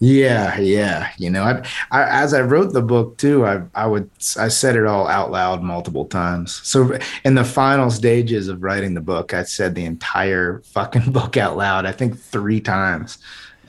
Yeah, 0.00 0.58
yeah. 0.60 1.10
You 1.18 1.28
know, 1.30 1.42
I, 1.42 1.66
I 1.90 2.22
as 2.22 2.32
I 2.32 2.42
wrote 2.42 2.72
the 2.72 2.82
book 2.82 3.16
too, 3.18 3.44
I 3.46 3.62
I 3.74 3.86
would 3.86 4.08
I 4.38 4.46
said 4.48 4.76
it 4.76 4.86
all 4.86 5.08
out 5.08 5.32
loud 5.32 5.62
multiple 5.62 6.04
times. 6.04 6.60
So 6.62 6.96
in 7.24 7.34
the 7.34 7.44
final 7.44 7.90
stages 7.90 8.46
of 8.48 8.62
writing 8.62 8.94
the 8.94 9.00
book, 9.00 9.34
I 9.34 9.42
said 9.42 9.74
the 9.74 9.84
entire 9.86 10.60
fucking 10.66 11.10
book 11.18 11.36
out 11.36 11.56
loud. 11.56 11.84
I 11.86 11.92
think 11.92 12.16
three 12.18 12.60
times, 12.60 13.18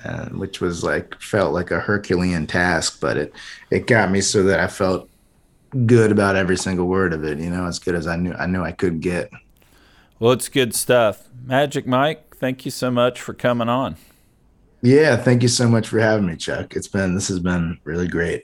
uh, 0.03 0.25
which 0.29 0.61
was 0.61 0.83
like 0.83 1.19
felt 1.21 1.53
like 1.53 1.71
a 1.71 1.79
Herculean 1.79 2.47
task, 2.47 2.99
but 2.99 3.17
it 3.17 3.33
it 3.71 3.87
got 3.87 4.11
me 4.11 4.21
so 4.21 4.43
that 4.43 4.59
I 4.59 4.67
felt 4.67 5.09
good 5.85 6.11
about 6.11 6.35
every 6.35 6.57
single 6.57 6.87
word 6.87 7.13
of 7.13 7.23
it. 7.23 7.39
You 7.39 7.49
know, 7.49 7.65
as 7.65 7.79
good 7.79 7.95
as 7.95 8.07
I 8.07 8.15
knew 8.15 8.33
I 8.33 8.45
knew 8.45 8.61
I 8.63 8.71
could 8.71 9.01
get. 9.01 9.29
Well, 10.19 10.31
it's 10.31 10.49
good 10.49 10.75
stuff. 10.75 11.29
Magic 11.45 11.87
Mike, 11.87 12.35
thank 12.35 12.65
you 12.65 12.71
so 12.71 12.91
much 12.91 13.21
for 13.21 13.33
coming 13.33 13.69
on. 13.69 13.95
Yeah, 14.81 15.17
thank 15.17 15.41
you 15.41 15.49
so 15.49 15.67
much 15.67 15.87
for 15.87 15.99
having 15.99 16.25
me, 16.25 16.35
Chuck. 16.35 16.75
It's 16.75 16.87
been 16.87 17.15
this 17.15 17.27
has 17.27 17.39
been 17.39 17.79
really 17.83 18.07
great. 18.07 18.43